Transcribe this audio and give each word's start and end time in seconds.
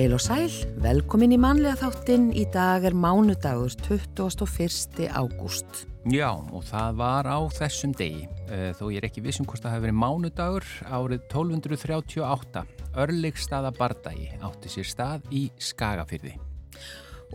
Heil 0.00 0.14
og 0.16 0.22
sæl, 0.24 0.46
velkomin 0.80 1.34
í 1.34 1.36
manlega 1.36 1.76
þáttinn. 1.76 2.30
Í 2.32 2.46
dag 2.48 2.86
er 2.88 2.94
mánudagur 2.96 3.74
21. 3.84 5.10
ágúst. 5.12 5.82
Já, 6.08 6.30
og 6.40 6.62
það 6.64 6.94
var 6.96 7.28
á 7.28 7.36
þessum 7.52 7.92
degi, 7.92 8.24
eh, 8.48 8.72
þó 8.72 8.88
ég 8.88 8.96
er 8.96 9.10
ekki 9.10 9.20
vissum 9.20 9.44
hvort 9.44 9.60
það 9.60 9.74
hefur 9.74 9.84
verið 9.84 9.98
mánudagur, 10.00 10.64
árið 10.88 11.20
1238. 11.28 12.64
Örleikstaða 12.96 13.74
bardagi 13.76 14.30
átti 14.40 14.72
sér 14.72 14.88
stað 14.88 15.28
í 15.28 15.50
Skagafyrði. 15.60 16.32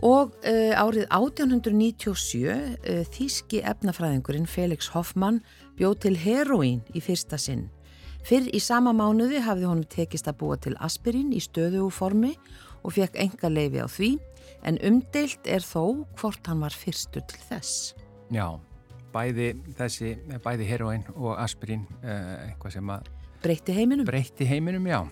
Og 0.02 0.34
uh, 0.42 0.74
árið 0.74 1.06
1897 1.06 2.50
uh, 2.50 3.06
þýski 3.14 3.62
efnafræðingurinn 3.62 4.50
Felix 4.50 4.90
Hoffmann 4.90 5.38
bjóð 5.78 6.00
til 6.02 6.16
heroín 6.18 6.82
í 6.90 6.98
fyrsta 6.98 7.38
sinn. 7.38 7.68
Fyrr 8.26 8.48
í 8.50 8.58
sama 8.58 8.90
mánuði 8.90 9.38
hafði 9.38 9.68
honum 9.70 9.86
tekist 9.86 10.26
að 10.26 10.40
búa 10.40 10.56
til 10.58 10.72
aspirin 10.82 11.28
í 11.30 11.38
stöðuformi 11.38 12.32
og 12.34 12.65
fekk 12.94 13.18
enga 13.22 13.50
leifi 13.50 13.82
á 13.82 13.88
því, 13.90 14.10
en 14.66 14.78
umdeilt 14.86 15.48
er 15.50 15.64
þó 15.64 16.06
hvort 16.18 16.46
hann 16.50 16.62
var 16.64 16.74
fyrstur 16.74 17.24
til 17.30 17.42
þess. 17.48 17.94
Já, 18.34 18.46
bæði 19.14 19.52
þessi, 19.78 20.14
bæði 20.44 20.68
heroin 20.70 21.04
og 21.16 21.36
aspirin, 21.40 21.86
uh, 22.02 22.46
eitthvað 22.50 22.78
sem 22.78 22.94
að... 22.94 23.10
Breytti 23.42 23.74
heiminum? 23.76 24.08
Breytti 24.08 24.48
heiminum, 24.48 24.86
já. 24.90 25.02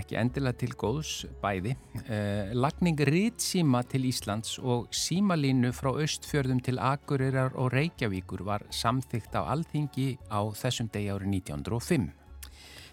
Ekki 0.00 0.16
endilega 0.16 0.56
til 0.62 0.70
góðs 0.78 1.26
bæði. 1.42 1.74
Uh, 2.06 2.52
lagning 2.56 3.00
rýtsíma 3.10 3.82
til 3.90 4.06
Íslands 4.08 4.56
og 4.62 4.88
símalínu 4.96 5.72
frá 5.76 5.90
Östfjörðum 5.92 6.62
til 6.64 6.80
Akureyrar 6.80 7.56
og 7.58 7.72
Reykjavíkur 7.74 8.44
var 8.46 8.64
samþygt 8.74 9.36
á 9.36 9.44
alþingi 9.44 10.14
á 10.32 10.40
þessum 10.56 10.88
degi 10.94 11.12
árið 11.12 11.36
1905. 11.42 12.08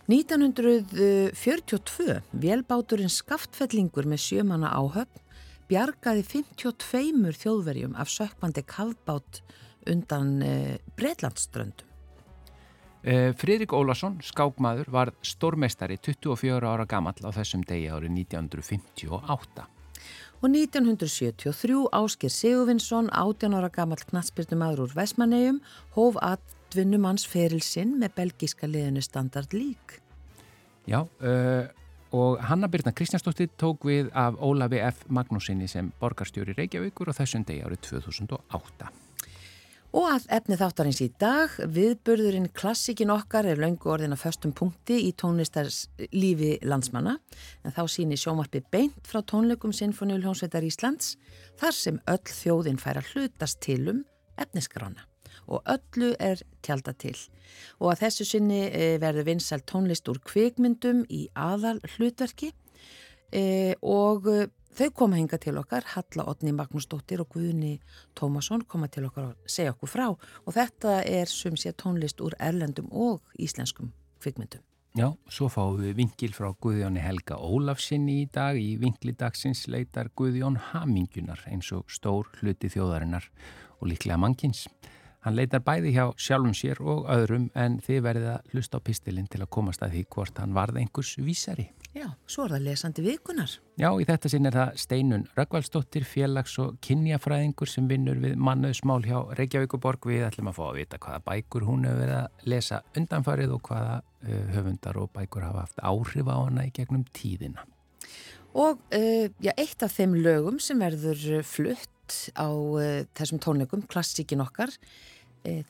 1942 0.08 2.22
velbáturinn 2.32 3.12
Skaftfellingur 3.12 4.08
með 4.08 4.22
sjömanna 4.24 4.72
áhöfn 4.72 5.20
bjargaði 5.68 6.24
52 6.24 7.36
þjóðverjum 7.36 7.92
af 8.00 8.08
sökvandi 8.14 8.64
kavbát 8.64 9.42
undan 9.88 10.42
eh, 10.42 10.78
Breitlandströndum. 10.96 11.88
Eh, 13.04 13.36
Fridrik 13.36 13.74
Ólason, 13.76 14.22
skákmaður, 14.24 14.88
var 14.92 15.12
stórmestari 15.24 15.98
24 16.00 16.64
ára 16.64 16.86
gamall 16.88 17.20
á 17.28 17.32
þessum 17.36 17.64
degi 17.68 17.92
árið 17.92 18.12
1958. 18.32 19.68
Og 20.40 20.50
1973 20.54 21.84
Ásker 21.92 22.32
Sigurvinsson, 22.32 23.10
18 23.12 23.60
ára 23.60 23.70
gamall 23.74 24.04
knatsbyrnumadur 24.08 24.86
úr 24.86 24.94
Vesmanegjum, 24.96 25.60
hóf 25.96 26.16
atvinnumanns 26.68 27.24
ferilsinn 27.28 27.96
með 28.02 28.16
belgíska 28.18 28.68
liðinu 28.68 29.02
standard 29.04 29.54
lík. 29.56 30.00
Já, 30.88 31.02
uh, 31.04 31.68
og 32.16 32.40
Hanna 32.44 32.68
Birna 32.72 32.94
Kristjánsdóttir 32.96 33.50
tók 33.60 33.88
við 33.88 34.12
af 34.16 34.38
Ólafi 34.40 34.80
F. 34.84 35.04
Magnúsinni 35.08 35.68
sem 35.68 35.92
borgarstjóri 36.00 36.56
Reykjavíkur 36.56 37.12
og 37.12 37.18
þessum 37.18 37.44
degi 37.48 37.66
árið 37.66 37.84
2008. 37.90 38.92
Og 39.98 40.06
að 40.12 40.28
efni 40.36 40.58
þáttarins 40.60 41.00
í 41.02 41.08
dag, 41.20 41.54
viðburðurinn 41.74 42.50
klassikin 42.54 43.12
okkar 43.16 43.48
er 43.48 43.60
laungu 43.60 43.90
orðin 43.90 44.14
að 44.14 44.26
föstum 44.26 44.52
punkti 44.56 45.00
í 45.08 45.14
tónlistarslífi 45.16 46.58
landsmanna, 46.68 47.16
en 47.64 47.76
þá 47.76 47.84
sýnir 47.96 48.20
sjómarpi 48.20 48.62
beint 48.72 49.08
frá 49.08 49.24
tónleikum 49.24 49.74
Sinfoníuljónsveitar 49.74 50.68
Íslands, 50.68 51.16
þar 51.60 51.80
sem 51.80 52.02
öll 52.04 52.24
þjóðin 52.28 52.82
fær 52.84 53.00
að 53.00 53.14
hlutast 53.16 53.64
til 53.64 53.86
um 53.96 54.04
efniskrána 54.38 55.08
og 55.48 55.64
öllu 55.74 56.14
er 56.20 56.44
tjálta 56.66 56.94
til. 56.94 57.16
Og 57.80 57.94
að 57.94 58.06
þessu 58.06 58.28
sinni 58.28 58.62
verður 59.02 59.30
vinsæl 59.32 59.64
tónlist 59.66 60.10
úr 60.12 60.22
kvikmyndum 60.28 61.06
í 61.10 61.28
aðal 61.36 61.80
hlutverki 61.96 62.54
og 63.82 64.28
Þau 64.78 64.92
koma 64.94 65.18
hinga 65.18 65.40
til 65.42 65.56
okkar, 65.58 65.88
Halla 65.96 66.28
Otni 66.30 66.52
Magnúsdóttir 66.54 67.24
og 67.24 67.32
Guðni 67.34 67.80
Tómasson 68.14 68.62
koma 68.70 68.86
til 68.94 69.08
okkar 69.08 69.32
og 69.32 69.50
segja 69.50 69.72
okkur 69.74 69.90
frá 69.90 70.04
og 70.12 70.52
þetta 70.54 71.00
er 71.02 71.26
sem 71.32 71.56
sé 71.58 71.72
tónlist 71.74 72.22
úr 72.22 72.36
erlendum 72.38 72.92
og 72.94 73.24
íslenskum 73.42 73.90
kvikmyndum. 74.22 74.62
Já, 74.98 75.10
svo 75.34 75.50
fáum 75.50 75.80
við 75.82 75.98
vingil 75.98 76.30
frá 76.34 76.52
Guðjóni 76.62 77.02
Helga 77.02 77.40
Ólafsinni 77.42 78.20
í 78.22 78.30
dag. 78.34 78.58
Í 78.58 78.78
vingli 78.82 79.16
dagsins 79.18 79.66
leitar 79.66 80.12
Guðjón 80.14 80.62
Hamingunar 80.70 81.42
eins 81.50 81.72
og 81.74 81.90
stór 81.90 82.30
hluti 82.38 82.70
þjóðarinnar 82.70 83.26
og 83.82 83.90
líklega 83.90 84.22
mannkins. 84.22 84.68
Hann 85.26 85.36
leitar 85.36 85.64
bæði 85.66 85.96
hjá 85.96 86.06
sjálfum 86.22 86.54
sér 86.56 86.80
og 86.84 87.08
öðrum 87.12 87.50
en 87.58 87.80
þið 87.84 88.04
verðið 88.06 88.30
að 88.36 88.54
hlusta 88.54 88.80
á 88.80 88.86
pistilinn 88.86 89.28
til 89.32 89.42
að 89.42 89.52
komast 89.58 89.82
að 89.84 89.96
því 89.96 90.04
hvort 90.14 90.42
hann 90.44 90.54
varð 90.56 90.78
einhvers 90.84 91.16
vísari. 91.18 91.72
Já, 91.98 92.12
svo 92.30 92.46
er 92.46 92.54
það 92.54 92.66
lesandi 92.68 93.04
vikunar. 93.06 93.54
Já, 93.80 93.88
í 93.90 94.06
þetta 94.06 94.30
sinn 94.30 94.46
er 94.46 94.58
það 94.58 94.76
Steinun 94.84 95.24
Röggvaldsdóttir, 95.38 96.06
félags- 96.06 96.58
og 96.62 96.78
kynjafræðingur 96.86 97.72
sem 97.72 97.88
vinnur 97.90 98.20
við 98.22 98.36
mannuðsmál 98.38 99.02
hjá 99.08 99.18
Reykjavíkuborg. 99.40 100.06
Við 100.06 100.28
ætlum 100.28 100.52
að 100.52 100.60
fá 100.60 100.64
að 100.68 100.78
vita 100.78 101.02
hvaða 101.02 101.24
bækur 101.26 101.66
hún 101.66 101.88
hefur 101.88 102.04
verið 102.04 102.20
að 102.20 102.48
lesa 102.54 102.82
undanfarið 102.94 103.56
og 103.58 103.62
hvaða 103.72 103.98
uh, 104.04 104.46
höfundar 104.54 105.02
og 105.02 105.12
bækur 105.16 105.48
hafa 105.48 105.66
haft 105.66 105.82
áhrif 105.82 106.30
á 106.30 106.38
hana 106.38 106.68
í 106.68 106.74
gegnum 106.76 107.08
tíðina. 107.18 107.66
Og 108.54 108.78
uh, 108.94 109.28
já, 109.42 109.54
eitt 109.58 109.82
af 109.82 109.98
þeim 109.98 110.20
lögum 110.22 110.62
sem 110.62 110.78
verður 110.82 111.42
flutt 111.48 111.90
á 112.38 112.48
uh, 112.50 113.04
þessum 113.18 113.42
tónleikum, 113.44 113.86
klassíkin 113.90 114.44
okkar, 114.44 114.74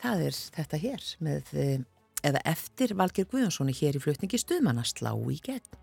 það 0.02 0.22
er 0.26 0.36
þetta 0.56 0.78
hér 0.82 1.04
með, 1.22 1.50
eða 2.26 2.40
eftir 2.50 2.96
Valgir 2.98 3.28
Guðjónssoni 3.30 3.74
hér 3.78 3.94
í 3.94 4.00
flutningi 4.02 4.40
stuðmanna 4.40 4.82
slá 4.88 5.12
í 5.30 5.36
gegn. 5.44 5.76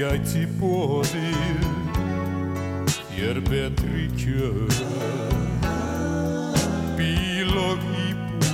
Gæti 0.00 0.46
bóðið 0.56 1.64
þér 3.10 3.40
betri 3.50 4.06
kjör. 4.16 4.72
Bíl 6.96 7.52
og 7.60 7.84
íbúð 8.06 8.48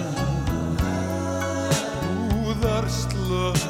búðarslöð 2.33 3.63
vakin 3.63 3.66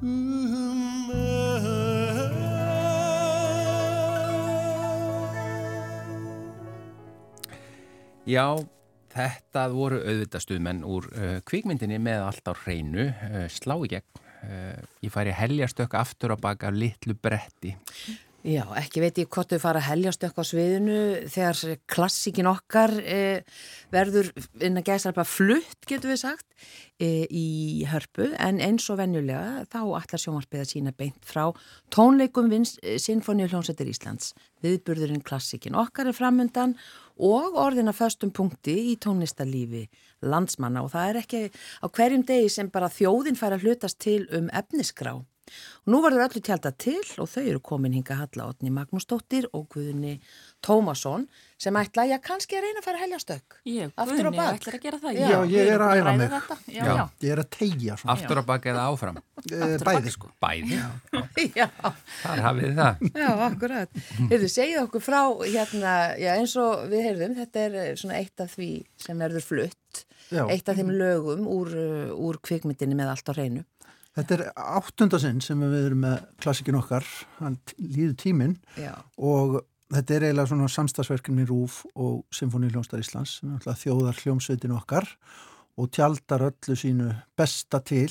Já, 0.00 0.06
þetta 9.12 9.66
voru 9.68 9.98
auðvitað 10.00 10.44
stuðmenn 10.46 10.80
úr 10.88 11.08
uh, 11.12 11.44
kvikmyndinni 11.44 11.98
með 12.00 12.24
allt 12.30 12.48
á 12.48 12.56
hreinu, 12.62 13.10
uh, 13.12 13.44
slá 13.52 13.76
í 13.84 13.90
gegn. 13.92 14.24
Uh, 14.40 14.80
ég 15.04 15.12
færi 15.12 15.36
heljastökk 15.36 15.98
aftur 16.00 16.32
á 16.32 16.36
baka 16.40 16.72
litlu 16.72 17.12
bretti. 17.20 17.76
Já, 18.40 18.62
ekki 18.80 19.02
veit 19.02 19.18
ég 19.20 19.28
hvort 19.28 19.50
þau 19.52 19.60
fara 19.60 19.80
að 19.82 19.90
heljast 19.90 20.22
eitthvað 20.24 20.46
á 20.48 20.50
sviðinu 20.50 21.00
þegar 21.28 21.80
klassikin 21.92 22.48
okkar 22.48 22.94
e, 23.04 23.18
verður 23.92 24.30
inn 24.64 24.80
að 24.80 24.86
gæsa 24.86 25.12
bara 25.12 25.28
flutt, 25.28 25.76
getur 25.84 26.08
við 26.08 26.22
sagt, 26.22 26.46
e, 26.96 27.26
í 27.28 27.84
hörpu 27.90 28.30
en 28.40 28.62
eins 28.64 28.86
og 28.88 28.96
venjulega 29.02 29.66
þá 29.68 29.78
allar 29.82 30.22
sjómarpið 30.22 30.62
að 30.62 30.70
sína 30.70 30.94
beint 30.96 31.20
frá 31.28 31.50
tónleikum 31.92 32.48
Sinfoníu 32.48 33.50
hljómsættir 33.50 33.92
Íslands. 33.92 34.32
Viðburðurinn 34.64 35.20
klassikin 35.20 35.76
okkar 35.76 36.08
er 36.08 36.16
framundan 36.16 36.78
og 37.20 37.58
orðina 37.60 37.92
föstum 37.92 38.32
punkti 38.32 38.78
í 38.94 38.96
tónlistarlífi 39.04 39.84
landsmanna 40.24 40.80
og 40.86 40.94
það 40.94 41.10
er 41.10 41.20
ekki 41.20 41.42
á 41.84 41.86
hverjum 41.92 42.24
degi 42.24 42.48
sem 42.56 42.72
bara 42.72 42.88
þjóðin 42.88 43.36
fær 43.36 43.58
að 43.58 43.68
hlutast 43.68 44.00
til 44.00 44.24
um 44.32 44.48
efnisgrá. 44.48 45.18
Og 45.86 45.92
nú 45.94 46.00
verður 46.04 46.26
öllu 46.28 46.42
tjálta 46.44 46.72
til 46.76 46.98
og 47.18 47.28
þau 47.32 47.42
eru 47.44 47.60
komin 47.64 47.94
hinga 47.96 48.16
Halla 48.20 48.48
Otni 48.52 48.70
Magnúsdóttir 48.74 49.48
og 49.56 49.66
Guðni 49.74 50.18
Tómasson 50.64 51.26
sem 51.60 51.76
ætla 51.76 52.04
að 52.08 52.20
kannski 52.24 52.56
að 52.56 52.64
reyna 52.66 52.80
að 52.80 52.86
fara 52.86 52.98
að 53.00 53.04
helja 53.04 53.18
stökk. 53.20 53.56
Ég, 53.68 53.90
Guðni, 53.96 54.32
bak. 54.36 54.54
ætlar 54.60 54.76
að 54.78 54.84
gera 54.86 55.00
það. 55.02 55.18
Já, 55.20 55.26
Já, 55.30 55.38
ég 55.54 55.72
er 55.74 55.84
að 55.84 56.00
æfa 56.00 56.14
mig. 56.16 56.30
Já, 56.30 56.74
Já. 56.74 56.84
já. 56.84 57.04
Ég 57.24 57.32
er 57.34 57.42
að 57.44 57.50
tegja 57.56 57.96
svona. 58.00 58.14
Aftur 58.16 58.40
á 58.40 58.44
baka 58.52 58.72
eða 58.74 58.86
áfram. 58.92 59.20
Eh, 59.40 59.78
Bæði. 59.80 60.10
sko. 60.12 60.28
Bæði. 60.36 60.76
Já, 61.56 61.64
Þar 62.20 62.40
hafið 62.44 62.74
það. 62.76 62.98
já, 63.16 63.28
akkurat. 63.46 64.00
Heyrðu, 64.28 64.50
segið 64.52 64.80
okkur 64.82 65.00
frá 65.00 65.20
hérna, 65.46 65.92
já 66.20 66.34
eins 66.36 66.52
og 66.60 66.82
við 66.92 67.06
heyrðum, 67.08 67.32
þetta 67.38 67.62
er 67.64 67.78
eh, 67.80 67.94
svona 67.96 68.18
eitt 68.20 68.42
af 68.44 68.52
því 68.58 68.68
sem 69.00 69.16
verður 69.24 69.46
flutt, 69.46 70.02
Já. 70.28 70.44
eitt 70.52 70.68
af 70.68 70.76
þeim 70.76 70.92
lögum 70.92 71.48
úr, 71.48 71.72
uh, 71.72 72.12
úr 72.20 72.36
kvikmyndinni 72.44 72.94
með 73.00 73.14
allt 73.14 73.32
á 73.32 73.34
hreinu. 73.34 73.64
Þetta 74.18 74.36
er 74.36 74.44
áttundasinn 74.58 75.40
sem 75.44 75.60
við 75.62 75.84
erum 75.86 76.00
með 76.02 76.22
klassikin 76.42 76.78
okkar, 76.80 77.06
hann 77.38 77.58
líður 77.78 78.16
tíminn. 78.18 78.56
Og 79.22 79.60
þetta 79.94 80.16
er 80.16 80.26
eiginlega 80.28 80.50
svona 80.50 80.70
samstagsverkefni 80.70 81.46
Rúf 81.48 81.80
og 81.94 82.24
Sinfoni 82.34 82.70
Hljómsdar 82.72 83.02
Íslands 83.02 83.38
sem 83.38 83.50
er 83.50 83.60
alltaf 83.60 83.82
þjóðar 83.84 84.18
hljómsveitin 84.24 84.74
okkar 84.76 85.06
og 85.80 85.90
tjaldar 85.94 86.48
öllu 86.50 86.76
sínu 86.78 87.10
besta 87.38 87.80
til 87.86 88.10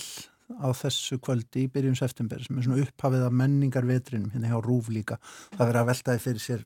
á 0.58 0.74
þessu 0.74 1.20
kvöldi 1.22 1.68
í 1.68 1.70
byrjun 1.72 2.00
september 2.00 2.42
sem 2.42 2.58
er 2.58 2.66
svona 2.66 2.82
upphafið 2.82 3.28
af 3.28 3.36
menningarvetrinum 3.42 4.32
hérna 4.34 4.50
hjá 4.50 4.64
Rúf 4.66 4.90
líka. 4.90 5.20
Það 5.54 5.66
verður 5.66 5.82
að 5.84 5.92
veltaði 5.92 6.24
fyrir 6.24 6.46
sér 6.46 6.66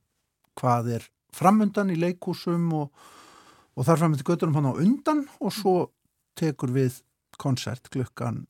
hvað 0.62 0.94
er 1.00 1.10
framundan 1.34 1.92
í 1.92 1.98
leikúsum 2.00 2.70
og, 2.78 2.94
og 3.74 3.88
þar 3.88 4.04
framöndi 4.04 4.28
göttunum 4.28 4.58
hann 4.60 4.70
á 4.70 4.74
undan 4.78 5.26
og 5.42 5.54
svo 5.54 5.76
tekur 6.40 6.74
við 6.74 7.02
konsert 7.42 7.90
klukkan 7.94 8.44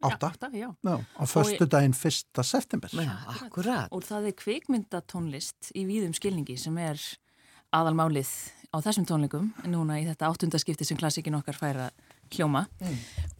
átta. 0.00 0.32
Átta, 0.32 0.50
já. 0.52 0.68
Já, 0.82 0.96
á 1.00 1.24
föstu 1.26 1.66
daginn 1.66 1.94
1. 1.94 2.44
september. 2.44 2.90
já, 2.92 3.14
akkurat. 3.26 3.88
Og 3.90 4.04
það 4.04 4.30
er 4.30 4.36
kvikmyndatónlist 4.42 5.72
í 5.74 5.86
víðum 5.88 6.14
skilningi 6.16 6.58
sem 6.60 6.76
er 6.78 7.00
aðalmálið 7.74 8.30
á 8.74 8.76
þessum 8.84 9.06
tónleikum 9.08 9.48
núna 9.70 10.00
í 10.00 10.06
þetta 10.06 10.28
áttundaskipti 10.30 10.86
sem 10.86 10.98
klassikin 10.98 11.36
okkar 11.38 11.56
færa 11.56 11.88
hljóma 12.34 12.66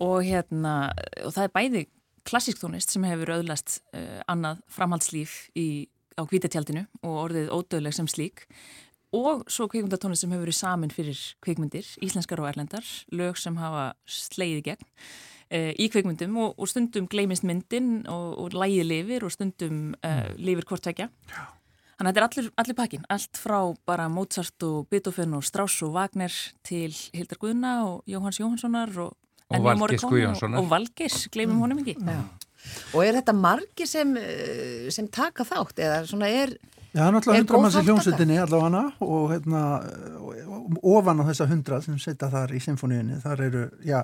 og 0.03 0.25
hérna, 0.25 0.93
og 1.25 1.35
það 1.35 1.45
er 1.45 1.53
bæði 1.55 1.85
klassisk 2.27 2.61
tónlist 2.63 2.93
sem 2.93 3.05
hefur 3.07 3.37
öðlast 3.39 3.81
uh, 3.95 4.23
annað 4.31 4.63
framhaldslíf 4.73 5.37
í, 5.59 5.87
á 6.19 6.23
kvítatjaldinu 6.27 6.87
og 7.03 7.23
orðið 7.29 7.53
ódöðleg 7.55 7.97
sem 7.97 8.11
slík 8.11 8.47
og 9.17 9.47
svo 9.51 9.69
kvikmyndatónlist 9.71 10.25
sem 10.25 10.35
hefur 10.35 10.47
verið 10.49 10.59
samin 10.59 10.93
fyrir 10.95 11.21
kvikmyndir, 11.45 11.87
íslenskar 12.03 12.43
og 12.43 12.51
erlendar 12.51 12.87
lög 13.15 13.39
sem 13.41 13.57
hafa 13.61 13.93
slegið 14.11 14.63
í 14.63 14.67
gegn 14.71 14.93
í 15.51 15.91
kvikmyndum 15.93 16.39
og, 16.43 16.57
og 16.59 16.71
stundum 16.71 17.07
gleymist 17.11 17.45
myndin 17.47 18.07
og, 18.11 18.33
og 18.43 18.57
lægið 18.57 18.89
lifir 18.91 19.27
og 19.27 19.35
stundum 19.35 19.95
uh, 20.03 20.33
lifir 20.39 20.67
hvort 20.67 20.83
tvekja 20.87 21.11
Þannig 21.97 22.11
að 22.11 22.17
þetta 22.17 22.21
er 22.21 22.27
allir, 22.27 22.49
allir 22.61 22.77
pakkin, 22.77 23.05
allt 23.09 23.39
frá 23.41 23.59
bara 23.89 24.11
Mozart 24.13 24.65
og 24.67 24.89
Beethoven 24.93 25.33
og 25.39 25.45
Strauss 25.49 25.81
og 25.87 25.95
Wagner 25.95 26.35
til 26.67 26.93
Hildar 27.17 27.39
Guðna 27.41 27.71
og 27.87 28.03
Jóhanns 28.11 28.37
Jóhannssonar 28.43 28.93
og, 29.01 29.15
Og 29.47 29.63
Morricone 29.79 30.11
Guðjónssonar. 30.13 30.59
Og, 30.59 30.67
og 30.67 30.71
Valgeirs, 30.75 31.29
gleymum 31.33 31.63
honum 31.63 31.81
ekki. 31.83 31.95
Já. 32.03 32.19
Og 32.97 33.03
er 33.05 33.21
þetta 33.21 33.35
margi 33.39 33.87
sem, 33.87 34.17
eh, 34.19 34.89
sem 34.91 35.07
taka 35.09 35.47
þátt 35.47 35.83
eða 35.87 36.01
svona 36.11 36.29
er, 36.29 36.57
Já, 36.97 37.07
er 37.07 37.13
náttúrulega 37.15 37.45
hundra 37.45 37.57
í 37.57 37.63
þátttaka? 37.63 37.85
hljómsveitinni 37.87 38.39
allavega 38.43 38.83
og 39.07 39.31
hérna, 39.31 39.63
ofan 40.83 41.21
á 41.21 41.25
þessa 41.29 41.49
hundra 41.51 41.81
sem 41.85 41.99
setja 42.03 42.31
þar 42.33 42.55
í 42.57 42.61
symfóníunni, 42.65 43.21
þar 43.23 43.43
eru, 43.47 43.65
já, 43.85 44.03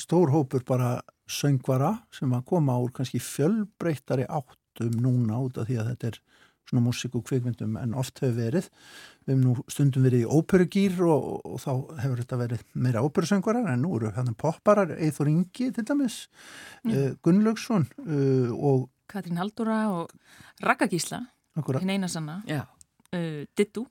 stór 0.00 0.32
hópur 0.32 0.64
bara 0.66 0.98
söngvara 1.28 1.98
sem 2.14 2.32
að 2.32 2.46
koma 2.48 2.78
úr 2.80 2.92
kannski 2.94 3.20
fjölbreyttari 3.22 4.26
áttum 4.28 4.94
núna 5.02 5.40
út 5.44 5.58
af 5.60 5.68
því 5.68 5.80
að 5.82 5.90
þetta 5.92 6.10
er 6.12 6.20
svona 6.68 6.84
músík 6.84 7.16
og 7.16 7.24
kvikmyndum 7.28 7.76
en 7.80 7.94
oft 7.96 8.20
hefur 8.20 8.36
verið. 8.36 8.68
Við 9.24 9.34
hefum 9.34 9.44
nú 9.44 9.64
stundum 9.72 10.04
verið 10.04 10.24
í 10.24 10.28
óperugýr 10.28 11.00
og, 11.06 11.28
og, 11.40 11.58
þá 11.62 11.72
hefur 12.04 12.22
þetta 12.22 12.40
verið 12.42 12.64
meira 12.74 13.04
óperusöngvarar 13.06 13.70
en 13.72 13.84
nú 13.84 13.94
eru 13.98 14.12
hann 14.16 14.34
popparar, 14.38 14.94
Eithor 14.96 15.30
Ingi 15.32 15.70
til 15.74 15.86
dæmis, 15.88 16.20
mm. 16.84 17.18
Gunnlaugsson 17.24 17.88
uh, 18.04 18.52
og 18.52 18.88
Katrín 19.08 19.40
Haldúra 19.40 19.86
og 19.94 20.12
Raka 20.64 20.88
Gísla, 20.90 21.22
hinn 21.56 21.94
eina 21.94 22.10
sanna, 22.12 22.42
já, 22.48 22.66
uh, 23.16 23.44
Dittu 23.56 23.86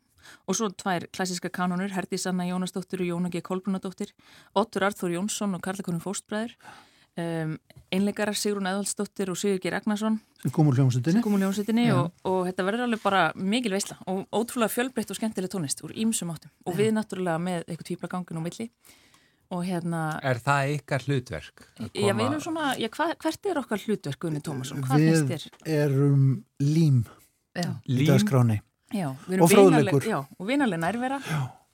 og 0.47 0.57
svo 0.57 0.69
tvær 0.73 1.07
klassiska 1.13 1.49
kanonur, 1.53 1.93
Herdi 1.95 2.17
Sanna 2.21 2.47
Jónasdóttir 2.49 3.01
og 3.03 3.09
Jóna 3.11 3.31
G. 3.33 3.41
Kolbrunadóttir, 3.41 4.13
Ottur 4.55 4.87
Arþór 4.87 5.15
Jónsson 5.17 5.55
og 5.55 5.63
Karlakonum 5.65 6.01
Fóstbræður, 6.03 6.53
um, 7.17 7.57
einleikarar 7.93 8.35
Sigrun 8.37 8.67
Eðalsdóttir 8.69 9.31
og 9.31 9.39
Sigur 9.39 9.59
G. 9.63 9.71
Ragnarsson 9.73 10.19
sem 10.41 10.51
kom 10.53 10.67
úr 10.69 10.77
hljómsveitinni. 10.77 11.17
sem 11.17 11.23
kom 11.25 11.33
úr 11.37 11.41
ljónsettinni 11.45 11.87
og, 11.95 12.11
og 12.27 12.43
þetta 12.49 12.65
verður 12.67 12.85
alveg 12.85 13.01
bara 13.01 13.23
mikil 13.35 13.73
veisla 13.73 13.97
og 14.11 14.27
ótrúlega 14.35 14.69
fjölbreytt 14.69 15.09
og 15.09 15.17
skemmtileg 15.17 15.49
tónlist 15.49 15.81
úr 15.87 15.95
ímsum 15.97 16.29
áttum 16.33 16.51
og 16.67 16.77
við 16.77 16.91
náttúrulega 16.93 17.41
með 17.41 17.63
eitthvað 17.65 17.89
típla 17.89 18.09
gangin 18.11 18.37
og 18.37 18.45
milli 18.45 18.67
og 19.49 19.63
hérna 19.63 20.03
Er 20.27 20.41
það 20.43 20.73
ykkar 20.75 21.05
hlutverk? 21.07 21.65
Já, 21.95 22.11
við 22.11 22.23
erum 22.27 22.41
svona, 22.43 22.73
já, 22.77 22.89
hva, 22.93 23.09
hvert 23.23 23.49
er 23.49 23.61
okkar 23.63 23.79
hlutverk 23.87 24.19
Gunni 24.19 24.41
Tómasson, 24.43 24.83
hvað 24.83 25.01
Við 25.01 25.13
finnst 25.15 25.31
þér? 25.31 25.75
erum 25.79 26.25
lím 26.61 27.01
já, 27.55 27.71
í 27.87 28.05
dagskráni 28.05 28.59
Já, 28.93 29.09
við 29.27 29.33
erum 29.37 29.43
og 29.43 29.51
fróðleikur. 29.51 30.01
vinaleg- 30.01 30.09
Já, 30.09 30.19
og 30.39 30.47
vinaleg 30.47 30.79
nærvera 30.79 31.19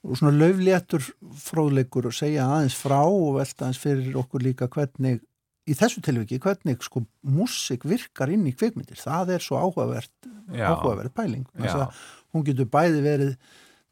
og 0.03 0.17
svona 0.19 0.33
löfléttur 0.35 1.05
fróðleikur 1.39 2.05
og 2.09 2.13
segja 2.17 2.47
aðeins 2.49 2.75
frá 2.75 2.99
og 3.05 3.35
velta 3.37 3.65
aðeins 3.67 3.79
fyrir 3.79 4.15
okkur 4.19 4.41
líka 4.43 4.67
hvernig 4.67 5.21
í 5.69 5.75
þessu 5.79 6.01
tilviki, 6.03 6.39
hvernig 6.43 6.81
sko 6.83 7.05
músik 7.23 7.85
virkar 7.87 8.29
inn 8.33 8.43
í 8.49 8.51
kvikmyndir, 8.55 8.97
það 8.99 9.29
er 9.37 9.39
svo 9.45 9.55
áhugavert 9.61 10.09
Já. 10.51 10.73
áhugaverð 10.75 11.13
pæling 11.15 11.45
Já. 11.55 11.87
að 11.87 11.93
hún 12.33 12.43
getur 12.43 12.65
bæði 12.67 13.01
verið 13.05 13.37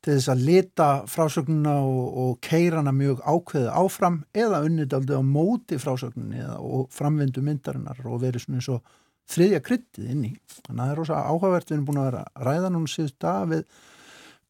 til 0.02 0.16
þess 0.18 0.28
að 0.34 0.44
lita 0.44 0.88
frásögnuna 1.06 1.76
og, 1.86 2.18
og 2.18 2.42
keirana 2.42 2.92
mjög 2.92 3.22
ákveðið 3.22 3.70
áfram 3.72 4.24
eða 4.34 4.64
unnit 4.66 4.94
aldrei 4.98 5.16
á 5.16 5.24
móti 5.24 5.78
frásögninni 5.80 6.42
eða, 6.42 6.58
og 6.60 6.90
framvindu 6.90 7.40
myndarinnar 7.46 8.02
og 8.04 8.20
verið 8.26 8.44
svona 8.48 8.58
eins 8.60 8.68
og 8.74 8.82
þriðja 9.30 9.62
kryttið 9.66 10.12
inn 10.12 10.28
í. 10.28 10.34
Þannig 10.66 10.72
að 10.72 10.82
það 10.82 10.92
er 10.92 11.00
rosa 11.02 11.24
áhugavert, 11.30 11.70
við 11.70 11.78
erum 11.78 11.88
búin 11.90 12.02
að 12.02 12.20
ræða 12.48 12.72
núna 12.74 12.92
síðust 12.92 13.20
dag 13.22 13.50
við 13.52 13.64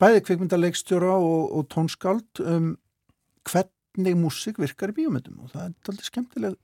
bæði 0.02 0.24
kvikmyndaleikstjóra 0.28 1.16
og, 1.22 1.44
og 1.58 1.70
tónskáld 1.72 2.42
um 2.46 2.74
hvernig 3.48 4.18
músík 4.18 4.60
virkar 4.62 4.94
í 4.94 4.98
bíómyndum. 5.02 5.42
Og 5.44 5.54
það 5.54 5.68
er 5.68 5.92
aldrei 5.92 6.08
skemmtileg 6.08 6.60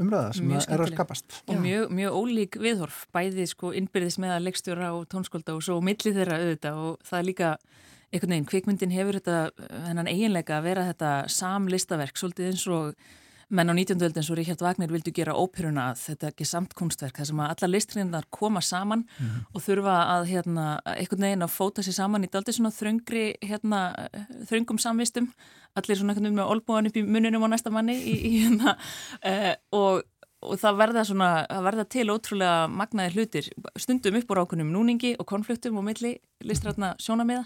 umræða 0.00 0.30
sem 0.34 0.46
Mjög 0.50 0.68
er 0.74 0.82
að 0.82 0.92
skapast. 0.92 1.40
og 1.46 1.58
mjög, 1.62 1.90
mjög 1.94 2.16
ólík 2.18 2.56
viðhorf 2.58 3.04
bæði 3.14 3.46
sko 3.50 3.72
innbyrðis 3.78 4.18
með 4.22 4.36
að 4.36 4.46
leikstjóra 4.48 4.92
og 4.96 5.04
tónskólda 5.12 5.54
og 5.54 5.62
svo 5.62 5.78
á 5.78 5.86
milli 5.86 6.14
þeirra 6.16 6.40
auðvitað. 6.40 6.80
Og 6.86 7.04
það 7.06 7.18
er 7.18 7.28
líka 7.28 7.50
einhvern 8.14 8.34
veginn, 8.34 8.48
kvikmyndin 8.50 8.94
hefur 8.94 9.18
þetta 9.18 9.68
hennan 9.88 10.10
eiginleika 10.10 10.58
að 10.58 10.66
vera 10.68 10.88
þetta 10.90 11.12
samlistaverk 11.34 12.18
svolítið 12.18 12.50
eins 12.50 12.66
og 12.70 13.12
menn 13.54 13.70
á 13.70 13.74
19. 13.74 14.02
öld 14.02 14.18
eins 14.18 14.30
og 14.32 14.38
Ríkjard 14.38 14.62
Wagner 14.64 14.92
vildu 14.92 15.12
gera 15.14 15.36
óperuna 15.38 15.90
að 15.92 16.02
þetta 16.02 16.30
ekki 16.32 16.46
samt 16.48 16.74
kunstverk 16.78 17.18
þar 17.20 17.30
sem 17.30 17.42
að 17.42 17.52
alla 17.54 17.70
listrinnar 17.72 18.28
koma 18.34 18.62
saman 18.64 19.04
og 19.52 19.64
þurfa 19.64 19.98
að 20.16 20.30
hérna, 20.32 20.66
einhvern 20.94 21.28
veginn 21.28 21.46
að 21.46 21.54
fóta 21.54 21.84
sér 21.84 21.98
saman 21.98 22.26
í 22.26 22.30
daldi 22.32 22.54
svona 22.56 22.74
þröngri 22.74 23.26
hérna, 23.44 23.84
þröngum 24.50 24.80
samvistum 24.82 25.30
allir 25.74 25.98
svona 25.98 26.14
einhvern 26.14 26.28
veginn 26.28 26.38
með 26.38 26.52
olbúan 26.54 26.88
upp 26.90 26.98
í 26.98 27.04
muninum 27.06 27.46
á 27.46 27.48
næsta 27.50 27.72
manni 27.74 27.96
í, 27.98 28.14
í 28.14 28.32
hérna 28.44 28.76
uh, 28.76 29.54
og 29.80 30.04
og 30.44 30.60
það 30.60 30.78
verða, 30.80 31.02
svona, 31.08 31.30
það 31.48 31.66
verða 31.68 31.84
til 31.94 32.04
ótrúlega 32.12 32.68
magnaði 32.70 33.14
hlutir, 33.16 33.48
stundum 33.80 34.18
upp 34.20 34.30
á 34.30 34.34
rákunum 34.40 34.70
núningi 34.74 35.14
og 35.18 35.26
konfliktum 35.28 35.80
og 35.80 35.86
milli 35.86 36.14
listrætna 36.44 36.92
sjónamiða, 37.00 37.44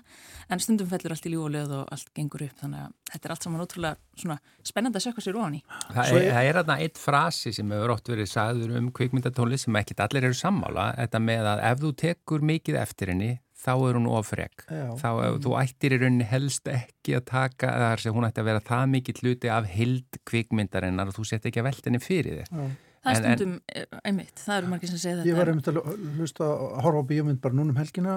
en 0.50 0.62
stundum 0.62 0.90
fellur 0.90 1.14
allt 1.14 1.26
í 1.28 1.33
lífulegð 1.33 1.75
og 1.78 1.90
allt 1.95 2.12
gengur 2.19 2.45
upp 2.49 2.62
þannig 2.62 2.85
að 2.85 2.95
þetta 3.12 3.28
er 3.28 3.35
allt 3.35 3.49
saman 3.49 3.64
ótrúlega 3.64 4.23
svona, 4.23 4.38
spennandi 4.67 5.00
að 5.00 5.07
sökka 5.07 5.25
sér 5.25 5.38
ofan 5.38 5.59
í. 5.59 5.64
Það 5.95 6.14
er, 6.19 6.31
það 6.35 6.52
er 6.52 6.61
þarna 6.61 6.78
eitt 6.85 7.02
frasi 7.02 7.55
sem 7.55 7.75
hefur 7.76 7.95
ótt 7.95 8.12
verið 8.12 8.33
sagður 8.33 8.78
um 8.81 8.88
kvikmyndatónlist 8.99 9.69
sem 9.69 9.83
ekkit 9.83 10.07
allir 10.07 10.31
eru 10.31 10.38
sammála, 10.38 10.93
þetta 10.99 11.23
með 11.23 11.52
að 11.55 11.67
ef 11.71 11.85
þú 11.85 11.93
tekur 12.05 12.49
mikið 12.52 12.81
eftir 12.83 13.14
henni 13.14 13.37
þá 13.59 13.73
er 13.75 13.99
hún 13.99 14.09
ofreg. 14.14 14.64
Þá 15.00 15.09
ef 15.26 15.38
þú 15.45 15.55
ættir 15.59 15.95
í 15.97 16.00
rauninni 16.02 16.26
helst 16.31 16.69
ekki 16.71 17.17
að 17.19 17.25
taka, 17.31 17.73
þar 17.83 18.02
sem 18.05 18.14
hún 18.14 18.26
ætti 18.28 18.43
að 18.43 18.50
vera 18.52 18.67
það 18.69 18.85
mikið 18.95 19.23
hluti 19.25 19.50
af 19.52 19.71
hild 19.73 20.21
kvikmyndarinnar 20.31 21.11
og 21.11 21.19
þú 21.19 21.26
sett 21.33 21.49
ekki 21.50 21.62
að 21.62 21.71
velta 21.71 21.90
henni 21.90 22.02
fyrir 22.02 22.45
þér. 22.45 22.69
Það 23.09 23.19
er 23.19 23.37
stundum, 23.38 23.55
en, 23.75 24.00
einmitt, 24.05 24.43
það 24.45 24.57
eru 24.61 24.71
margir 24.73 24.88
sem 24.93 24.99
segja 25.03 25.17
þetta. 25.19 25.29
Ég 25.31 25.38
var 25.41 25.50
einmitt 25.53 25.69
að 25.73 25.81
hlusta 26.19 26.45
að 26.49 26.83
horfa 26.85 27.03
á 27.03 27.09
bíómynd 27.12 27.41
bara 27.45 27.55
núna 27.59 27.75
um 27.75 27.81
helgina, 27.81 28.17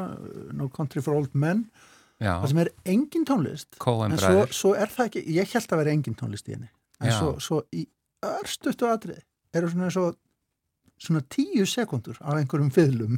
No 0.54 0.70
Country 0.70 1.02
for 1.06 1.16
Old 1.18 1.34
Men, 1.34 1.66
Já, 2.22 2.36
það 2.44 2.48
sem 2.52 2.60
er 2.66 2.72
engin 2.86 3.24
tónlist, 3.26 3.78
Coen 3.82 4.12
en 4.14 4.20
svo, 4.22 4.44
svo 4.54 4.74
er 4.78 4.92
það 4.94 5.08
ekki, 5.10 5.24
ég 5.40 5.54
held 5.56 5.72
að 5.74 5.80
vera 5.82 5.94
engin 5.96 6.18
tónlist 6.20 6.50
í 6.52 6.54
henni, 6.54 6.68
en 7.02 7.16
svo, 7.18 7.32
svo 7.42 7.64
í 7.74 7.88
örstuttu 8.22 8.86
atrið 8.92 9.24
eru 9.58 9.72
svona 9.72 9.88
eins 9.90 9.98
og 9.98 10.20
svona 11.02 11.24
tíu 11.34 11.64
sekundur 11.66 12.20
af 12.22 12.36
einhverjum 12.38 12.70
fiðlum 12.76 13.16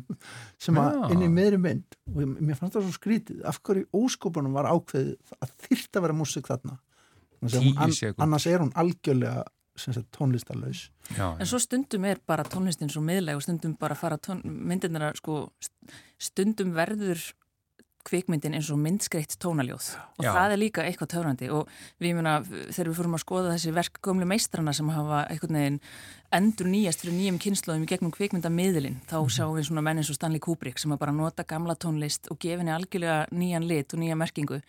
sem 0.63 0.77
að 0.79 1.11
inn 1.11 1.25
í 1.25 1.27
meðri 1.27 1.57
mynd 1.59 1.97
og 2.13 2.21
ég- 2.23 2.37
mér 2.47 2.55
fannst 2.55 2.77
það 2.77 2.85
svo 2.87 2.93
skrítið 2.95 3.41
af 3.51 3.57
hverju 3.59 3.89
óskopunum 3.99 4.53
var 4.55 4.69
ákveðið 4.71 5.33
að 5.43 5.51
þyrft 5.65 5.99
að 5.99 6.05
vera 6.07 6.15
músik 6.21 6.47
þarna 6.47 6.77
Tíu 7.43 7.91
sekúndur. 7.91 8.23
annars 8.23 8.45
er 8.47 8.59
hún 8.63 8.71
algjörlega 8.79 9.43
tónlistarlaus. 10.17 10.89
Já, 11.17 11.35
En 11.39 11.45
svo 11.45 11.59
stundum 11.59 12.05
er 12.05 12.19
bara 12.25 12.43
tónlistin 12.43 12.91
svo 12.91 13.01
miðleg 13.01 13.35
og 13.35 13.43
stundum 13.45 13.75
bara 13.79 13.95
fara 13.95 14.17
tón, 14.17 14.43
myndirna 14.43 15.13
sko, 15.17 15.51
stundum 16.21 16.73
verður 16.75 17.33
kvikmyndin 18.03 18.55
eins 18.57 18.69
og 18.73 18.79
myndskreitt 18.83 19.37
tónaljóð. 19.39 19.93
Og 20.19 20.25
Já. 20.25 20.33
það 20.35 20.53
er 20.53 20.59
líka 20.59 20.83
eitthvað 20.83 21.11
törnandi 21.13 21.49
og 21.55 21.69
við 22.03 22.17
muna, 22.17 22.33
þegar 22.43 22.89
við 22.89 22.97
fórum 22.99 23.15
að 23.15 23.23
skoða 23.23 23.53
þessi 23.53 23.73
verk 23.75 23.99
gömlu 24.03 24.27
meistrana 24.27 24.73
sem 24.75 24.89
hafa 24.91 25.21
einhvern 25.31 25.59
veginn 25.59 25.79
endur 26.35 26.67
nýjast 26.67 27.03
fyrir 27.03 27.15
nýjum 27.15 27.39
kynnslóðum 27.45 27.85
í 27.85 27.91
gegnum 27.93 28.11
kvikmyndamiðlin, 28.15 28.99
þá 29.07 29.17
sjáum 29.31 29.55
við 29.55 29.69
svona 29.69 29.85
menn 29.85 30.01
eins 30.01 30.11
og 30.11 30.19
Stanley 30.19 30.43
Kubrick 30.43 30.81
sem 30.81 30.91
að 30.91 31.03
bara 31.05 31.15
nota 31.15 31.47
gamla 31.47 31.77
tónlist 31.79 32.27
og 32.33 32.41
gefinni 32.43 32.75
algjörlega 32.75 33.29
nýjan 33.31 33.67
lit 33.69 33.95
og 33.95 34.03
nýja 34.03 34.19
merkingu 34.19 34.59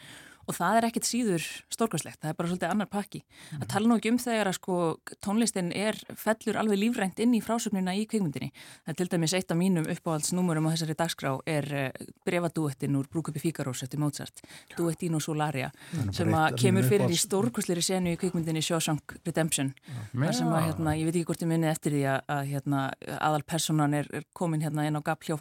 og 0.44 0.56
það 0.56 0.78
er 0.78 0.86
ekkit 0.88 1.08
síður 1.08 1.44
stórkvæslegt, 1.72 2.20
það 2.22 2.30
er 2.30 2.36
bara 2.38 2.50
svolítið 2.50 2.72
annar 2.72 2.90
pakki. 2.92 3.20
Að 3.58 3.66
tala 3.72 3.88
nú 3.88 3.96
ekki 3.98 4.12
um 4.12 4.18
þegar 4.20 4.50
að 4.50 4.56
sko 4.58 4.78
tónlistin 5.24 5.70
er 5.74 5.98
fellur 6.20 6.58
alveg 6.60 6.80
lífrænt 6.80 7.22
inn 7.24 7.34
í 7.36 7.40
frásögnina 7.44 7.94
í 7.96 8.04
kvikmyndinni. 8.10 8.50
Það 8.84 8.92
er 8.92 8.98
til 9.00 9.08
dæmis 9.14 9.34
eitt 9.38 9.54
af 9.54 9.58
mínum 9.60 9.88
uppáhaldsnúmurum 9.94 10.68
á 10.68 10.72
þessari 10.74 10.96
dagskrá 10.98 11.32
er 11.48 11.68
uh, 11.72 11.88
brefadúettin 12.26 12.98
úr 12.98 13.08
Brúkupi 13.10 13.42
Fíkarós 13.42 13.84
eftir 13.86 14.02
Mozart, 14.02 14.44
Duettino 14.76 15.20
Solaria, 15.22 15.70
bara 15.94 16.14
sem 16.16 16.34
að 16.34 16.58
kemur 16.60 16.88
fyrir 16.88 17.12
í 17.12 17.18
stórkvæsleiri 17.20 17.84
senu 17.84 18.14
í 18.14 18.20
kvikmyndinni 18.20 18.62
Shawshank 18.64 19.16
Redemption. 19.24 19.72
þar 20.12 20.36
sem 20.36 20.52
að, 20.52 20.68
hérna, 20.68 20.96
ég 20.98 21.08
veit 21.08 21.16
ekki 21.16 21.28
hvort 21.30 21.46
ég 21.46 21.50
minni 21.50 21.70
eftir 21.70 21.96
því 21.96 22.04
að, 22.12 22.20
að 22.36 22.44
hérna, 22.52 22.84
aðal 23.18 23.42
personan 23.48 23.98
er, 24.00 24.10
er 24.12 24.28
komin 24.36 24.64
hérna 24.64 24.86
inn 24.88 24.98
á 24.98 25.02
gafl 25.04 25.34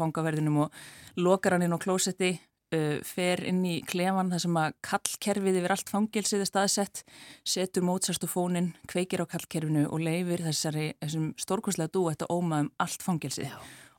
uh, 2.73 2.97
fer 3.05 3.43
inn 3.47 3.61
í 3.67 3.77
klefan 3.87 4.31
þar 4.33 4.43
sem 4.45 4.59
að 4.59 4.75
kallkerfið 4.89 5.59
yfir 5.61 5.75
allt 5.75 5.93
fangilsið 5.93 6.43
er 6.43 6.49
staðsett, 6.49 7.03
setur 7.47 7.85
mótsastofónin, 7.87 8.73
kveikir 8.91 9.23
á 9.23 9.31
kallkerfinu 9.31 9.87
og 9.89 10.03
leifir 10.03 10.43
þessari, 10.45 10.91
þessum 11.01 11.31
stórkvæslega 11.39 11.93
dú 11.93 12.07
þetta 12.09 12.29
óma 12.33 12.63
um 12.65 12.71
allt 12.83 13.05
fangilsið. 13.05 13.53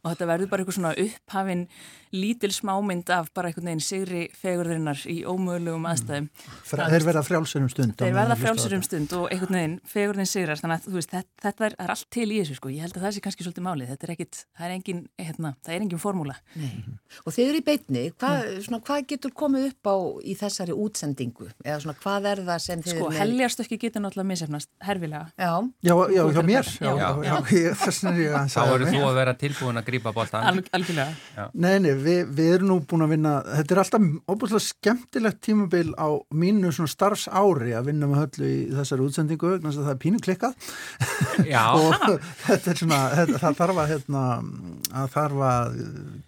Og 0.05 0.13
þetta 0.13 0.27
verður 0.29 0.51
bara 0.53 0.65
eitthvað 0.65 0.77
svona 0.77 0.95
upphafin 1.01 1.67
lítil 2.15 2.53
smámynd 2.55 3.09
af 3.11 3.31
bara 3.35 3.49
einhvern 3.51 3.71
veginn 3.71 3.83
sigri 3.83 4.21
fegurðurinnar 4.39 5.01
í 5.11 5.17
ómögulegum 5.27 5.87
aðstæðum. 5.91 6.29
Fra, 6.69 6.87
þeir 6.93 7.07
verða 7.09 7.23
frjálsir 7.27 7.65
um 7.65 7.71
stund 7.73 7.97
Þeir 7.99 8.15
verða 8.15 8.37
frjálsir 8.39 8.77
um 8.77 8.85
stund 8.87 9.15
og 9.19 9.25
einhvern 9.35 9.57
veginn 9.59 9.77
fegurðin 9.91 10.29
sigrar, 10.31 10.61
þannig 10.61 10.77
að 10.77 10.87
þú 10.87 10.95
veist, 10.99 11.11
þetta, 11.15 11.33
þetta 11.47 11.67
er, 11.67 11.77
er 11.83 11.93
allt 11.95 12.09
til 12.15 12.29
í 12.29 12.39
þessu 12.39 12.59
sko, 12.61 12.71
ég 12.71 12.85
held 12.85 12.99
að 12.99 13.07
það 13.07 13.17
sé 13.17 13.25
kannski 13.25 13.47
svolítið 13.47 13.67
málið, 13.67 13.91
þetta 13.95 14.07
er 14.07 14.13
ekkit, 14.15 14.35
það 14.55 14.69
er 14.69 14.75
engin, 14.77 15.01
hérna, 15.25 15.51
það 15.65 15.75
er 15.75 15.87
engin 15.87 16.03
formúla. 16.05 16.37
Nei. 16.55 16.77
Og 17.25 17.35
þeir 17.35 17.49
eru 17.49 17.59
í 17.59 17.67
beitni, 17.67 18.05
hvað, 18.15 18.39
svona, 18.69 18.81
hvað 18.87 19.09
getur 19.11 19.35
komið 19.35 19.67
upp 19.73 19.91
á 19.91 19.97
í 20.23 20.37
þessari 20.39 20.79
útsendingu? 20.85 21.49
Eða 21.65 21.81
svona, 21.83 21.97
hvað 22.05 22.31
er 22.31 22.45
það 22.47 22.63
sem 22.69 22.85
þeir 22.85 22.99
Sko, 23.01 23.11
heljarstökki 23.19 23.81
getur 23.83 24.05
náttúrulega 24.05 24.31
misefnast, 24.31 24.71
herfilega. 24.85 25.27
Já, 25.35 25.55
Já, 25.83 25.95
já, 26.15 26.23
já, 27.25 27.37
grípa 29.95 30.13
boltan. 30.15 30.45
Al, 30.51 30.63
algjörlega. 30.77 31.49
Nei, 31.55 31.79
nei, 31.83 31.93
við, 31.95 32.29
við 32.35 32.53
erum 32.59 32.71
nú 32.73 32.79
búin 32.89 33.05
að 33.07 33.15
vinna 33.15 33.35
þetta 33.47 33.75
er 33.75 33.81
alltaf 33.85 34.07
óbúinlega 34.29 34.63
skemmtilegt 34.65 35.41
tímabil 35.45 35.95
á 35.97 36.09
mínu 36.35 36.73
svona 36.75 36.91
starfsári 36.93 37.75
að 37.77 37.91
vinna 37.91 38.09
með 38.11 38.23
höllu 38.25 38.51
í 38.51 38.59
þessari 38.75 39.07
útsendingu 39.07 39.53
þess 39.65 39.81
að 39.81 39.89
það 39.89 39.95
er 39.95 40.01
pínu 40.05 40.23
klikkað 40.25 40.69
Já, 41.49 41.65
og 41.79 42.07
þetta 42.45 42.73
er 42.73 42.81
svona 42.81 43.01
þetta, 43.15 43.41
það 43.43 43.59
þarf 43.61 43.81
að, 43.83 43.93
hérna, 43.95 44.25
að 45.03 45.09
þarf 45.15 45.45
að 45.49 45.79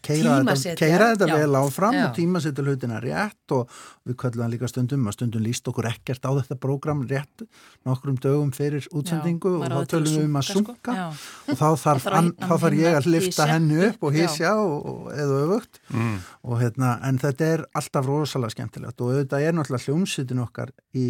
keira 0.07 0.37
þetta, 0.37 0.41
Tímasetja. 0.41 0.77
keira 0.81 1.11
þetta 1.13 1.31
vel 1.33 1.61
áfram 1.61 1.97
Já. 1.97 2.05
og 2.07 2.17
tímasetja 2.17 2.67
hlutina 2.67 3.01
rétt 3.03 3.57
og 3.57 3.77
við 4.07 4.19
köllum 4.23 4.45
það 4.45 4.53
líka 4.55 4.71
stundum 4.71 5.09
að 5.11 5.17
stundum 5.19 5.45
líst 5.47 5.71
okkur 5.71 5.91
ekkert 5.91 6.29
á 6.29 6.31
þetta 6.41 6.59
prógram 6.63 7.03
rétt 7.11 7.47
nokkrum 7.87 8.19
dögum 8.23 8.53
fyrir 8.55 8.87
útsendingu 8.95 9.57
Já, 9.57 9.63
og 9.63 9.73
þá 9.73 9.93
tölum 9.95 10.13
við 10.17 10.27
um 10.27 10.39
að 10.41 10.49
sunka, 10.51 10.77
sko. 10.77 10.95
og 11.53 11.61
þá 11.61 11.67
þarf, 11.83 12.09
an, 12.21 12.31
þá 12.39 12.55
þarf 12.55 12.79
ég 12.81 12.99
að 13.01 13.11
lifta 13.15 13.49
henni 13.57 13.79
upp 13.89 14.07
og 14.07 14.17
hísja 14.17 14.55
og, 14.61 14.75
og, 14.87 15.07
eða 15.15 15.39
öfugt. 15.47 15.81
Mm. 15.93 16.17
og 16.47 16.61
hérna, 16.63 16.97
en 17.09 17.21
þetta 17.23 17.53
er 17.55 17.65
alltaf 17.77 18.09
rosalega 18.09 18.55
skemmtilegt. 18.55 19.01
Og 19.01 19.15
auðvitað 19.15 19.47
er 19.47 19.57
náttúrulega 19.57 19.89
hljómsýtin 19.89 20.43
okkar 20.45 20.75
í 20.97 21.07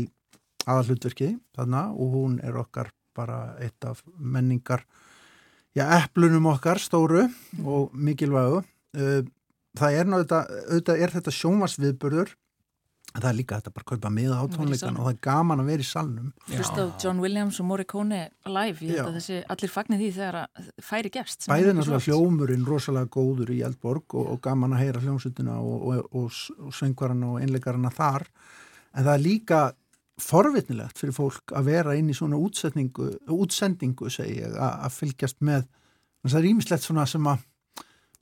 aðalhlutverki 0.66 1.34
þarna 1.56 1.88
og 1.94 2.14
hún 2.16 2.38
er 2.44 2.56
okkar 2.58 2.90
bara 3.16 3.56
eitt 3.62 3.84
af 3.88 4.02
menningar 4.18 4.84
já, 5.76 5.86
eplunum 6.00 6.48
okkar 6.52 6.80
stóru 6.82 7.26
og 7.64 7.94
mikilvægu. 7.94 8.62
Uh, 8.96 9.22
það 9.76 10.00
er 10.00 10.10
náttúrulega, 10.10 10.64
auðvitað 10.66 11.04
er 11.04 11.14
þetta 11.16 11.36
sjónvarsviðburður 11.38 12.34
en 13.16 13.23
það 13.23 13.30
er 13.30 13.37
líka 13.38 13.58
þetta 13.61 13.73
bara 13.73 13.85
að 13.87 13.90
kaupa 13.92 14.11
miða 14.12 14.37
á 14.37 14.44
tónleikan 14.52 14.99
og 14.99 15.06
það 15.06 15.14
er 15.14 15.20
gaman 15.25 15.62
að 15.62 15.70
vera 15.70 15.85
í 15.85 15.88
salnum. 15.88 16.26
Hlusta 16.50 16.85
á 16.85 16.87
John 17.00 17.23
Williams 17.25 17.61
og 17.62 17.68
Morricone 17.70 18.20
live, 18.44 18.85
ég 18.85 19.00
held 19.00 19.08
að 19.08 19.16
þessi 19.16 19.38
allir 19.54 19.73
fagnir 19.73 20.02
því 20.02 20.11
þegar 20.18 20.38
að 20.42 20.68
færi 20.85 21.12
gefst. 21.14 21.46
sem 21.46 21.54
er 21.56 21.73
náttúrulega 21.78 22.04
hljómurinn 22.11 22.68
rosalega 22.68 23.11
góður 23.16 23.54
í 23.56 23.62
Eldborg 23.64 24.18
og, 24.20 24.28
og 24.35 24.42
gaman 24.44 24.76
að 24.76 24.85
heyra 24.85 25.02
hljómsutina 25.06 25.56
og, 25.62 25.88
og, 25.88 26.12
og, 26.20 26.38
og 26.61 26.76
söngvarana 26.76 27.32
og 27.32 27.40
einleikarana 27.40 27.92
þar. 27.94 28.28
En 28.92 29.06
það 29.06 29.12
er 29.14 29.25
líka 29.25 29.62
forvitnilegt 30.20 31.00
fyrir 31.00 31.16
fólk 31.16 31.52
að 31.56 31.73
vera 31.73 31.96
inn 31.96 32.12
í 32.12 32.16
svona 32.16 32.38
útsendingu 32.40 34.12
segi 34.12 34.40
ég, 34.42 34.52
að, 34.52 34.78
að 34.88 34.96
fylgjast 35.00 35.40
með. 35.44 35.66
Það 36.26 36.40
er 36.40 36.50
ímislegt 36.50 36.85
svona 36.85 37.04
sem 37.08 37.28
að 37.30 37.44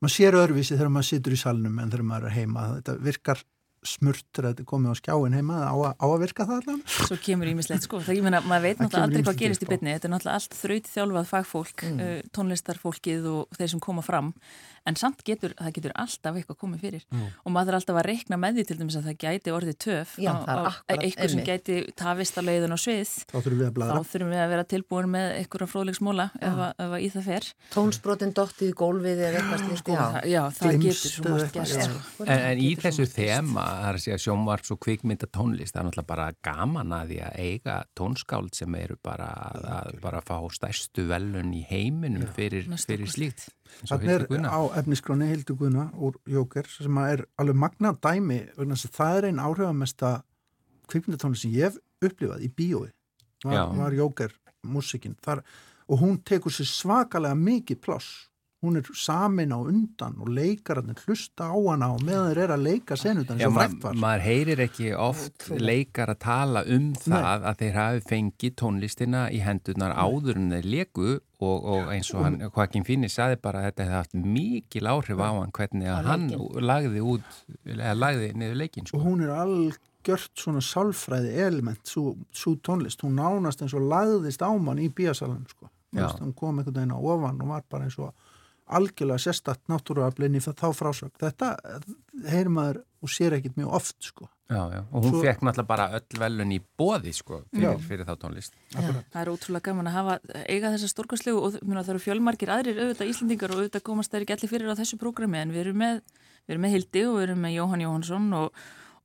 maður 0.02 0.14
sér 0.14 0.36
öðruvísi 0.36 0.76
þegar 0.76 0.92
maður 0.92 1.08
situr 1.08 1.34
í 1.34 1.40
salnum 1.40 1.78
en 1.80 1.92
þegar 1.92 2.08
maður 2.08 2.26
er 2.28 2.34
heima, 2.36 2.64
þetta 2.78 2.96
virkar 3.00 3.44
smurt 3.84 4.24
þegar 4.34 4.50
þetta 4.54 4.64
komið 4.64 4.90
á 4.92 4.94
skjáin 5.00 5.34
heima 5.38 5.56
á, 5.68 5.74
að- 5.76 5.96
á 6.00 6.06
að 6.08 6.20
virka 6.24 6.46
það 6.48 6.60
allan? 6.62 6.82
Svo 6.86 7.16
kemur 7.20 7.46
ímislegt 7.52 7.82
sko, 7.86 8.00
það 8.00 8.16
ég 8.18 8.22
meina, 8.26 8.40
maður 8.40 8.62
veit 8.68 8.78
náttúrulega 8.78 9.06
aldrei 9.08 9.22
hvað 9.28 9.40
gerist 9.44 9.62
í 9.62 9.70
byrni, 9.70 9.94
þetta 9.94 10.08
er 10.08 10.12
náttúrulega 10.14 10.38
allt 10.40 10.54
þraut 10.60 10.90
þjálfað 10.94 11.26
fagfólk, 11.34 11.84
Mm. 11.84 12.00
uh, 12.00 12.20
tónlistarfólkið 12.32 13.26
og 13.34 13.48
þeir 13.58 13.70
sem 13.74 13.80
koma 13.80 14.02
fram, 14.02 14.32
en 14.86 14.96
samt 15.00 15.22
getur, 15.24 15.54
það 15.58 15.72
getur 15.78 15.92
alltaf 15.96 16.36
eitthvað 16.36 16.58
komið 16.60 16.80
fyrir. 16.84 17.04
Og 17.44 17.52
maður 17.54 17.72
er 17.74 17.78
alltaf 17.78 17.96
að 18.00 18.06
reikna 18.10 18.36
með 18.40 18.58
því 18.58 18.64
til 18.68 18.76
dæmis 18.80 18.96
að 19.00 19.06
það 19.08 19.16
gæti 19.24 19.52
orðið 19.54 19.78
töf 19.84 20.14
Já, 20.20 20.32
á- 20.34 20.68
á- 20.68 20.84
eitthvað 20.98 21.30
sem 21.34 21.44
gæti 21.46 21.76
tafist 21.96 22.36
að 22.38 22.48
leiðun 22.50 22.74
á 22.76 22.78
svið. 22.84 23.12
Þá 23.30 23.36
þurfum 23.38 23.58
við 23.60 23.64
að 23.64 23.70
þá 23.70 23.76
bladra 23.78 24.02
þurfum 24.12 24.32
við 24.34 24.42
að 24.44 24.52
vera 24.54 24.64
tilbúin 24.74 25.08
með 25.14 25.26
einhverja 25.38 25.68
fróðleiksmóla 25.72 26.26
ef, 26.40 26.58
að- 26.66 26.74
ef 26.84 26.94
að 26.98 27.04
í 27.04 27.08
það 27.14 27.24
fer. 27.30 27.48
Tónsbrotin 27.74 28.34
dottið 28.36 28.68
í 28.68 28.74
gólfið 28.82 29.22
eða 29.24 29.40
eitthvað 29.40 29.64
slíkt. 29.64 29.80
sko, 29.84 29.96
já, 30.34 30.42
það 30.58 30.78
getur 30.84 31.12
svo 31.14 31.24
eitthvað, 31.24 31.52
gerst 31.54 31.78
já. 31.80 31.86
sko. 31.88 32.24
En, 32.28 32.38
en 32.50 32.58
í 32.58 32.70
þessu 32.84 33.06
þema, 33.14 33.64
það 33.64 33.88
er 33.88 33.94
að 33.98 34.04
segja 34.04 34.20
sjónvarps 34.24 34.70
og 34.74 34.80
kvikmynda 34.84 35.26
tónlist, 35.32 35.72
það 35.74 35.80
er 35.80 35.88
náttúrulega 35.88 36.06
bara 36.12 36.28
gaman 36.44 36.92
að 37.00 37.08
því 37.14 37.18
að 37.24 37.40
eiga 37.44 37.76
tónskáld 37.96 38.54
sem 38.54 38.74
eru 38.74 38.96
bara 39.02 39.28
að, 39.64 40.24
fá 40.24 40.36
stærstu 40.54 41.06
velun 41.08 41.52
í 41.54 41.64
heiminum 41.68 42.26
fyrir, 42.34 42.68
slíkt. 43.08 43.48
Þannig 43.82 44.12
er 44.14 44.46
á 44.48 44.60
efniskráni 44.80 45.28
Hildur 45.30 45.58
Guðna 45.60 45.88
úr 45.94 46.18
Jóker 46.30 46.68
sem 46.70 46.98
er 47.02 47.24
alveg 47.40 47.58
magna 47.58 47.92
dæmi 47.92 48.40
það 48.56 49.18
er 49.18 49.28
einn 49.30 49.42
áhrifamesta 49.42 50.12
kvikmyndatónlist 50.92 51.46
sem 51.46 51.54
ég 51.54 51.68
hef 51.68 51.80
upplifað 52.04 52.44
í 52.46 52.50
bíói. 52.52 52.90
Var, 53.44 53.74
var 53.76 53.96
Jóker 53.96 54.32
músikinn 54.64 55.16
og 55.24 56.00
hún 56.00 56.16
tekur 56.24 56.52
sér 56.52 56.68
svakalega 56.70 57.36
mikið 57.36 57.80
pláss 57.84 58.30
hún 58.64 58.78
er 58.80 58.88
samin 58.97 59.52
á 59.52 59.59
undan 59.61 60.16
og 60.25 60.30
leikararnir 60.35 60.99
hlusta 61.04 61.47
á 61.52 61.56
hana 61.56 61.90
og 61.94 62.02
meðan 62.06 62.30
þeir 62.33 62.40
eru 62.47 62.56
að 62.56 62.64
leika 62.66 62.97
senutan 63.00 63.38
Já, 63.42 63.49
ma 63.52 63.66
frækt 63.68 63.85
var. 63.85 63.99
maður 64.04 64.25
heyrir 64.28 64.62
ekki 64.66 64.88
oft 64.97 65.47
leikar 65.61 66.12
að 66.14 66.21
tala 66.25 66.64
um 66.76 66.90
það 66.99 67.47
að 67.50 67.61
þeir 67.62 67.78
hafi 67.80 68.02
fengið 68.11 68.56
tónlistina 68.62 69.23
í 69.30 69.40
hendurnar 69.44 69.94
áður 69.94 70.40
en 70.40 70.50
þeir 70.56 70.68
leku 70.76 71.09
og, 71.44 71.64
og 71.76 71.88
eins 71.92 72.09
og 72.14 72.25
hann, 72.25 72.40
Joaquin 72.49 72.85
Phoenix 72.88 73.18
saði 73.21 73.37
bara 73.44 73.61
að 73.61 73.66
þetta 73.71 73.85
hefði 73.88 73.99
haft 74.00 74.14
mikil 74.38 74.87
áhrif 74.88 75.21
á 75.21 75.28
hann 75.37 75.52
hvernig 75.59 75.90
að 75.92 76.09
hann 76.09 76.28
lagði 76.64 77.02
út, 77.14 77.35
eða 77.68 77.94
lagði 77.99 78.30
niður 78.40 78.61
leikinn 78.62 78.88
sko. 78.88 78.99
og 79.00 79.04
hún 79.11 79.25
er 79.26 79.35
algjört 79.37 80.33
svona 80.40 80.62
sálfræði 80.64 81.35
element, 81.47 81.80
svo, 81.88 82.14
svo 82.33 82.54
tónlist. 82.64 83.04
Hún 83.04 83.16
nánast 83.21 83.62
eins 83.64 83.75
og 83.76 83.85
lagðist 83.92 84.40
á 84.44 84.49
mann 84.56 84.80
í 84.80 84.88
bíasalanum 84.92 85.44
sko, 85.50 85.68
Þú 85.94 86.00
Já. 86.00 86.06
veist, 86.09 86.23
hún 86.25 86.33
kom 86.35 86.59
einhvern 86.59 86.75
veginn 86.80 86.97
á 86.97 86.99
ofan 86.99 87.42
og 87.44 87.50
var 87.52 87.62
bara 87.71 87.85
eins 87.87 87.99
og 88.02 88.11
algjörlega 88.66 89.18
sérstatt 89.21 89.61
náttúruaflinni 89.68 90.40
þá 90.40 90.68
frásög 90.73 91.11
þetta 91.21 91.56
heyrir 92.30 92.49
maður 92.52 92.83
og 93.04 93.12
sér 93.12 93.37
ekkit 93.38 93.59
mjög 93.61 93.75
oft 93.80 93.97
sko 94.12 94.28
Já, 94.44 94.61
já, 94.76 94.80
og 94.92 95.02
hún 95.06 95.14
Svo- 95.14 95.23
fekk 95.25 95.40
náttúrulega 95.40 95.66
bara 95.66 95.85
öll 95.97 96.18
velun 96.21 96.50
í 96.52 96.59
bóði 96.78 97.14
sko, 97.16 97.38
fyrir, 97.49 97.64
Já. 97.64 97.78
fyrir 97.80 98.04
þá 98.04 98.12
tónlist. 98.21 98.52
Það 98.76 99.16
er 99.23 99.30
ótrúlega 99.33 99.64
gaman 99.71 99.88
að 99.88 99.94
hafa 99.97 100.16
eiga 100.52 100.68
þessa 100.75 100.90
stórkastlegu 100.92 101.40
og 101.40 101.56
myrna, 101.64 101.80
það 101.83 101.94
eru 101.94 102.02
fjölmargir 102.04 102.52
aðrir 102.52 102.80
auðvitað 102.85 103.09
Íslandingar 103.09 103.54
og 103.54 103.62
auðvitað 103.62 103.83
komast 103.88 104.12
þeir 104.12 104.26
ekki 104.26 104.37
allir 104.37 104.52
fyrir 104.52 104.68
á 104.68 104.76
þessu 104.76 104.99
prógrami 105.00 105.40
en 105.40 105.50
við 105.56 105.62
erum 105.64 105.80
með, 105.80 106.02
við 106.44 106.52
erum 106.54 106.66
með 106.66 106.75
Hildi 106.76 107.04
og 107.09 107.16
við 107.16 107.25
erum 107.25 107.40
með 107.40 107.56
Jóhann 107.56 107.85
Jóhannsson 107.87 108.28
og, 108.37 108.61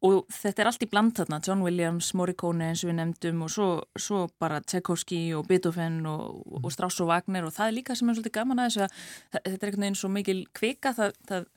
og 0.05 0.29
þetta 0.31 0.63
er 0.63 0.69
allt 0.69 0.83
í 0.85 0.89
bland 0.89 1.15
þarna, 1.17 1.41
John 1.43 1.63
Williams, 1.65 2.13
Morricone 2.15 2.69
eins 2.69 2.85
og 2.85 2.91
við 2.91 2.97
nefndum 3.01 3.43
og 3.43 3.51
svo, 3.51 3.67
svo 3.99 4.21
bara 4.39 4.61
Tchaikovsky 4.63 5.19
og 5.35 5.49
Beethoven 5.49 5.99
og, 6.07 6.39
og 6.61 6.71
Strauss 6.71 7.01
og 7.03 7.11
Wagner 7.11 7.47
og 7.47 7.55
það 7.55 7.67
er 7.67 7.75
líka 7.75 7.97
sem 7.99 8.07
er 8.07 8.15
svolítið 8.15 8.37
gaman 8.37 8.63
að 8.63 8.69
þessu 8.69 8.85
að 8.85 8.95
þetta 9.35 9.51
er 9.51 9.69
einhvern 9.69 9.85
veginn 9.85 9.99
svo 9.99 10.11
mikil 10.13 10.39
kvika 10.55 10.95
það, 10.95 11.19
það 11.27 11.49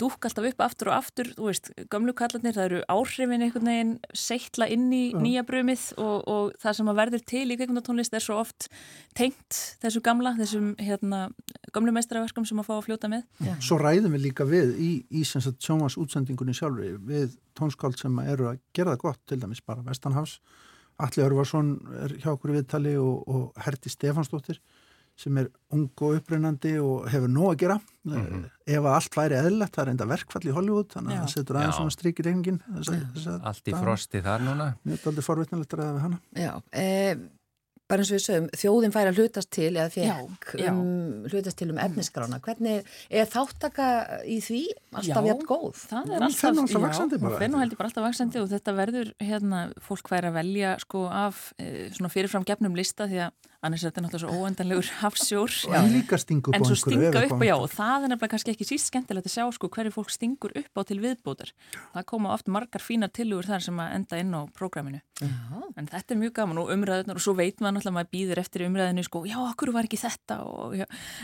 dúk 0.00 0.24
alltaf 0.24 0.46
upp 0.48 0.62
aftur 0.64 0.90
og 0.90 0.96
aftur, 0.96 1.30
þú 1.36 1.48
veist, 1.50 1.70
gömlu 1.92 2.14
kallarnir, 2.16 2.56
það 2.56 2.68
eru 2.70 2.80
áhrifin 2.88 3.44
einhvern 3.44 3.68
veginn 3.68 3.92
seittla 4.16 4.68
inn 4.72 4.88
í 4.96 5.02
nýja 5.12 5.44
brumið 5.48 5.90
og, 6.00 6.16
og 6.24 6.54
það 6.62 6.78
sem 6.78 6.90
að 6.92 7.00
verður 7.02 7.24
til 7.32 7.44
í 7.44 7.58
kvikmyndatónlist 7.60 8.16
er 8.16 8.24
svo 8.24 8.38
oft 8.40 8.70
tengt 9.18 9.60
þessu 9.82 10.00
gamla, 10.04 10.32
þessum 10.40 10.72
hérna, 10.80 11.26
gömlu 11.76 11.94
meistaraverkum 11.96 12.46
sem 12.48 12.60
að 12.62 12.68
fá 12.68 12.74
að 12.76 12.84
fljóta 12.88 13.10
með. 13.12 13.22
svo 13.62 13.78
ræðum 13.80 14.16
við 14.16 14.26
líka 14.28 14.46
við 14.48 14.74
í, 14.80 14.90
í 15.10 15.24
sem 15.28 15.44
sagt 15.44 15.62
sjónvans 15.64 15.98
útsendingunni 16.00 16.54
sjálfur 16.56 16.98
við 17.06 17.38
tónskáld 17.58 17.98
sem 18.00 18.18
eru 18.26 18.50
að 18.52 18.60
gera 18.76 18.94
það 18.94 19.04
gott 19.06 19.22
til 19.26 19.40
dæmis 19.40 19.64
bara 19.64 19.84
Vestanhafs 19.86 20.40
Alli 21.00 21.24
Örvarsson 21.24 21.74
er 22.04 22.14
hjá 22.20 22.34
okkur 22.34 22.52
viðtali 22.58 22.94
og, 23.00 23.28
og 23.28 23.64
Herti 23.64 23.92
Stefansdóttir 23.92 24.60
sem 25.20 25.36
er 25.40 25.48
ung 25.74 25.88
og 26.00 26.16
upprennandi 26.16 26.76
og 26.80 27.08
hefur 27.12 27.28
nóg 27.28 27.50
að 27.52 27.58
gera 27.64 27.76
ef 28.70 28.78
að 28.78 28.94
allt 28.94 29.16
væri 29.18 29.36
eðlilegt, 29.36 29.74
það 29.74 29.82
er 29.82 29.90
enda 29.92 30.06
verkfall 30.08 30.46
í 30.46 30.54
Hollywood 30.56 30.94
þannig 30.94 31.12
að 31.12 31.18
Já. 31.18 31.20
það 31.24 31.34
setur 31.34 31.58
aðeins 31.58 31.74
Já. 31.74 31.80
svona 31.80 31.96
strik 31.96 32.22
í 32.22 32.26
reyningin 32.26 32.60
Allt 33.50 33.68
í 33.68 33.74
frosti 33.76 34.22
þar 34.24 34.46
núna. 34.46 34.68
Mjög 34.88 35.10
aldrei 35.10 35.26
forvitnilegt 35.26 35.76
að 35.76 35.82
ræða 35.82 35.96
við 35.98 36.06
hana 36.06 36.20
Já, 36.40 36.52
e, 36.72 36.86
bara 37.90 38.04
eins 38.04 38.12
og 38.12 38.16
við 38.18 38.24
sögum, 38.24 38.46
þjóðin 38.62 38.94
fær 38.94 39.10
að 39.10 39.18
hlutast 39.20 39.50
til 39.54 39.70
eða 39.74 39.88
fekk 39.92 40.54
Já, 40.54 40.62
já. 40.64 40.70
um, 40.72 41.26
hlutast 41.30 41.58
til 41.60 41.68
um 41.74 41.80
efnisgrána. 41.82 42.40
Hvernig 42.44 42.88
er 43.10 43.28
þáttaka 43.34 43.88
í 44.24 44.38
því 44.46 44.62
alltaf 44.94 45.26
Já. 45.26 45.30
jafn 45.32 45.46
góð? 45.50 45.84
Það 45.90 46.14
er 46.16 46.26
alltaf, 46.28 46.48
alltaf 46.54 46.74
já, 46.76 46.84
vaxandi 46.86 47.20
bara. 47.26 47.50
nú 47.50 47.60
heldur 47.64 47.80
bara 47.82 47.90
alltaf 47.92 48.06
vaksandi 48.08 48.40
og 48.44 48.48
þetta 48.54 48.76
verður, 48.78 49.12
hérna, 49.20 49.62
fólk 49.84 50.10
væri 50.14 50.30
að 50.30 50.38
velja 50.40 50.74
sko 50.86 51.04
af 51.10 51.44
e, 51.58 51.90
svona 51.94 52.12
fyrirfram 52.14 52.46
gefnum 52.48 52.78
lista 52.78 53.10
því 53.10 53.24
að 53.26 53.38
annars 53.60 53.82
er 53.84 53.90
þetta 53.90 54.02
náttúrulega 54.06 54.32
svo 54.32 54.44
óendanlegur 54.46 54.86
hafsjór. 55.02 55.54
og 55.68 55.74
en 55.76 55.90
líka 55.92 56.16
stingu 56.16 56.54
En 56.56 56.64
svo 56.64 56.76
stinga 56.80 57.10
upp 57.26 57.34
og 57.36 57.42
já, 57.44 57.52
og 57.60 57.68
það 57.74 58.06
er 58.06 58.12
nefnilega 58.14 58.32
kannski 58.32 58.54
ekki 58.54 58.66
síst 58.70 58.88
skemmtilegt 58.88 59.28
að 59.28 59.34
sjá 59.34 59.44
sko 59.52 59.68
hverju 59.74 59.92
fólk 59.92 60.12
stingur 60.14 60.54
upp 60.56 60.80
á 60.80 60.82
til 60.88 60.96
viðbótar. 61.02 61.52
Það 61.92 62.06
koma 62.08 62.32
oft 62.32 62.48
margar 62.48 62.80
fínar 62.80 63.12
tilugur 63.12 63.44
þar 63.50 63.66
sem 63.66 63.82
að 63.84 63.92
enda 63.98 64.20
inn 64.22 64.32
á 64.32 64.40
prógraminu. 64.56 65.02
En 65.76 65.90
þetta 65.92 66.16
er 66.16 66.20
mjög 66.22 66.32
gaman 66.40 66.62
og 66.62 66.72
umræðunar 66.72 67.20
og 67.20 67.24
svo 67.26 67.34
veit 67.36 67.60
maður 67.60 67.76
náttúrulega 67.80 67.90
að 67.90 67.96
maður 67.98 68.10
býður 68.14 68.40
eftir 68.44 68.64
umræðinu 68.68 69.04
sko, 69.06 69.22
já, 69.26 69.36
okkur 69.40 69.72
var 69.74 69.88
ekki 69.88 69.98
þetta 70.00 70.36
og. 70.44 70.74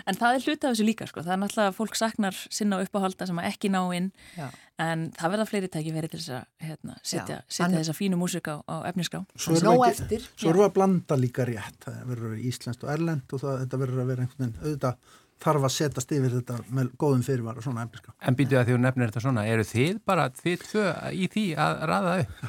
En 0.07 0.19
það 0.19 0.37
er 0.39 0.47
hluti 0.47 0.67
af 0.67 0.73
þessu 0.75 0.87
líka 0.89 1.07
sko, 1.11 1.23
það 1.27 1.35
er 1.37 1.41
náttúrulega 1.43 1.73
að 1.73 1.77
fólk 1.79 1.99
saknar 2.01 2.39
sinna 2.49 2.81
uppáhalda 2.85 3.29
sem 3.29 3.41
að 3.43 3.49
ekki 3.53 3.71
ná 3.73 3.81
inn 3.97 4.09
Já. 4.37 4.49
en 4.83 5.05
það 5.17 5.35
verða 5.37 5.47
fleiri 5.51 5.71
tæki 5.77 5.93
verið 5.95 6.15
til 6.17 6.21
þess 6.23 6.35
að 6.41 6.71
hérna, 6.71 6.97
setja, 7.03 7.39
setja 7.49 7.67
hann- 7.69 7.77
þessa 7.79 7.97
fínu 8.01 8.19
músika 8.21 8.57
á, 8.57 8.65
á 8.65 8.77
efnisgrá. 8.91 9.23
Svo 9.37 9.53
erum 9.61 9.77
við, 9.85 10.65
að 10.67 10.75
blanda 10.81 11.21
líka 11.21 11.47
rétt 11.49 11.79
það 11.87 12.03
verður 12.11 12.27
að 12.27 12.35
vera 12.37 12.49
íslenskt 12.51 12.85
og 12.87 12.91
erlend 12.97 13.37
og 13.37 13.41
það, 13.45 13.63
þetta 13.65 13.81
verður 13.85 14.03
að 14.03 14.11
vera 14.13 14.27
einhvern 14.27 14.43
veginn 14.47 14.61
auðvitað 14.65 15.23
þarf 15.43 15.67
að 15.69 15.73
setjast 15.75 16.13
yfir 16.17 16.33
þetta 16.39 16.57
með 16.75 16.91
góðum 17.01 17.23
fyrirvara 17.27 17.63
svona 17.65 17.85
efniska. 17.87 18.15
En 18.25 18.37
býtu 18.39 18.57
að 18.59 18.69
því 18.69 18.77
þú 18.77 18.83
nefnir 18.83 19.11
þetta 19.11 19.23
svona, 19.25 19.45
eru 19.53 19.67
þið 19.69 20.01
bara 20.09 20.27
þið 20.41 20.65
tvö 20.65 20.85
í 21.13 21.29
því 21.35 21.45
að 21.65 21.83
raða 21.91 22.15
upp? 22.23 22.45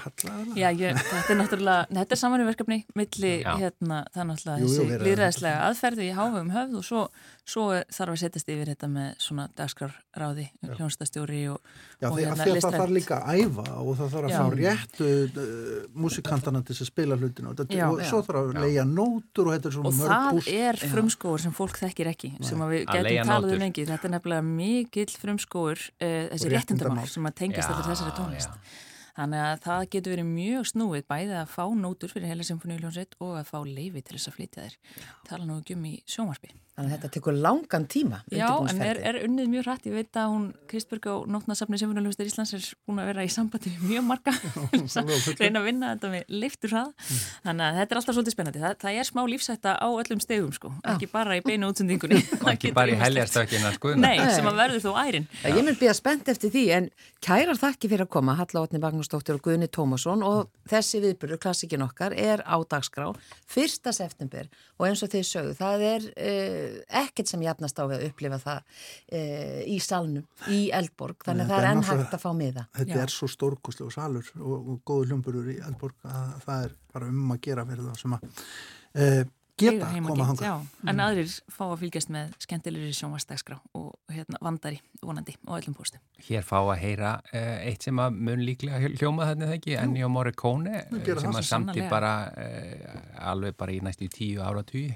Já, 0.58 0.68
ég, 0.72 1.02
þetta 1.02 1.34
er 1.34 1.40
náttúrulega, 1.42 1.88
þetta 2.00 2.18
er 2.18 2.22
samanverkefni 2.24 2.80
milli, 2.98 3.34
hérna, 3.46 4.02
það 4.14 4.24
er 4.24 4.30
náttúrulega 4.32 5.02
líðræðislega 5.08 5.66
aðferði 5.68 6.08
í 6.08 6.16
háfum 6.18 6.54
höfð 6.56 6.80
og 6.82 6.88
svo, 6.88 7.04
svo 7.48 7.64
þarf 7.96 8.12
að 8.12 8.20
setjast 8.20 8.50
yfir 8.52 8.68
þetta 8.74 8.88
með 8.92 9.14
svona 9.24 9.46
dagskrárráði, 9.56 10.46
hljónstastjóri 10.68 11.40
og, 11.54 11.62
Já, 12.02 12.10
og 12.10 12.18
því, 12.18 12.24
hérna 12.26 12.34
að 12.36 12.42
það 12.42 12.52
listrænt. 12.58 12.78
þarf 12.82 12.94
líka 12.98 13.20
að 13.24 13.44
æfa 13.46 13.66
og 13.80 13.92
það 14.02 14.10
þarf 14.16 14.28
að 14.28 14.34
Já. 14.34 14.40
fá 14.42 14.58
réttu 14.60 15.08
uh, 15.08 15.86
músikantana 16.04 16.62
til 16.68 16.76
þess 16.76 16.84
að 16.84 16.90
spila 16.92 17.18
hlutinu 17.22 17.52
og, 17.54 17.56
þetta, 17.62 17.78
Já. 17.80 17.86
og 17.88 18.04
svo 18.10 18.20
þarf 18.28 18.42
að 18.42 18.60
leia 18.66 18.84
nótur 18.90 19.48
og 19.48 19.56
þetta 19.56 19.72
er 19.72 19.78
svona 19.78 19.92
Og 19.94 19.96
mörg 20.02 20.12
það 20.12 20.30
púst. 20.36 20.52
er 20.68 20.82
frumskóur 20.92 21.46
sem 21.46 21.56
fólk 21.62 21.80
þekkir 21.86 22.12
ekki, 22.12 22.34
sem 22.44 22.66
að 22.68 22.74
við 22.76 22.84
getum 22.92 23.32
talað 23.32 23.56
um 23.56 23.64
lengi. 23.64 23.88
Þetta 23.88 24.10
er 24.12 24.16
nefnilega 24.18 24.48
mikill 24.52 25.16
frumskóur, 25.24 25.88
uh, 26.04 26.20
þessi 26.36 26.52
Og 26.52 26.54
réttindamál 26.58 27.08
sem 27.08 27.32
að 27.32 27.38
tengist 27.40 27.64
Já, 27.64 27.74
allir 27.74 27.90
þessari 27.94 28.16
tónlist. 28.20 28.60
Þannig 29.18 29.42
að 29.42 29.62
það 29.64 29.88
getur 29.96 30.14
verið 30.14 30.28
mjög 30.30 30.66
snúið 30.70 31.06
bæði 31.10 31.38
að 31.40 31.48
fá 31.50 31.64
nótur 31.74 32.12
fyrir 32.12 32.30
heila 32.30 32.46
symfóniuljónsveit 32.46 33.16
og 33.18 33.32
að 33.40 33.48
fá 33.50 33.58
leifi 33.66 34.04
til 34.06 34.14
þess 34.20 34.30
að 34.30 34.36
flytja 34.36 34.66
þér. 34.68 34.76
Tala 35.26 35.48
nú 35.48 35.56
ekki 35.58 35.74
um 35.74 35.88
í 35.90 35.96
sjónvarpi. 36.06 36.52
Þannig 36.78 36.92
að 36.92 36.98
þetta 36.98 37.10
tekur 37.16 37.34
langan 37.42 37.86
tíma. 37.90 38.20
Já, 38.30 38.52
en 38.70 38.82
er, 38.86 39.00
er 39.10 39.16
unnið 39.26 39.48
mjög 39.50 39.64
rætt. 39.66 39.86
Ég 39.90 39.96
veit 39.98 40.18
að 40.22 40.28
hún, 40.30 40.44
Kristberg 40.70 41.08
á 41.10 41.16
Nótnarsafni 41.26 41.80
Symfóniuljónsveit 41.82 42.30
Íslands 42.30 42.54
er 42.54 42.68
búin 42.86 43.02
að 43.02 43.08
vera 43.10 43.24
í 43.26 43.32
sambandi 43.34 43.72
við 43.74 43.82
mjög 43.96 44.04
marga 44.06 44.34
reyna 45.40 45.58
að 45.64 45.66
vinna 45.66 45.90
þetta 45.96 46.12
með 46.12 46.36
leiftur 46.44 46.70
hrað. 46.76 46.92
Þannig 47.48 47.66
að 47.66 47.80
þetta 47.80 47.96
er 47.96 48.02
alltaf 48.02 48.18
svolítið 48.20 48.36
spennandi. 48.36 48.62
Það, 48.62 48.76
það 48.84 49.00
er 49.02 49.10
smá 49.10 49.22
lífsætta 49.34 49.74
á 49.74 49.88
öllum 49.90 50.22
stegum, 50.22 50.54
sko. 50.54 50.70
Ekki 50.94 51.10
bara 51.16 51.40
í 51.40 51.42
beinu 51.48 51.72
útsendingunni. 51.72 52.22
Og 52.44 52.52
ekki 52.54 52.74
bara 52.78 52.94
í 52.94 53.00
heljarstökina 53.02 53.74
skoðuna? 53.74 54.14
Nei, 54.14 54.22
sem 54.38 54.46
að 54.46 54.62
verður 54.62 54.86
þó 54.86 54.92
ærin. 55.02 55.26
Já, 55.42 55.50
Ég 55.58 55.66
mun 55.66 55.80
býða 55.82 55.98
spennt 55.98 56.30
eftir 56.30 56.54
því 56.54 56.66
en 56.78 56.92
kærar 57.26 57.58
þakki 57.58 57.90
fyrir 57.90 58.06
að 58.06 58.14
koma 58.20 58.38
Halla 58.38 58.62
Otni 58.68 58.78
Magnúsdóttir 58.86 59.42
og 66.68 66.76
Guðni 66.76 66.76
Tómasson 66.76 66.76
og 66.76 66.76
þessi 66.76 66.76
viðbyrður, 66.76 66.76
klassikin 66.76 66.76
okkar, 66.76 66.76
á 66.76 66.76
dagskrá 66.76 66.76
1. 66.76 66.76
september 66.76 66.76
og 66.76 66.76
eins 66.76 66.76
og 66.76 66.76
þið 66.76 66.76
sögðu, 66.76 66.84
það 66.88 67.02
ekkert 67.02 67.32
sem 67.32 67.46
jafnast 67.48 67.78
á 67.78 67.84
við 67.84 67.98
að 67.98 68.08
upplifa 68.08 68.40
það 68.44 68.60
uh, 69.14 69.62
í 69.64 69.80
salnum, 69.80 70.28
í 70.48 70.62
Eldborg, 70.74 71.26
þannig 71.26 71.44
að 71.44 71.54
það 71.54 71.60
er 71.60 71.70
enn 71.72 71.88
hægt 71.88 72.14
að 72.14 72.24
fá 72.24 72.32
miða. 72.38 72.68
Þetta 72.78 72.98
Já. 72.98 73.02
er 73.04 73.14
svo 73.14 73.32
stórkoslega 73.32 73.96
salur 73.98 74.32
og, 74.38 74.58
og 74.58 74.84
góðu 74.88 75.10
hljómburur 75.12 75.52
í 75.52 75.60
Elborg 75.68 76.08
að 76.08 76.38
það 76.46 76.68
er 76.68 76.78
bara 76.94 77.12
um 77.12 77.34
að 77.36 77.42
gera 77.48 77.68
fyrir 77.68 77.88
það 77.88 78.02
sem 78.02 78.18
að 78.18 78.22
e, 78.94 79.10
geta 79.58 79.90
heima 79.92 80.12
koma 80.12 80.26
gett, 80.26 80.42
þangað. 80.42 80.48
já. 80.48 80.90
En 80.92 81.02
aðrir 81.04 81.32
fá 81.54 81.64
að 81.68 81.76
fylgjast 81.82 82.12
með 82.14 82.34
skemmtilegri 82.44 82.94
sjónvarsdagskrá 82.98 83.58
og 83.78 84.14
hérna, 84.14 84.40
vandari 84.46 84.80
vonandi 85.02 85.36
og 85.48 85.58
öllum 85.58 85.76
póstum. 85.78 86.02
Hér 86.28 86.46
fá 86.46 86.58
að 86.60 86.74
heyra 86.82 87.14
uh, 87.32 87.56
eitt 87.68 87.88
sem 87.88 88.02
að 88.02 88.20
mun 88.28 88.44
líklega 88.46 88.92
hljóma 88.98 89.30
þarna 89.30 89.50
þegar 89.50 89.60
ekki, 89.60 89.76
Ennio 89.82 90.10
Morricone 90.14 90.76
eh, 90.84 91.10
sem 91.22 91.34
að 91.34 91.48
samti 91.50 91.86
bara 91.92 92.14
uh, 92.32 93.00
alveg 93.32 93.58
bara 93.60 93.76
í 93.76 93.82
næstu 93.86 94.10
tíu 94.14 94.44
ára 94.46 94.64
tíu 94.68 94.94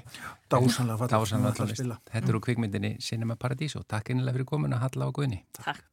Dásanlega 0.51 1.07
sem 1.07 1.15
Dásanlega 1.15 1.65
að 1.65 1.75
spila. 1.75 1.99
Þetta 2.11 2.33
eru 2.33 2.43
kvikmyndinni 2.43 2.95
Cinema 3.03 3.37
Paradiso 3.39 3.83
Takk 3.87 4.13
einlega 4.13 4.39
fyrir 4.39 4.49
komin 4.53 4.77
að 4.77 4.85
Halla 4.87 5.09
á 5.09 5.15
Guðni 5.15 5.43
Takk. 5.57 5.90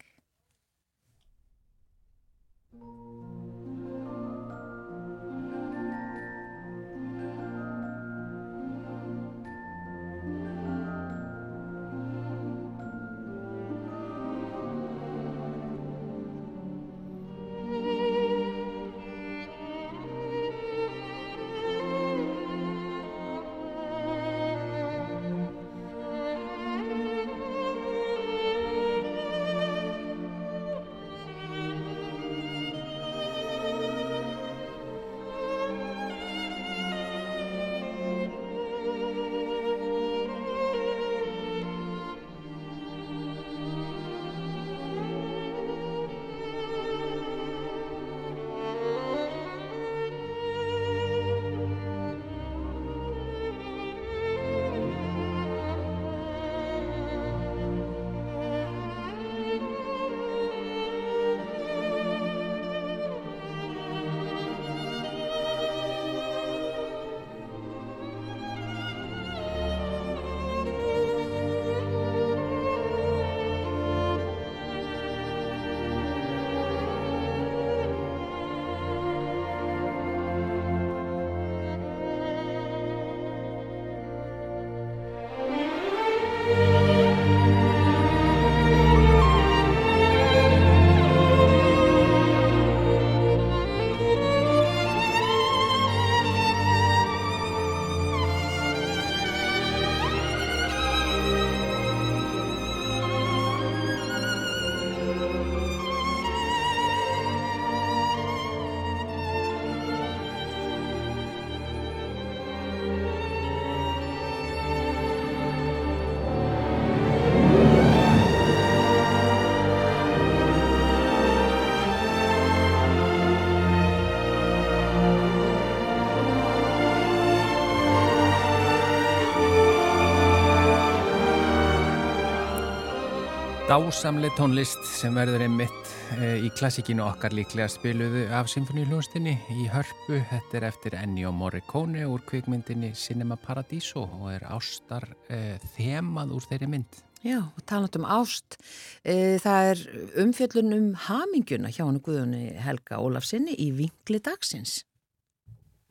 Dásamleg 133.68 134.32
tónlist 134.32 134.80
sem 134.88 135.12
verður 135.12 135.42
einmitt 135.44 135.90
e, 136.16 136.38
í 136.40 136.48
klassikinu 136.56 137.02
okkar 137.04 137.34
líklega 137.36 137.66
spiluðu 137.68 138.22
af 138.32 138.48
symfóníuljónstinni 138.48 139.34
í 139.52 139.66
hörpu. 139.68 140.22
Þetta 140.30 140.56
er 140.56 140.66
eftir 140.70 140.96
Ennio 140.96 141.28
Morricone 141.36 142.06
úr 142.08 142.22
kvikmyndinni 142.30 142.94
Cinema 142.96 143.36
Paradiso 143.36 144.06
og 144.06 144.30
er 144.32 144.46
ástar 144.48 145.04
e, 145.28 145.58
þemað 145.74 146.32
úr 146.38 146.46
þeirri 146.48 146.70
mynd. 146.72 147.02
Já, 147.20 147.42
og 147.44 147.60
taland 147.68 148.00
um 148.00 148.08
ást. 148.08 148.56
E, 149.04 149.36
það 149.44 149.74
er 149.74 149.84
umfjöllun 150.24 150.78
um 150.78 150.88
haminguna 151.04 151.68
hjá 151.68 151.84
hann 151.84 152.00
Guðunni 152.00 152.56
Helga 152.64 153.02
Ólafsinni 153.04 153.52
í 153.52 153.68
vinkli 153.76 154.24
dagsins. 154.24 154.78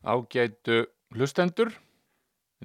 Ágætu 0.02 0.88
hlustendur. 1.14 1.78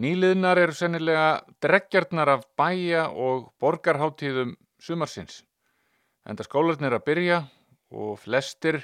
Nýliðnar 0.01 0.65
eru 0.65 0.73
sennilega 0.73 1.43
dreggjarnar 1.61 2.39
af 2.39 2.49
bæja 2.57 3.11
og 3.13 3.51
borgarháttíðum 3.61 4.57
sumarsins. 4.83 5.43
Enda 6.27 6.45
skólarnir 6.47 6.91
er 6.91 6.99
að 6.99 7.07
byrja 7.07 7.39
og 7.95 8.19
flestir 8.23 8.81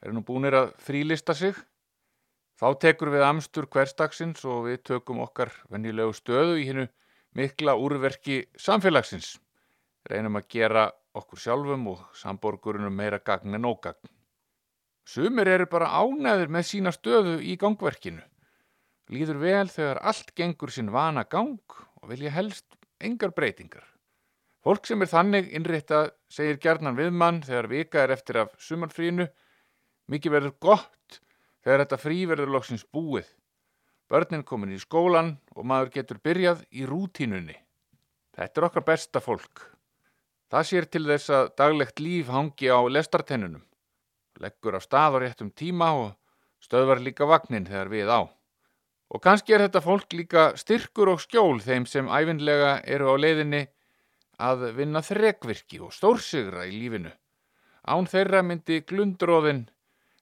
eru 0.00 0.16
nú 0.16 0.24
búinir 0.24 0.56
að 0.56 0.72
frílista 0.84 1.34
sig. 1.36 1.56
Þá 2.60 2.66
tekur 2.84 3.12
við 3.14 3.24
amstur 3.24 3.68
hverstagsins 3.72 4.44
og 4.44 4.66
við 4.68 4.82
tökum 4.90 5.22
okkar 5.24 5.52
venjulegu 5.72 6.12
stöðu 6.16 6.58
í 6.60 6.66
hinnu 6.68 6.86
mikla 7.36 7.76
úrverki 7.80 8.42
samfélagsins. 8.60 9.38
Reynum 10.08 10.36
að 10.40 10.48
gera 10.52 10.88
okkur 11.16 11.40
sjálfum 11.40 11.86
og 11.92 12.02
samborgurunum 12.16 12.96
meira 12.96 13.20
gagn 13.24 13.56
en 13.56 13.68
ógagn. 13.68 14.10
Sumir 15.08 15.48
eru 15.48 15.66
bara 15.66 15.88
ánæður 16.04 16.52
með 16.52 16.68
sína 16.68 16.92
stöðu 16.94 17.38
í 17.42 17.56
gangverkinu. 17.60 18.22
Líður 19.10 19.40
vel 19.42 19.68
þegar 19.72 20.02
allt 20.06 20.34
gengur 20.36 20.70
sinn 20.70 20.92
vana 20.94 21.24
gang 21.24 21.58
og 22.00 22.12
vilja 22.12 22.30
helst 22.30 22.76
engar 23.00 23.32
breytingar. 23.34 23.82
Fólk 24.60 24.84
sem 24.84 25.00
er 25.00 25.08
þannig 25.08 25.46
innréttað 25.56 26.10
segir 26.28 26.58
gjarnan 26.60 26.98
við 26.98 27.14
mann 27.16 27.40
þegar 27.46 27.68
vika 27.70 28.02
er 28.02 28.12
eftir 28.12 28.42
af 28.42 28.50
sumarfrínu. 28.60 29.24
Mikið 30.12 30.34
verður 30.34 30.56
gott 30.60 31.20
þegar 31.64 31.84
þetta 31.84 31.98
frí 32.02 32.18
verður 32.28 32.52
loksins 32.56 32.84
búið. 32.92 33.30
Börnin 34.10 34.44
komin 34.44 34.74
í 34.76 34.80
skólan 34.82 35.38
og 35.54 35.64
maður 35.64 35.94
getur 35.96 36.20
byrjað 36.20 36.64
í 36.76 36.84
rútínunni. 36.84 37.56
Þetta 38.36 38.60
er 38.60 38.68
okkar 38.68 38.86
besta 38.90 39.24
fólk. 39.24 39.64
Það 40.50 40.68
sér 40.68 40.90
til 40.90 41.04
þess 41.06 41.32
að 41.32 41.50
daglegt 41.56 42.04
líf 42.04 42.28
hangi 42.34 42.68
á 42.68 42.80
lestartennunum. 42.84 43.64
Leggur 44.42 44.76
á 44.76 44.80
stað 44.82 45.16
á 45.16 45.18
réttum 45.24 45.54
tíma 45.56 45.92
og 45.94 46.12
stöðvar 46.60 47.00
líka 47.00 47.24
vagnin 47.24 47.68
þegar 47.68 47.92
við 47.92 48.12
á. 48.12 48.20
Og 49.10 49.22
kannski 49.24 49.54
er 49.56 49.64
þetta 49.64 49.80
fólk 49.84 50.12
líka 50.12 50.50
styrkur 50.60 51.14
og 51.14 51.22
skjól 51.22 51.62
þeim 51.64 51.86
sem 51.88 52.10
æfinlega 52.10 52.80
eru 52.84 53.08
á 53.08 53.16
leiðinni 53.16 53.68
að 54.40 54.70
vinna 54.78 55.02
þrekvirki 55.04 55.80
og 55.84 55.92
stórsigra 55.92 56.64
í 56.66 56.72
lífinu. 56.78 57.12
Án 57.84 58.08
þeirra 58.08 58.42
myndi 58.44 58.80
glundróðin 58.88 59.66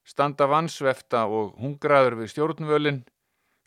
standa 0.09 0.47
vansvefta 0.49 1.25
og 1.29 1.55
hungraður 1.61 2.17
við 2.21 2.33
stjórnvölin, 2.33 3.03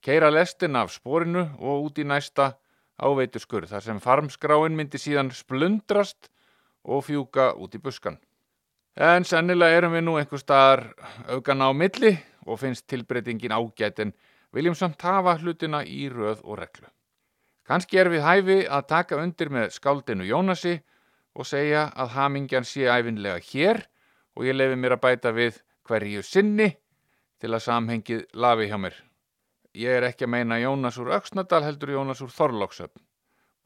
keira 0.03 0.31
lestin 0.33 0.77
af 0.77 0.93
sporinu 0.95 1.47
og 1.61 1.89
út 1.89 2.01
í 2.03 2.07
næsta 2.09 2.55
áveituskur 2.99 3.69
þar 3.71 3.85
sem 3.87 4.01
farmskráin 4.03 4.77
myndi 4.77 4.99
síðan 5.01 5.31
splundrast 5.35 6.31
og 6.83 7.05
fjúka 7.07 7.53
út 7.55 7.77
í 7.79 7.83
buskan. 7.83 8.19
En 8.97 9.25
sennilega 9.25 9.79
erum 9.79 9.95
við 9.97 10.05
nú 10.05 10.17
einhver 10.21 10.43
staðar 10.43 10.89
augan 11.31 11.65
á 11.65 11.71
milli 11.73 12.17
og 12.45 12.61
finnst 12.61 12.89
tilbreytingin 12.91 13.55
ágætt 13.55 14.03
en 14.03 14.13
viljum 14.53 14.75
samt 14.77 15.01
hafa 15.07 15.39
hlutina 15.39 15.85
í 15.87 16.11
röð 16.13 16.43
og 16.43 16.59
reglu. 16.59 16.91
Kanski 17.69 18.01
er 18.03 18.11
við 18.11 18.25
hæfi 18.27 18.59
að 18.67 18.89
taka 18.91 19.19
undir 19.23 19.51
með 19.55 19.71
skáldinu 19.77 20.27
Jónasi 20.27 20.81
og 21.39 21.47
segja 21.47 21.87
að 21.95 22.15
hamingjan 22.17 22.67
sé 22.67 22.89
æfinlega 22.91 23.39
hér 23.53 23.85
og 24.37 24.49
ég 24.49 24.57
lefi 24.57 24.79
mér 24.79 24.97
að 24.97 25.05
bæta 25.05 25.33
við 25.37 25.61
hverju 25.87 26.25
sinni 26.27 26.69
til 27.43 27.53
að 27.53 27.65
samhengið 27.67 28.27
lafi 28.35 28.69
hjá 28.71 28.79
mér. 28.83 28.97
Ég 29.79 29.99
er 29.99 30.09
ekki 30.11 30.27
að 30.27 30.35
meina 30.35 30.61
Jónas 30.61 30.99
úr 31.01 31.15
Öksnadal 31.17 31.63
heldur 31.65 31.95
Jónas 31.95 32.21
úr 32.23 32.33
Þorlóksöfn. 32.35 33.01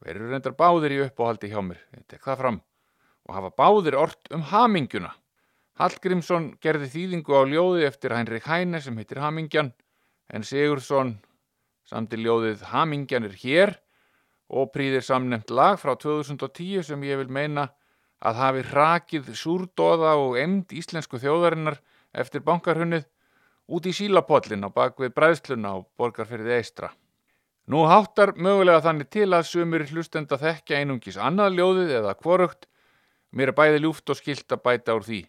Verður 0.05 0.31
reyndar 0.31 0.55
báðir 0.55 0.93
í 0.93 0.99
uppáhaldi 1.07 1.49
hjá 1.51 1.59
mér, 1.65 1.79
ég 1.97 2.05
tek 2.07 2.21
það 2.21 2.41
fram, 2.41 2.59
og 3.25 3.33
hafa 3.33 3.49
báðir 3.57 3.97
ort 3.97 4.29
um 4.31 4.45
hamingjuna. 4.45 5.09
Hallgrímsson 5.81 6.51
gerði 6.61 6.89
þýðingu 6.93 7.33
á 7.33 7.41
ljóði 7.49 7.87
eftir 7.89 8.13
Hænrik 8.13 8.45
Hæne 8.45 8.81
sem 8.81 8.97
heitir 8.97 9.19
Hamingjan, 9.21 9.73
en 10.29 10.45
Sigursson 10.45 11.17
Samti 11.87 12.17
ljóðið 12.19 12.65
Hamingjan 12.67 13.23
er 13.29 13.35
hér 13.39 13.71
og 14.47 14.71
prýðir 14.71 15.03
samnefnt 15.03 15.51
lag 15.51 15.79
frá 15.81 15.95
2010 15.99 16.85
sem 16.87 17.03
ég 17.03 17.19
vil 17.19 17.31
meina 17.31 17.67
að 18.23 18.39
hafi 18.41 18.63
rakið 18.71 19.33
súrdóða 19.37 20.15
og 20.21 20.37
emd 20.41 20.73
íslensku 20.73 21.19
þjóðarinnar 21.21 21.77
eftir 22.17 22.45
bankarhunnið 22.45 23.05
út 23.67 23.85
í 23.85 23.93
sílapollin 23.93 24.63
á 24.63 24.69
bakvið 24.71 25.13
bræðsluna 25.13 25.75
á 25.75 25.77
borgarferðið 25.99 26.57
eistra. 26.57 26.91
Nú 27.67 27.83
háttar 27.83 28.31
mögulega 28.39 28.85
þannig 28.85 29.09
til 29.11 29.27
að 29.35 29.49
sumir 29.49 29.83
hlustenda 29.91 30.39
þekkja 30.39 30.79
einungis 30.79 31.19
annað 31.19 31.57
ljóðið 31.59 31.95
eða 31.99 32.15
kvorugt, 32.15 32.69
mér 33.35 33.51
er 33.51 33.57
bæði 33.59 33.81
ljúft 33.83 34.09
og 34.09 34.19
skilt 34.21 34.55
að 34.55 34.63
bæta 34.63 34.95
úr 34.95 35.03
því 35.03 35.21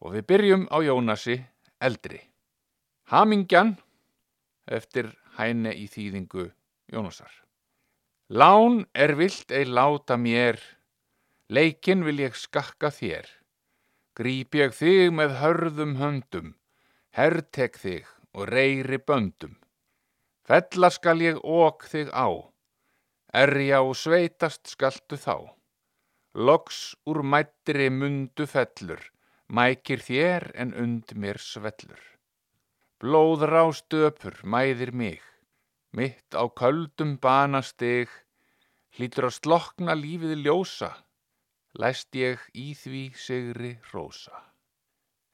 og 0.00 0.14
við 0.14 0.26
byrjum 0.30 0.68
á 0.70 0.78
Jónasi 0.86 1.40
eldri. 1.82 2.22
Hamingjan 3.10 3.74
eftir 4.70 5.10
hæne 5.34 5.74
í 5.74 5.90
þýðingu 5.90 6.46
Jónasar. 6.94 7.49
Lán 8.30 8.84
er 8.94 9.16
vilt 9.18 9.50
ei 9.50 9.64
láta 9.66 10.14
mér, 10.14 10.54
leikin 11.50 12.04
vil 12.06 12.20
ég 12.22 12.36
skakka 12.38 12.92
þér. 12.94 13.26
Grýp 14.14 14.54
ég 14.54 14.70
þig 14.70 15.10
með 15.18 15.32
hörðum 15.40 15.96
höndum, 15.98 16.52
herrtek 17.18 17.80
þig 17.82 18.06
og 18.30 18.46
reyri 18.52 19.00
böndum. 19.02 19.56
Fella 20.46 20.92
skal 20.94 21.18
ég 21.26 21.42
ók 21.42 21.88
þig 21.90 22.12
á, 22.14 22.30
erja 23.34 23.82
og 23.82 23.98
sveitast 23.98 24.70
skaltu 24.76 25.18
þá. 25.18 25.50
Loks 26.38 26.94
úr 27.10 27.24
mættri 27.26 27.90
mundu 27.90 28.46
fellur, 28.46 29.02
mækir 29.50 30.06
þér 30.06 30.52
en 30.54 30.70
und 30.78 31.16
mér 31.18 31.42
svellur. 31.42 31.98
Blóðrá 33.02 33.66
stöpur 33.74 34.38
mæðir 34.46 34.94
mig, 34.94 35.18
mitt 35.96 36.34
á 36.36 36.46
köldum 36.54 37.16
banastig, 37.22 38.10
hlýtur 38.94 39.28
að 39.28 39.38
slokna 39.38 39.96
lífið 39.98 40.36
ljósa, 40.44 40.92
læst 41.78 42.14
ég 42.18 42.42
í 42.54 42.72
því 42.74 43.02
sigri 43.18 43.72
rósa. 43.92 44.34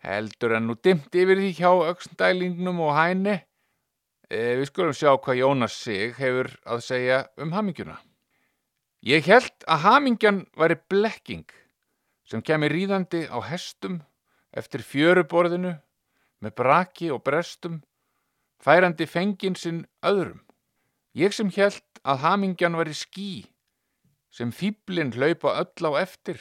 Heldur 0.04 0.56
en 0.56 0.68
nú 0.68 0.76
dimt 0.76 1.14
yfir 1.14 1.40
því 1.40 1.52
hjá 1.58 1.70
auksndælingnum 1.90 2.80
og 2.84 2.96
hæni, 2.96 3.36
e, 4.30 4.38
við 4.60 4.68
skulum 4.70 4.96
sjá 4.96 5.12
hvað 5.16 5.40
Jónas 5.40 5.76
sig 5.76 6.14
hefur 6.18 6.52
að 6.64 6.84
segja 6.84 7.22
um 7.36 7.52
hamingjuna. 7.56 7.96
Ég 9.06 9.26
held 9.28 9.64
að 9.68 9.82
hamingjan 9.84 10.44
væri 10.56 10.80
blekking 10.90 11.46
sem 12.26 12.42
kemur 12.42 12.72
ríðandi 12.72 13.26
á 13.30 13.38
hestum 13.44 14.00
eftir 14.56 14.82
fjöruborðinu 14.82 15.76
með 16.42 16.54
braki 16.58 17.10
og 17.12 17.22
brestum, 17.24 17.82
færandi 18.62 19.06
fengin 19.06 19.56
sinn 19.56 19.84
öðrum. 20.04 20.45
Ég 21.16 21.32
sem 21.32 21.48
held 21.48 21.80
að 22.04 22.18
hamingjan 22.26 22.74
væri 22.76 22.92
ský 22.92 23.30
sem 24.28 24.50
fýblin 24.52 25.14
hlaupa 25.14 25.54
öll 25.62 25.88
á 25.88 25.92
eftir, 26.02 26.36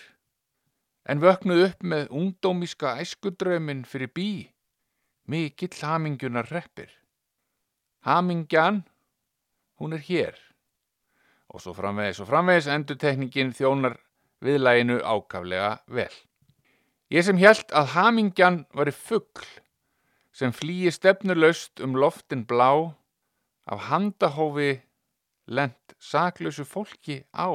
en 1.07 1.21
vöknuð 1.23 1.61
upp 1.69 1.85
með 1.87 2.09
ungdómiska 2.11 2.97
æskudraumin 2.99 3.85
fyrir 3.87 4.11
bí, 4.11 4.31
mikill 5.31 5.77
hamingjunar 5.79 6.51
reppir. 6.51 6.89
Hamingjan, 8.03 8.83
hún 9.79 9.95
er 9.95 10.03
hér. 10.09 10.35
Og 11.47 11.63
svo 11.63 11.71
framvegis 11.77 12.19
og 12.19 12.27
framvegis 12.27 12.67
endur 12.67 12.99
tekningin 12.99 13.55
þjónar 13.55 13.95
viðlæginu 14.43 14.99
ákaflega 14.99 15.71
vel. 15.87 16.11
Ég 17.15 17.23
sem 17.23 17.39
held 17.39 17.71
að 17.71 17.93
hamingjan 17.95 18.65
væri 18.75 18.91
fuggl 18.91 19.47
sem 20.35 20.51
flýi 20.51 20.91
stefnulaust 20.91 21.79
um 21.79 21.95
loftin 21.95 22.43
blá 22.43 22.91
af 23.65 23.87
handahófi 23.89 24.81
lent 25.47 25.95
saklausu 25.99 26.65
fólki 26.65 27.23
á, 27.33 27.49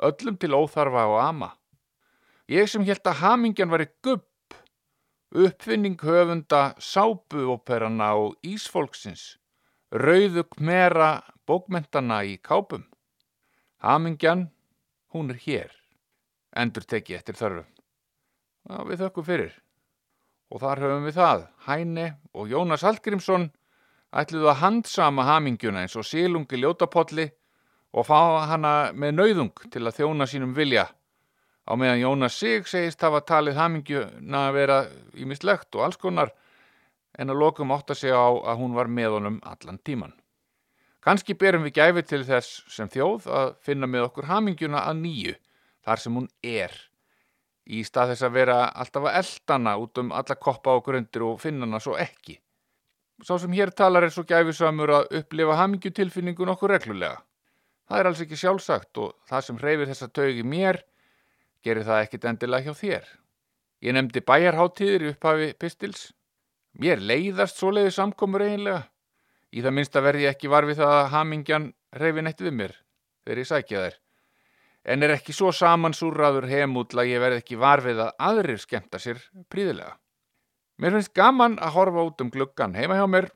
öllum 0.00 0.36
til 0.38 0.56
óþarfa 0.56 1.04
og 1.08 1.20
ama. 1.22 1.50
Ég 2.48 2.68
sem 2.68 2.84
held 2.84 3.04
að 3.04 3.20
hamingjan 3.22 3.72
væri 3.72 3.88
gubb, 4.04 4.24
uppfinning 5.36 6.00
höfunda 6.00 6.74
sápuoperana 6.80 8.14
og 8.16 8.36
ísfólksins, 8.42 9.36
rauðu 9.92 10.46
kmera 10.56 11.20
bókmentana 11.48 12.22
í 12.24 12.38
kápum. 12.40 12.86
Hamingjan, 13.84 14.48
hún 15.12 15.30
er 15.30 15.40
hér, 15.44 15.72
endur 16.56 16.84
teki 16.88 17.18
eftir 17.18 17.36
þörfum. 17.36 17.68
Já, 18.68 18.84
við 18.84 19.04
þökkum 19.04 19.28
fyrir. 19.28 19.52
Og 20.48 20.62
þar 20.64 20.80
höfum 20.84 21.04
við 21.04 21.16
það, 21.20 21.44
Hæni 21.68 22.08
og 22.32 22.48
Jónas 22.48 22.84
Hallgrímsson 22.84 23.50
ætluðu 24.12 24.48
að 24.52 24.60
handsama 24.62 25.26
hamingjuna 25.28 25.84
eins 25.84 25.96
og 25.98 26.06
sílungi 26.06 26.60
ljótapolli 26.60 27.28
og 27.92 28.06
fá 28.08 28.46
hana 28.48 28.92
með 28.92 29.16
nauðung 29.16 29.64
til 29.72 29.84
að 29.84 30.00
þjóna 30.00 30.28
sínum 30.28 30.54
vilja. 30.56 30.86
Á 31.68 31.72
meðan 31.76 32.00
Jónas 32.00 32.38
sig 32.40 32.68
segist 32.68 33.02
hafa 33.04 33.20
talið 33.20 33.58
hamingjuna 33.60 34.46
að 34.48 34.54
vera 34.56 34.78
ímislegt 35.16 35.74
og 35.76 35.84
alls 35.84 36.00
konar 36.00 36.32
en 37.18 37.28
að 37.28 37.40
lokum 37.42 37.72
átt 37.74 37.92
að 37.92 38.00
segja 38.02 38.16
á 38.16 38.30
að 38.52 38.62
hún 38.62 38.76
var 38.76 38.88
með 38.88 39.18
honum 39.18 39.38
allan 39.44 39.80
tíman. 39.84 40.14
Kanski 41.04 41.36
berum 41.38 41.64
við 41.66 41.78
gæfi 41.78 42.04
til 42.08 42.24
þess 42.26 42.64
sem 42.72 42.88
þjóð 42.88 43.28
að 43.32 43.54
finna 43.64 43.86
með 43.86 44.08
okkur 44.08 44.28
hamingjuna 44.28 44.84
að 44.88 45.00
nýju 45.04 45.34
þar 45.84 46.02
sem 46.02 46.16
hún 46.18 46.28
er 46.42 46.74
í 47.68 47.84
stað 47.84 48.14
þess 48.14 48.26
að 48.26 48.36
vera 48.36 48.58
alltaf 48.72 49.06
að 49.08 49.18
eldana 49.20 49.76
út 49.80 50.00
um 50.00 50.12
alla 50.16 50.36
koppa 50.40 50.74
og 50.76 50.86
grundir 50.88 51.24
og 51.28 51.40
finna 51.42 51.66
hana 51.68 51.80
svo 51.84 51.96
ekki. 52.00 52.38
Sá 53.24 53.34
sem 53.42 53.54
hér 53.56 53.72
talar 53.74 54.06
er 54.06 54.12
svo 54.14 54.22
gæfisamur 54.28 54.92
að 54.94 55.08
upplifa 55.20 55.56
hamingjutilfinningun 55.58 56.52
okkur 56.54 56.74
reglulega. 56.76 57.22
Það 57.88 58.00
er 58.00 58.08
alls 58.10 58.20
ekki 58.22 58.38
sjálfsagt 58.38 59.00
og 59.02 59.14
það 59.30 59.46
sem 59.46 59.60
hreyfir 59.62 59.90
þessa 59.90 60.10
taugi 60.14 60.44
mér 60.46 60.82
gerir 61.64 61.88
það 61.88 62.02
ekkit 62.04 62.28
endilega 62.30 62.68
hjá 62.68 62.80
þér. 62.82 63.08
Ég 63.82 63.96
nefndi 63.96 64.22
bæjarháttíðir 64.28 65.06
í 65.06 65.12
upphafi 65.14 65.52
pistils. 65.58 66.08
Mér 66.78 67.02
leiðast 67.02 67.58
svo 67.58 67.72
leiði 67.74 67.94
samkomur 67.96 68.44
eiginlega. 68.44 68.84
Í 69.50 69.64
það 69.64 69.78
minnsta 69.78 70.04
verði 70.04 70.28
ég 70.28 70.36
ekki 70.36 70.52
varfið 70.52 70.82
það 70.82 70.98
að 70.98 71.08
hamingjan 71.14 71.72
hreyfi 71.96 72.26
neitt 72.26 72.44
við 72.44 72.54
mér 72.60 72.76
þegar 73.24 73.42
ég 73.42 73.50
sækja 73.50 73.86
þær 73.86 73.98
en 74.88 75.04
er 75.04 75.12
ekki 75.12 75.34
svo 75.36 75.50
samansúrraður 75.52 76.48
heimúll 76.48 76.88
að 76.96 77.10
ég 77.10 77.22
verð 77.22 77.40
ekki 77.42 77.58
varfið 77.60 78.04
að 78.06 78.12
aðrir 78.28 78.60
skemmta 78.62 79.00
sér 79.02 79.20
príðilega. 79.52 79.96
Mér 80.78 80.94
finnst 80.94 81.14
gaman 81.16 81.56
að 81.58 81.74
horfa 81.74 82.02
út 82.06 82.22
um 82.22 82.28
gluggan 82.30 82.76
heima 82.78 82.94
hjá 83.00 83.06
mér 83.10 83.26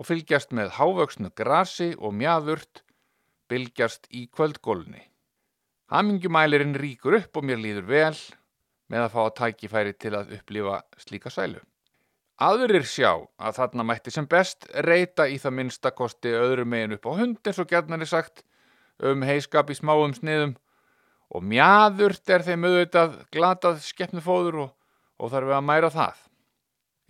og 0.00 0.06
fylgjast 0.08 0.54
með 0.56 0.70
hávöksnu 0.78 1.28
grasi 1.36 1.90
og 1.98 2.14
mjaðurt 2.16 2.80
bylgjast 3.52 4.06
í 4.16 4.22
kvöldgólunni. 4.32 5.02
Hamingjumælirinn 5.92 6.78
ríkur 6.80 7.18
upp 7.18 7.36
og 7.36 7.44
mér 7.44 7.60
líður 7.60 7.88
vel 7.90 8.14
með 8.88 9.04
að 9.04 9.12
fá 9.12 9.20
að 9.26 9.34
tækifæri 9.40 9.92
til 10.00 10.14
að 10.16 10.32
upplifa 10.38 10.78
slíka 11.02 11.32
sælu. 11.34 11.60
Aðurir 12.40 12.86
sjá 12.88 13.10
að 13.36 13.58
þarna 13.58 13.84
mætti 13.84 14.14
sem 14.14 14.30
best 14.30 14.64
reyta 14.86 15.26
í 15.28 15.36
það 15.42 15.56
minnstakosti 15.58 16.32
öðru 16.32 16.64
megin 16.64 16.96
upp 16.96 17.10
á 17.10 17.12
hund 17.20 17.44
eins 17.44 17.60
og 17.60 17.68
gerðnar 17.68 18.06
er 18.06 18.08
sagt 18.08 18.40
um 19.04 19.26
heiskap 19.28 19.68
í 19.68 19.76
smáum 19.76 20.16
sniðum 20.16 20.56
og 21.28 21.44
mjaðurt 21.44 22.32
er 22.32 22.46
þeim 22.48 22.64
auðvitað 22.64 23.20
glatað 23.36 23.84
skeppnufóður 23.84 24.62
og, 24.64 24.74
og 25.20 25.34
þarf 25.34 25.52
við 25.52 25.58
að 25.58 25.68
mæra 25.68 25.92
það. 25.92 26.29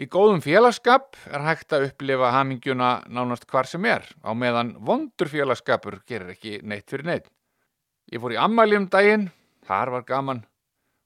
Í 0.01 0.07
góðum 0.09 0.39
félagskap 0.41 1.19
er 1.29 1.43
hægt 1.45 1.75
að 1.77 1.91
upplifa 1.91 2.31
hamingjuna 2.33 3.03
nánast 3.13 3.43
hvar 3.51 3.67
sem 3.69 3.85
er, 3.85 4.07
á 4.25 4.33
meðan 4.33 4.71
vondur 4.81 5.29
félagskapur 5.29 5.99
gerir 6.09 6.31
ekki 6.33 6.55
neitt 6.65 6.89
fyrir 6.89 7.05
neitt. 7.05 7.27
Ég 8.09 8.23
fór 8.23 8.33
í 8.33 8.39
ammæli 8.41 8.79
um 8.79 8.87
daginn, 8.89 9.27
þar 9.69 9.93
var 9.93 10.07
gaman, 10.09 10.41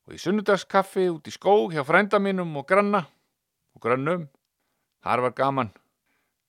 og 0.07 0.15
í 0.15 0.21
sunnudagskaffi 0.23 1.09
út 1.11 1.27
í 1.27 1.35
skó 1.35 1.57
hjá 1.75 1.83
frænda 1.83 2.23
mínum 2.23 2.55
og 2.55 2.69
granna 2.71 3.03
og 3.75 3.83
grannum, 3.83 4.29
þar 5.03 5.27
var 5.27 5.37
gaman, 5.43 5.75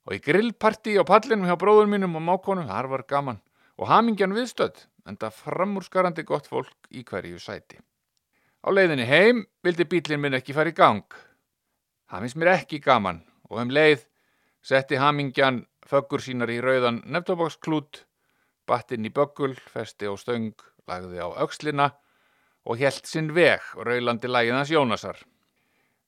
og 0.05 0.13
í 0.13 0.21
grillparti 0.21 0.99
á 1.01 1.03
pallinum 1.07 1.49
hjá 1.49 1.57
bróður 1.57 1.89
mínum 1.89 2.13
og 2.21 2.27
mákonum, 2.29 2.69
þar 2.69 2.93
var 2.93 3.07
gaman, 3.09 3.41
og 3.81 3.89
hamingjan 3.89 4.37
viðstödd, 4.37 4.85
en 5.09 5.17
það 5.17 5.41
framúrskarandi 5.47 6.29
gott 6.29 6.45
fólk 6.45 6.93
í 6.93 7.01
hverju 7.09 7.41
sæti. 7.41 7.81
Á 8.61 8.69
leiðinni 8.69 9.09
heim 9.09 9.47
vildi 9.65 9.89
bílinn 9.89 10.21
minn 10.21 10.37
ekki 10.37 10.53
fara 10.53 10.69
í 10.69 10.77
gang. 10.77 11.09
Það 12.09 12.25
finnst 12.25 12.37
mér 12.37 12.51
ekki 12.53 12.81
gaman 12.85 13.23
og 13.49 13.61
um 13.63 13.71
leið 13.73 14.05
setti 14.65 14.97
hamingjan 15.01 15.63
föggur 15.85 16.21
sínar 16.21 16.49
í 16.53 16.57
rauðan 16.61 17.03
neftóbaksklút, 17.05 18.03
battinn 18.65 19.05
í 19.05 19.13
böggul, 19.13 19.53
festi 19.69 20.09
á 20.09 20.13
stöng, 20.17 20.53
lagði 20.89 21.21
á 21.21 21.29
aukslina 21.41 21.91
og 22.65 22.81
helt 22.81 23.05
sinn 23.09 23.31
veg 23.35 23.61
raulandi 23.77 24.29
lægiðans 24.29 24.73
Jónasar. 24.73 25.19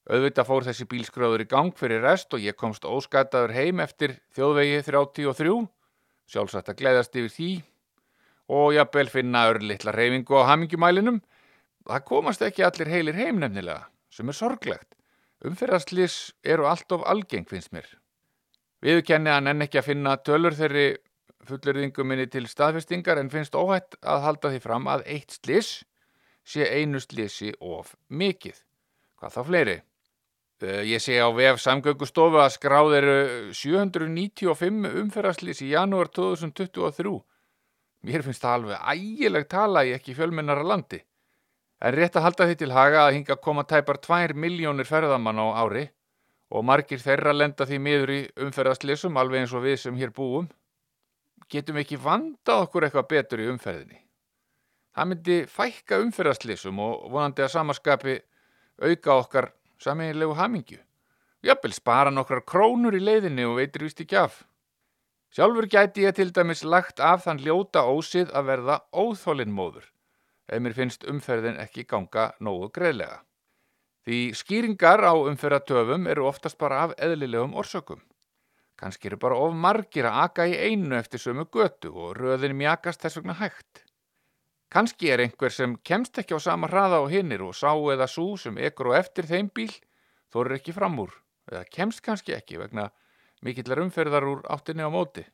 Auðvitað 0.07 0.47
fór 0.47 0.65
þessi 0.65 0.88
bílskröður 0.89 1.43
í 1.43 1.49
gang 1.51 1.73
fyrir 1.77 2.01
rest 2.05 2.33
og 2.33 2.41
ég 2.41 2.57
komst 2.57 2.86
óskataður 2.88 3.53
heim 3.57 3.81
eftir 3.83 4.15
þjóðvegi 4.38 4.81
33, 4.88 5.57
sjálfsagt 6.31 6.71
að 6.71 6.79
gleðast 6.81 7.17
yfir 7.19 7.33
því 7.33 7.49
og 8.57 8.69
jafnvel 8.77 9.10
finna 9.12 9.47
örlittla 9.51 9.93
reyfingu 9.93 10.39
á 10.39 10.49
hamingjumælinum. 10.53 11.19
Það 11.88 12.05
komast 12.07 12.41
ekki 12.43 12.65
allir 12.65 12.89
heilir 12.91 13.19
heim 13.19 13.41
nefnilega, 13.43 13.89
sem 14.10 14.29
er 14.31 14.38
sorglegt. 14.39 14.96
Umferðarslýs 15.45 16.17
eru 16.43 16.65
allt 16.65 16.91
of 16.95 17.04
algeng, 17.06 17.45
finnst 17.50 17.73
mér. 17.76 17.86
Viðkenni 18.82 19.30
að 19.34 19.43
nenn 19.45 19.65
ekki 19.65 19.82
að 19.82 19.89
finna 19.91 20.15
tölur 20.17 20.56
þeirri 20.58 20.88
fullurðingu 21.47 22.06
minni 22.06 22.28
til 22.30 22.45
staðfestingar 22.50 23.19
en 23.21 23.30
finnst 23.34 23.56
óhætt 23.56 23.97
að 24.02 24.23
halda 24.26 24.52
því 24.54 24.63
fram 24.63 24.89
að 24.91 25.06
eitt 25.13 25.38
slis 25.38 25.71
sé 26.47 26.65
einu 26.65 27.00
slisi 27.04 27.54
of 27.62 27.93
mikið. 28.10 28.58
Hvað 29.17 29.36
þá 29.36 29.41
fleiri? 29.50 29.78
Uh, 30.58 30.82
ég 30.89 31.02
sé 31.04 31.19
á 31.21 31.30
vef 31.38 31.62
samgöngustofu 31.62 32.39
að 32.41 32.56
skráð 32.56 32.95
eru 32.97 33.17
795 33.54 34.88
umferðarslis 35.04 35.62
í 35.62 35.73
janúar 35.76 36.10
2023. 36.10 37.13
Mér 38.08 38.26
finnst 38.26 38.41
það 38.41 38.56
alveg 38.56 38.88
ægileg 38.93 39.47
tala 39.52 39.86
í 39.86 39.93
ekki 39.93 40.15
fjölmennara 40.17 40.65
landi. 40.65 41.04
En 41.77 41.93
rétt 41.93 42.15
að 42.17 42.25
halda 42.25 42.47
því 42.49 42.55
til 42.57 42.71
haga 42.73 43.03
að 43.05 43.15
hinga 43.19 43.35
koma 43.37 43.63
tæpar 43.69 43.99
2 44.01 44.33
miljónir 44.33 44.87
ferðamann 44.89 45.37
á 45.37 45.61
ári 45.61 45.83
og 46.49 46.63
margir 46.65 47.01
þeirra 47.03 47.35
lenda 47.35 47.67
því 47.69 47.77
miður 47.85 48.13
í 48.15 48.21
umferðaslissum 48.47 49.17
alveg 49.21 49.43
eins 49.43 49.53
og 49.53 49.61
við 49.67 49.77
sem 49.83 49.99
hér 49.99 50.13
búum. 50.15 50.47
Getum 51.51 51.77
ekki 51.77 51.99
vandað 52.01 52.63
okkur 52.65 52.87
eitthvað 52.87 53.09
betur 53.11 53.43
í 53.43 53.49
umferðinni. 53.51 53.99
Það 54.97 55.09
myndi 55.11 55.37
fækka 55.53 55.99
umferðaslissum 56.01 56.79
og 56.81 57.11
vonandi 57.13 57.45
að 57.45 57.53
samaskapi 57.53 58.15
auka 58.81 59.17
okkar 59.21 59.51
saminlegu 59.77 60.33
hamingju. 60.33 60.79
Jöppil 61.45 61.75
spara 61.75 62.09
nokkrar 62.09 62.41
krónur 62.41 62.97
í 62.97 63.03
leiðinni 63.03 63.45
og 63.45 63.59
veitir 63.59 63.85
vist 63.85 64.01
ekki 64.01 64.17
af. 64.17 64.41
Sjálfur 65.29 65.69
gæti 65.69 66.07
ég 66.07 66.17
til 66.17 66.31
dæmis 66.33 66.65
lagt 66.65 67.03
af 67.03 67.27
þann 67.27 67.43
ljóta 67.45 67.85
ósið 67.85 68.33
að 68.33 68.49
verða 68.49 68.79
óþólinnmóður 68.95 69.91
ef 70.47 70.62
mér 70.63 70.75
finnst 70.77 71.07
umferðin 71.12 71.60
ekki 71.62 71.86
ganga 71.88 72.31
nógu 72.39 72.69
greiðlega. 72.75 73.21
Því 74.07 74.19
skýringar 74.39 75.03
á 75.03 75.12
umferðatöfum 75.15 76.07
eru 76.07 76.29
oftast 76.29 76.57
bara 76.57 76.86
af 76.86 76.93
eðlilegum 76.95 77.57
orsökum. 77.60 77.99
Kanski 78.79 79.10
eru 79.10 79.17
bara 79.19 79.36
of 79.41 79.55
margir 79.57 80.05
að 80.07 80.19
aka 80.23 80.45
í 80.47 80.53
einu 80.55 80.95
eftir 80.95 81.19
sömu 81.19 81.47
götu 81.51 81.91
og 81.91 82.13
röðin 82.15 82.55
mjakast 82.55 83.01
þess 83.03 83.19
vegna 83.19 83.36
hægt. 83.41 83.81
Kanski 84.71 85.10
er 85.12 85.23
einhver 85.23 85.51
sem 85.51 85.75
kemst 85.83 86.19
ekki 86.21 86.38
á 86.38 86.39
sama 86.43 86.69
hraða 86.71 87.01
á 87.01 87.05
hinnir 87.12 87.43
og 87.43 87.55
sá 87.55 87.71
eða 87.71 88.07
sú 88.12 88.36
sem 88.39 88.57
ekkur 88.57 88.91
og 88.91 88.99
eftir 88.99 89.27
þeim 89.27 89.49
bíl 89.55 89.73
þórir 90.31 90.60
ekki 90.60 90.75
fram 90.75 90.99
úr 91.03 91.12
eða 91.51 91.63
kemst 91.71 92.03
kannski 92.05 92.36
ekki 92.36 92.60
vegna 92.60 92.89
mikillar 93.43 93.81
umferðar 93.83 94.27
úr 94.27 94.45
áttinni 94.51 94.83
á 94.83 94.91
móti. 94.91 95.25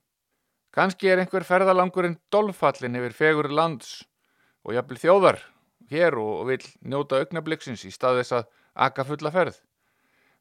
Kanski 0.73 1.09
er 1.09 1.21
einhver 1.21 1.45
ferðalangurinn 1.45 2.19
dolfallin 2.33 2.97
yfir 2.97 3.17
fegur 3.17 3.49
lands 3.53 4.01
og 4.63 4.75
jafnvel 4.77 4.99
þjóðar 5.01 5.39
hér 5.91 6.17
og 6.19 6.47
vil 6.49 6.63
njóta 6.87 7.19
augnabliksins 7.21 7.85
í 7.87 7.91
stað 7.93 8.21
þess 8.21 8.37
að 8.39 8.49
aka 8.87 9.05
fulla 9.07 9.31
ferð. 9.33 9.59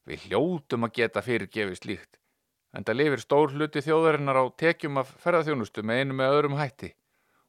Við 0.08 0.26
hljótum 0.28 0.86
að 0.86 0.96
geta 0.98 1.22
fyrirgefið 1.22 1.78
slíkt, 1.78 2.18
en 2.74 2.86
það 2.86 2.98
lifir 2.98 3.22
stór 3.22 3.52
hluti 3.54 3.82
þjóðarinnar 3.84 4.40
á 4.42 4.44
tekjum 4.58 4.98
af 5.02 5.12
ferðarþjónustu 5.22 5.84
með 5.86 6.02
einu 6.02 6.18
með 6.18 6.38
öðrum 6.38 6.58
hætti 6.58 6.94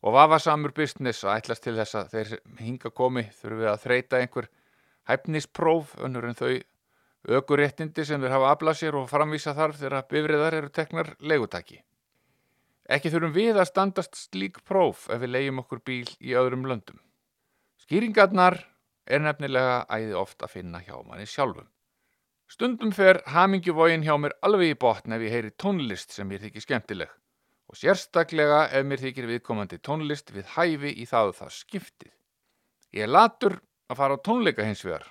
og 0.04 0.18
vafasamur 0.18 0.74
business 0.76 1.24
að 1.24 1.40
ætlast 1.40 1.64
til 1.64 1.78
þess 1.78 1.96
að 1.96 2.12
þeir 2.12 2.32
hinga 2.60 2.92
komi 2.92 3.24
þurfum 3.40 3.62
við 3.62 3.70
að 3.72 3.82
þreita 3.86 4.20
einhver 4.20 4.50
hæfnispróf 5.08 5.96
önnur 6.04 6.28
en 6.28 6.38
þau 6.38 6.52
ökuréttindi 7.40 8.04
sem 8.06 8.20
þeir 8.20 8.36
hafa 8.36 8.52
aflað 8.52 8.80
sér 8.82 8.98
og 9.00 9.08
framvísa 9.12 9.56
þarf 9.56 9.80
þegar 9.80 10.08
bifriðar 10.12 10.58
eru 10.60 10.72
teknar 10.76 11.14
legutaki. 11.24 11.80
Ekki 12.92 13.14
þurfum 13.14 13.36
við 13.36 13.58
að 13.62 13.70
standast 13.70 14.18
slík 14.20 14.60
próf 14.68 15.08
ef 15.08 15.22
við 15.24 15.36
leiðum 15.38 15.62
okkur 15.64 15.80
bíl 15.88 16.10
í 16.20 16.36
öðrum 16.36 16.66
löndum. 16.68 17.00
Skýringarnar 17.80 18.60
er 19.08 19.24
nefnilega 19.24 19.86
æði 19.88 20.18
oft 20.20 20.44
að 20.44 20.58
finna 20.58 20.82
hjá 20.84 20.98
manni 21.06 21.28
sjálfum. 21.28 21.70
Stundum 22.52 22.92
fer 22.94 23.22
hamingjuvógin 23.34 24.04
hjá 24.04 24.14
mér 24.20 24.36
alveg 24.44 24.76
í 24.76 24.80
botn 24.80 25.16
ef 25.16 25.24
ég 25.24 25.32
heyri 25.32 25.54
tónlist 25.56 26.12
sem 26.12 26.28
mér 26.28 26.44
þykir 26.44 26.66
skemmtileg 26.68 27.16
og 27.72 27.80
sérstaklega 27.80 28.66
ef 28.76 28.86
mér 28.86 29.02
þykir 29.02 29.30
viðkomandi 29.32 29.80
tónlist 29.80 30.30
við 30.36 30.52
hæfi 30.54 30.92
í 31.00 31.08
það 31.10 31.32
og 31.32 31.38
það 31.40 31.56
skiptið. 31.56 32.14
Ég 32.94 33.08
er 33.08 33.14
latur 33.16 33.58
að 33.90 34.00
fara 34.04 34.20
á 34.20 34.26
tónleika 34.28 34.68
hins 34.68 34.84
vegar 34.86 35.08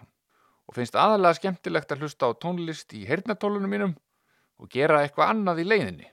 og 0.69 0.77
finnst 0.77 0.95
aðalega 0.95 1.41
skemmtilegt 1.41 1.93
að 1.93 2.05
hlusta 2.05 2.29
á 2.29 2.37
tónlist 2.37 2.93
í 2.95 3.03
hernatólunum 3.09 3.73
mínum 3.73 3.97
og 4.61 4.71
gera 4.71 5.01
eitthvað 5.03 5.33
annað 5.33 5.65
í 5.65 5.69
leiðinni. 5.73 6.12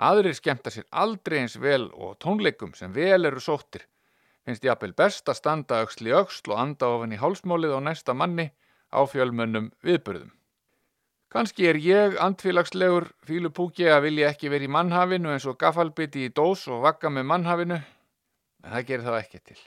Aðrir 0.00 0.36
skemmta 0.36 0.72
sér 0.72 0.86
aldrei 0.96 1.42
eins 1.42 1.58
vel 1.60 1.90
og 1.92 2.16
tónleikum 2.24 2.72
sem 2.76 2.92
vel 2.94 3.28
eru 3.28 3.40
sóttir. 3.44 3.84
Finnst 4.48 4.64
jafnvel 4.64 4.94
best 4.96 5.28
að 5.28 5.36
standa 5.36 5.82
auksli 5.84 6.14
auksl 6.16 6.54
og 6.54 6.60
anda 6.62 6.88
ofan 6.94 7.12
í 7.12 7.18
hálsmálið 7.20 7.76
á 7.76 7.80
næsta 7.84 8.14
manni 8.16 8.48
á 8.88 9.00
fjölmönnum 9.04 9.68
viðbörðum. 9.84 10.32
Kanski 11.30 11.68
er 11.70 11.76
ég 11.78 12.16
andfélagslegur 12.18 13.10
fílupúki 13.28 13.86
að 13.86 14.08
vilja 14.08 14.32
ekki 14.32 14.48
verið 14.50 14.66
í 14.66 14.72
mannhafinu 14.74 15.30
eins 15.30 15.46
og 15.46 15.60
gafalbiti 15.60 16.24
í 16.26 16.32
dós 16.34 16.64
og 16.66 16.80
vakka 16.88 17.12
með 17.12 17.28
mannhafinu, 17.30 17.78
en 18.64 18.72
það 18.72 18.88
gerir 18.88 19.06
þá 19.06 19.18
ekki 19.20 19.42
til. 19.52 19.60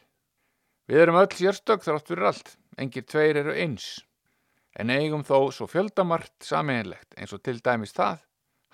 Við 0.91 1.03
erum 1.05 1.19
öll 1.21 1.29
sérstök 1.31 1.85
þrátt 1.85 2.11
fyrir 2.11 2.27
allt, 2.27 2.51
engir 2.75 3.05
tveir 3.07 3.39
eru 3.45 3.55
eins, 3.55 3.87
en 4.75 4.91
eigum 4.91 5.23
þó 5.23 5.53
svo 5.55 5.69
fjöldamart 5.71 6.35
saminlegt 6.43 7.15
eins 7.15 7.31
og 7.31 7.45
til 7.45 7.61
dæmis 7.63 7.95
það 7.95 8.25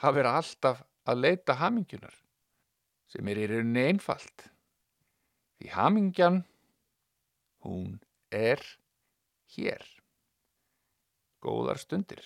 hafa 0.02 0.15
verið 0.15 0.39
alltaf 0.39 0.82
að 1.10 1.24
leita 1.26 1.58
hamingjunar 1.60 2.15
sem 3.10 3.30
er 3.32 3.41
í 3.41 3.48
rauninni 3.50 3.88
einfalt. 3.89 4.45
Því 5.58 5.72
hamingjan 5.74 6.43
hún 7.65 7.98
er 8.32 8.62
hér. 9.56 9.84
Góðar 11.43 11.80
stundir 11.82 12.24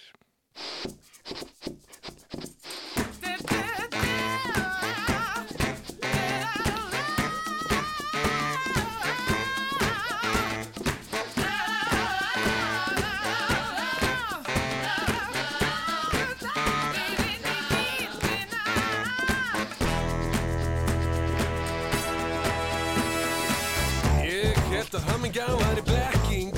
hélt 24.94 25.02
að 25.02 25.12
hamingjan 25.12 25.56
væri 25.58 25.82
blekking 25.88 26.54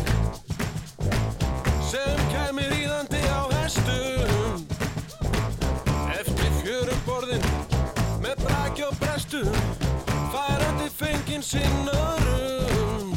sem 1.87 2.19
kæmi 2.33 2.65
ríðandi 2.67 3.21
á 3.31 3.47
hestum. 3.53 4.65
Eftir 6.11 6.51
fjörum 6.59 7.01
borðin 7.07 7.47
með 8.19 8.35
braki 8.43 8.87
og 8.89 8.95
brestum 8.99 9.51
færandi 10.33 10.91
fengin 10.91 11.43
sinn 11.43 11.91
örum 11.95 13.15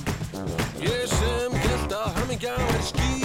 ég 0.87 1.07
sem 1.19 1.63
hélt 1.67 1.99
að 1.99 2.21
hamingjan 2.21 2.63
væri 2.69 2.91
ský 2.93 3.18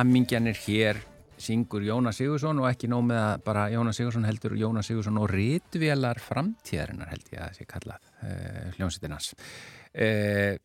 hamingjan 0.00 0.48
er 0.48 0.56
hér 0.56 1.00
syngur 1.40 1.84
Jónas 1.84 2.16
Sigursson 2.20 2.60
og 2.62 2.70
ekki 2.70 2.88
nóg 2.88 3.04
með 3.10 3.20
að 3.20 3.42
bara 3.44 3.66
Jónas 3.72 3.98
Sigursson 4.00 4.24
heldur 4.24 4.56
Jónas 4.56 4.88
Sigursson 4.88 5.20
og 5.20 5.28
ritvélar 5.32 6.20
framtíðarinnar 6.24 7.12
held 7.12 7.28
ég 7.32 7.40
að 7.40 7.46
það 7.46 7.58
sé 7.58 7.66
kallað 7.68 8.10
uh, 8.24 8.66
hljómsveitinans 8.76 9.30
uh, 9.36 10.56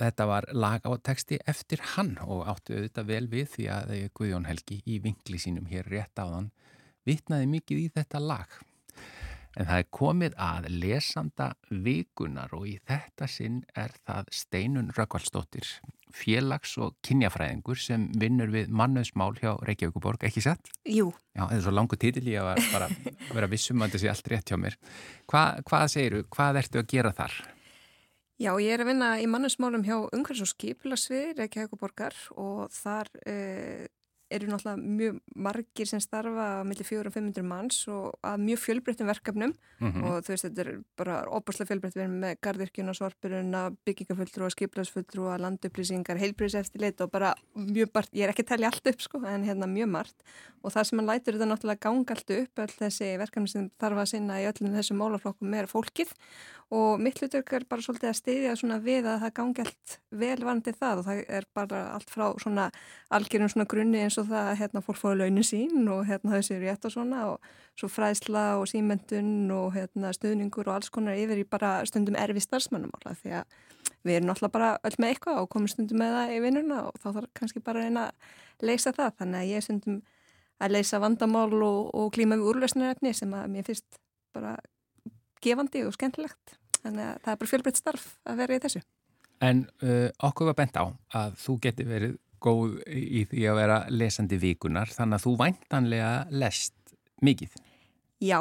Þetta 0.00 0.24
var 0.24 0.46
lag 0.56 0.86
á 0.88 0.96
texti 1.04 1.36
eftir 1.50 1.82
hann 1.92 2.14
og 2.24 2.46
áttu 2.48 2.72
auðvitað 2.72 3.08
vel 3.10 3.26
við 3.28 3.50
því 3.52 3.66
að 3.74 3.90
Guðjón 4.16 4.46
Helgi 4.48 4.78
í 4.88 4.96
vingli 5.04 5.36
sínum 5.42 5.66
hér 5.68 5.90
rétt 5.92 6.16
áðan 6.16 6.46
vitnaði 7.04 7.50
mikið 7.52 7.82
í 7.82 7.90
þetta 7.98 8.22
lag. 8.24 8.54
En 9.58 9.68
það 9.68 9.76
er 9.76 9.90
komið 9.92 10.38
að 10.40 10.70
lesanda 10.72 11.50
vikunar 11.68 12.54
og 12.56 12.64
í 12.70 12.78
þetta 12.80 13.28
sinn 13.28 13.60
er 13.76 13.92
það 14.08 14.32
Steinun 14.40 14.88
Rökkvaldsdóttir, 14.96 15.68
félags- 16.16 16.76
og 16.80 16.96
kynjafræðingur 17.06 17.78
sem 17.80 18.08
vinnur 18.20 18.50
við 18.52 18.72
mannöðsmál 18.74 19.32
hjá 19.38 19.54
Reykjavíkuborg, 19.66 20.24
ekki 20.28 20.42
sett? 20.44 20.70
Jú, 20.84 21.12
Já, 21.36 21.44
þetta 21.46 21.56
er 21.60 21.64
svo 21.66 21.74
langu 21.76 21.96
títil 22.00 22.26
ég 22.28 22.42
að 22.42 22.60
bara 22.72 22.88
vera 23.32 23.48
vissum 23.50 23.80
að 23.80 23.90
þetta 23.92 24.02
sé 24.02 24.10
allt 24.12 24.28
rétt 24.32 24.50
hjá 24.50 24.58
mér. 24.60 24.76
Hva, 25.30 25.44
hvað 25.68 25.86
segiru, 25.94 26.22
hvað 26.34 26.60
ertu 26.64 26.82
að 26.82 26.90
gera 26.94 27.12
þar? 27.16 27.38
já, 28.40 28.54
ég 28.56 28.72
er 28.72 28.80
að 28.80 28.88
vinna 28.88 29.08
í 29.20 29.26
mannesmálum 29.28 29.82
hjá 29.84 29.96
umhverfis 30.16 30.46
og 30.46 30.52
skipilagsviði 30.54 31.34
Reykjavíkuborgar 31.36 32.16
og 32.40 32.70
þar 32.72 33.10
uh, 33.28 33.84
eru 34.30 34.50
náttúrulega 34.50 34.78
mjög 34.98 35.18
margir 35.34 35.88
sem 35.90 36.00
starfa 36.02 36.46
á 36.62 36.66
milli 36.66 36.84
400-500 36.86 37.46
manns 37.46 37.80
og 37.90 38.14
að 38.26 38.44
mjög 38.46 38.62
fjölbreyttum 38.64 39.10
verkefnum. 39.10 39.54
Mm 39.80 40.04
og 40.10 40.24
þú 40.24 40.32
veist, 40.32 40.46
þetta 40.46 40.62
er 40.62 40.70
bara 40.98 41.16
óbúrslega 41.28 41.70
fjölbreytt. 41.70 41.96
Við 41.96 42.04
erum 42.04 42.18
með 42.22 42.36
gardirkjuna, 42.44 42.94
sorpuruna, 42.96 43.62
byggingafulltrúa, 43.88 44.50
skipilagsfulltrúa, 44.54 45.38
landupplýsingar, 45.40 46.20
heilbríðseftirlit 46.20 47.00
og 47.04 47.10
bara 47.12 47.34
mjög 47.54 47.90
margt, 47.94 48.14
ég 48.14 48.26
er 48.26 48.34
ekki 48.34 48.46
að 48.46 48.52
telja 48.54 48.70
allt 48.70 48.92
upp 48.92 49.04
sko, 49.04 49.22
en 49.26 49.46
hérna 49.48 49.68
mjög 49.70 49.90
margt. 49.96 50.24
Og 50.60 50.74
það 50.74 50.88
sem 50.88 51.00
hann 51.00 51.08
lætur 51.08 51.36
þetta 51.36 51.50
náttúrulega 51.50 51.84
ganga 51.86 52.16
allt 52.16 52.32
upp, 52.36 52.60
all 52.60 52.74
þessi 52.76 53.10
verkefni 53.20 53.48
sem 53.52 53.68
þarf 53.80 54.02
að 54.02 54.10
sinna 54.12 54.40
í 54.42 54.48
öllum 54.50 54.74
þessum 54.76 55.00
málaflokkum 55.00 55.54
er 55.56 55.70
fólkið. 55.70 56.12
Og 56.70 57.00
mitt 57.02 57.18
hlutverk 57.18 57.48
er 57.56 57.64
bara 57.66 57.82
svolítið 57.82 58.10
að 58.12 58.18
styðja 58.20 58.50
svona 58.60 58.76
við 58.84 59.08
að 59.10 59.24
það 59.24 59.32
gangi 59.38 59.62
allt 59.64 59.94
velvarandi 60.20 60.74
það. 60.76 61.00
Og 61.00 61.06
það 61.08 61.22
er 61.38 61.46
bara 61.56 61.80
allt 61.96 62.12
frá 62.12 62.26
svona 62.38 62.66
algjörum 63.16 63.50
svona 63.50 63.66
grunni 63.72 64.04
eins 64.04 64.19
og 64.19 64.19
það 64.28 64.50
að 64.50 64.58
hérna 64.60 64.82
fólk 64.84 65.00
fóði 65.00 65.18
launin 65.20 65.46
sín 65.46 65.88
og 65.92 66.04
hérna 66.08 66.36
þau 66.36 66.46
séu 66.46 66.60
rétt 66.62 66.86
og 66.86 66.94
svona 66.94 67.24
og 67.32 67.50
svo 67.78 67.88
fræðsla 67.88 68.44
og 68.60 68.68
símendun 68.70 69.50
og 69.54 69.74
hérna 69.74 70.12
stuðningur 70.16 70.68
og 70.68 70.76
alls 70.76 70.92
konar 70.92 71.18
yfir 71.18 71.42
í 71.42 71.48
bara 71.48 71.80
stundum 71.88 72.18
erfi 72.20 72.42
starfsmannumála 72.44 73.16
því 73.22 73.36
að 73.40 73.58
við 74.04 74.16
erum 74.16 74.30
náttúrulega 74.30 74.54
bara 74.54 74.70
öll 74.86 74.96
með 74.98 75.14
eitthvað 75.14 75.42
og 75.42 75.50
komum 75.52 75.70
stundum 75.70 76.00
með 76.00 76.14
það 76.16 76.34
í 76.34 76.38
vinnuna 76.44 76.78
og 76.88 77.00
þá 77.00 77.08
þarf 77.08 77.32
kannski 77.40 77.62
bara 77.64 77.80
að 77.80 77.88
reyna 77.88 78.06
að 78.06 78.68
leysa 78.70 78.92
það. 78.96 79.10
Þannig 79.20 79.40
að 79.40 79.50
ég 79.50 79.60
er 79.60 79.66
stundum 79.66 79.98
að 80.60 80.74
leysa 80.76 81.00
vandamál 81.00 81.50
og, 81.56 81.90
og 81.96 82.08
klíma 82.14 82.38
við 82.40 82.52
úrlösnarefni 82.52 83.12
sem 83.16 83.34
að 83.36 83.50
mér 83.52 83.68
finnst 83.68 84.00
bara 84.36 84.56
gefandi 85.44 85.84
og 85.88 85.96
skemmtilegt. 85.96 86.56
Þannig 86.80 87.06
að 87.06 87.20
það 87.24 87.32
er 87.32 87.40
bara 87.42 87.52
fjölbreytt 87.52 87.80
starf 87.80 88.08
að 88.24 88.42
vera 88.42 88.56
í 88.56 88.64
þessu. 88.64 88.82
En 89.40 89.62
uh, 89.84 90.08
okkur 90.28 90.50
var 90.50 90.58
bent 90.58 90.76
á 90.76 90.84
að 91.16 91.36
þú 91.40 91.56
geti 91.64 91.86
verið 91.88 92.18
góð 92.40 92.80
í 92.88 93.26
því 93.30 93.44
að 93.50 93.60
vera 93.60 93.78
lesandi 93.92 94.40
vikunar, 94.40 94.90
þannig 94.94 95.20
að 95.20 95.26
þú 95.26 95.36
væntanlega 95.44 96.14
lest 96.30 96.96
mikið. 97.22 97.54
Já, 98.20 98.40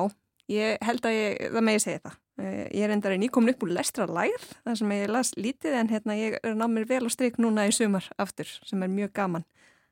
ég 0.52 0.82
held 0.88 1.06
að 1.06 1.20
ég, 1.20 1.38
það 1.54 1.68
með 1.68 1.80
ég 1.80 1.86
segja 1.86 2.04
það 2.08 2.18
Eh, 2.39 2.68
ég 2.72 2.86
er 2.88 2.93
endar 2.93 3.12
í 3.16 3.20
nýkomin 3.20 3.52
upp 3.52 3.64
úr 3.66 3.74
lestra 3.76 4.06
læð 4.08 4.43
þar 4.64 4.78
sem 4.80 4.91
ég 4.95 5.10
las 5.12 5.34
lítið 5.36 5.74
en 5.76 5.89
hérna 5.91 6.16
ég 6.16 6.38
er 6.39 6.54
ná 6.56 6.70
mér 6.72 6.86
vel 6.88 7.02
á 7.04 7.12
stryk 7.12 7.39
núna 7.41 7.66
í 7.68 7.74
sumar 7.76 8.06
aftur 8.22 8.47
sem 8.64 8.86
er 8.86 8.91
mjög 8.91 9.12
gaman 9.18 9.45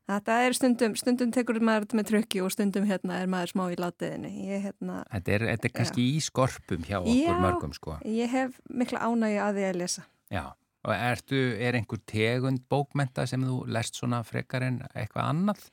Þetta 0.08 0.36
er 0.46 0.54
stundum, 0.56 0.94
stundum 0.96 1.34
tekur 1.36 1.58
maður 1.60 1.84
þetta 1.84 1.98
með 2.00 2.06
trökki 2.14 2.40
og 2.40 2.54
stundum 2.54 2.86
hérna 2.88 3.18
er 3.20 3.28
maður 3.28 3.50
smá 3.52 3.64
í 3.74 3.76
látiðinni. 3.76 4.30
Ég, 4.48 4.62
hérna, 4.64 5.02
Þetta 5.12 5.34
er, 5.34 5.44
þetta 5.50 5.68
er 5.68 5.74
kannski 5.82 6.06
í 6.14 6.22
skorpum 6.24 6.86
hjá 6.88 7.02
okkur 7.02 7.18
Já. 7.26 7.34
mörgum 7.44 7.74
sko. 7.76 7.98
ég 8.08 8.32
hef 8.32 8.56
mikla 8.72 9.02
ánægju 9.04 9.42
að 9.44 9.60
því 9.60 9.66
að 9.68 9.80
lesa. 9.82 10.06
Já, 10.32 10.46
og 10.88 10.94
ertu, 10.96 11.36
er 11.60 11.76
einhver 11.76 12.00
tegund 12.08 12.64
bókmenta 12.72 13.26
sem 13.28 13.44
þú 13.44 13.62
lest 13.76 14.00
svona 14.00 14.22
frekar 14.24 14.64
en 14.64 14.82
eitthvað 14.94 15.28
annað? 15.34 15.68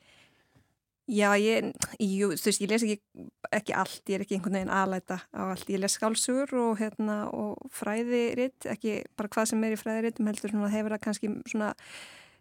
Já, 1.05 1.29
ég, 1.37 1.67
jú, 2.01 2.31
þú 2.33 2.47
veist, 2.49 2.61
ég 2.63 2.71
les 2.71 2.83
ekki, 2.87 3.25
ekki 3.53 3.73
allt, 3.77 4.01
ég 4.09 4.15
er 4.17 4.23
ekki 4.25 4.39
einhvern 4.39 4.55
veginn 4.57 4.71
aðlæta 4.73 5.19
á 5.37 5.41
allt. 5.53 5.67
Ég 5.69 5.77
les 5.83 5.93
skálsugur 5.99 6.49
og, 6.57 6.79
hérna, 6.81 7.17
og 7.29 7.59
fræðiritt, 7.77 8.65
ekki 8.73 8.95
bara 9.13 9.29
hvað 9.35 9.51
sem 9.51 9.65
er 9.67 9.75
í 9.75 9.77
fræðiritum, 9.77 10.25
heldur 10.31 10.55
svona 10.55 10.71
hefur 10.73 10.95
það 10.95 11.03
kannski 11.05 11.29
svona 11.51 11.69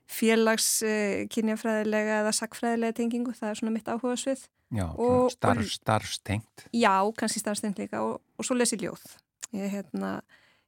félags 0.09 0.69
uh, 0.85 1.27
kynjafræðilega 1.33 2.23
eða 2.23 2.33
sakfræðilega 2.41 2.97
tengingu, 3.03 3.35
það 3.37 3.51
er 3.53 3.61
svona 3.61 3.75
mitt 3.77 3.93
áhuga 3.93 4.17
svið. 4.21 4.47
Já, 4.75 4.87
Og- 4.97 5.29
starf, 5.37 5.69
starfstengt. 5.77 6.65
Já, 6.73 6.95
kannski 7.21 7.45
starfstend 7.45 7.79
líka 7.79 8.01
og, 8.01 8.17
og 8.41 8.49
svo 8.49 8.57
les 8.57 8.73
ég 8.73 8.87
ljóð. 8.89 9.05
Ég, 9.53 9.69
hérna, 9.77 10.17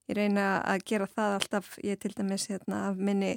ég 0.09 0.19
reyna 0.19 0.47
að 0.63 0.85
gera 0.87 1.09
það 1.11 1.39
alltaf, 1.41 1.71
ég 1.85 2.01
til 2.03 2.13
dæmis 2.17 2.49
hérna, 2.51 2.83
af 2.91 3.01
minni 3.01 3.33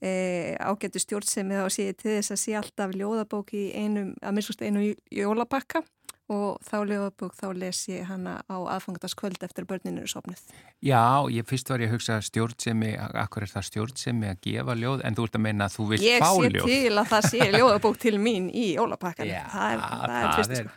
e, 0.00 0.56
ágættu 0.60 1.02
stjórnsemi 1.02 1.58
þá 1.58 1.66
sé 1.72 1.90
ég 1.90 2.00
til 2.00 2.14
þess 2.16 2.34
að 2.36 2.42
sé 2.44 2.56
alltaf 2.60 2.96
ljóðabók 2.96 3.52
í 3.56 3.66
einum, 3.76 4.14
að 4.22 4.38
minnst 4.38 4.64
einu 4.64 4.88
jólapakka 5.12 5.84
og 6.32 6.58
þá 6.66 6.76
ljóðabók 6.90 7.36
þá 7.38 7.44
les 7.54 7.80
ég 7.86 8.06
hana 8.08 8.40
á 8.50 8.56
aðfangataskvöld 8.74 9.44
eftir 9.46 9.62
að 9.62 9.70
börnin 9.70 10.00
eru 10.00 10.10
sopnuð. 10.10 10.40
Já, 10.82 11.22
ég 11.30 11.46
fyrst 11.46 11.70
var 11.70 11.84
ég 11.84 11.92
að 11.92 11.94
hugsa 11.94 12.16
stjórnsemi, 12.26 12.96
akkur 12.98 13.46
er 13.46 13.52
það 13.52 13.68
stjórnsemi 13.68 14.30
að 14.32 14.40
gefa 14.48 14.74
ljóð, 14.80 15.04
en 15.06 15.18
þú 15.18 15.26
ert 15.28 15.38
að 15.38 15.44
meina 15.46 15.68
að 15.68 15.76
þú 15.76 15.86
vilt 15.92 16.06
Ég 16.06 16.24
fá 16.24 16.32
sé 16.32 16.50
ljóð. 16.56 16.72
til 16.72 16.98
að 16.98 17.12
það 17.12 17.28
sé 17.30 17.48
ljóðabók 17.54 18.00
til 18.02 18.14
mín 18.22 18.48
í 18.50 18.66
jólapakkan. 18.74 19.30
Já, 19.30 19.44
það 19.54 19.76
er, 19.76 19.84
það 19.86 20.16
er 20.16 20.26
það 20.26 20.56
er, 20.58 20.72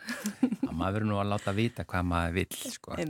að 0.68 0.70
maður 0.70 0.94
verður 1.00 1.10
nú 1.10 1.18
að 1.18 1.32
láta 1.34 1.56
vita 1.58 1.88
hvað 1.90 2.08
maður 2.14 2.38
vill, 2.38 2.62
sko. 2.76 3.00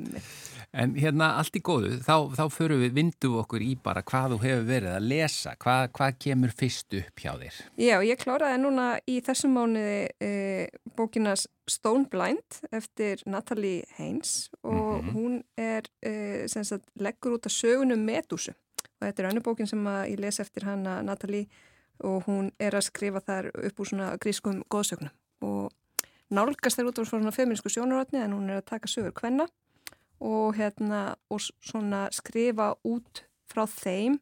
En 0.73 0.93
hérna, 0.95 1.33
allt 1.41 1.57
í 1.59 1.61
góðu, 1.67 1.97
þá, 2.07 2.31
þá 2.39 2.45
förum 2.55 2.79
við, 2.85 2.93
vindum 2.95 3.33
við 3.35 3.41
okkur 3.41 3.63
í 3.67 3.71
bara 3.83 4.05
hvað 4.07 4.37
þú 4.37 4.37
hefur 4.45 4.67
verið 4.69 4.93
að 4.95 5.07
lesa, 5.11 5.55
hvað, 5.59 5.89
hvað 5.97 6.19
kemur 6.23 6.53
fyrst 6.55 6.95
upp 6.95 7.23
hjá 7.25 7.33
þér? 7.41 7.57
Já, 7.83 7.97
ég 8.07 8.21
kláraði 8.23 8.61
núna 8.63 8.85
í 9.11 9.17
þessum 9.27 9.57
mánuði 9.59 9.97
e, 10.23 10.31
bókina 10.95 11.33
Stone 11.71 12.07
Blind 12.13 12.61
eftir 12.71 13.25
Natalie 13.27 13.83
Haynes 13.99 14.49
og 14.63 15.03
Mhm. 15.03 15.11
hún 15.17 15.43
er, 15.59 15.83
e, 16.07 16.47
sem 16.47 16.63
sagt, 16.65 16.87
leggur 17.03 17.35
út 17.35 17.51
að 17.51 17.57
sögunum 17.59 18.05
Medusu 18.07 18.55
og 18.55 19.09
þetta 19.09 19.19
er 19.25 19.31
önnu 19.33 19.43
bókin 19.43 19.67
sem 19.67 19.83
ég 20.07 20.21
les 20.23 20.39
eftir 20.39 20.63
hana 20.71 21.01
Natalie 21.03 21.49
og 22.05 22.25
hún 22.29 22.53
er 22.61 22.71
að 22.79 22.87
skrifa 22.93 23.21
þar 23.21 23.51
upp 23.67 23.75
úr 23.81 23.91
svona 23.91 24.17
grískum 24.23 24.63
góðsögnum 24.71 25.11
og 25.43 25.73
nálgast 26.31 26.79
þær 26.79 26.93
út 26.93 27.03
á 27.03 27.05
svona 27.11 27.33
feminísku 27.35 27.69
sjónarotni 27.75 28.23
en 28.23 28.33
hún 28.39 28.49
er 28.51 28.63
að 28.63 28.67
taka 28.71 28.87
sögur 28.87 29.13
kvenna 29.13 29.49
og 30.21 30.55
hérna 30.59 31.17
og 31.33 31.41
skrifa 32.15 32.75
út 32.87 33.25
frá 33.51 33.65
þeim 33.67 34.19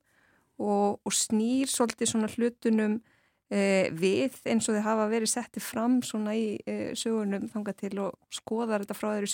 og, 0.59 0.99
og 1.05 1.13
snýr 1.15 1.71
svolítið 1.71 2.11
hlutunum 2.39 2.99
e, 3.51 3.91
við 3.95 4.39
eins 4.49 4.69
og 4.69 4.79
þau 4.79 4.85
hafa 4.87 5.09
verið 5.13 5.31
setti 5.33 5.61
fram 5.63 6.01
í 6.35 6.59
e, 6.67 6.77
sögunum 6.99 7.49
þangað 7.53 7.77
til 7.85 7.95
og 8.07 8.17
skoðar 8.35 8.85
þetta 8.85 8.99
frá 8.99 9.11
þeirri 9.17 9.33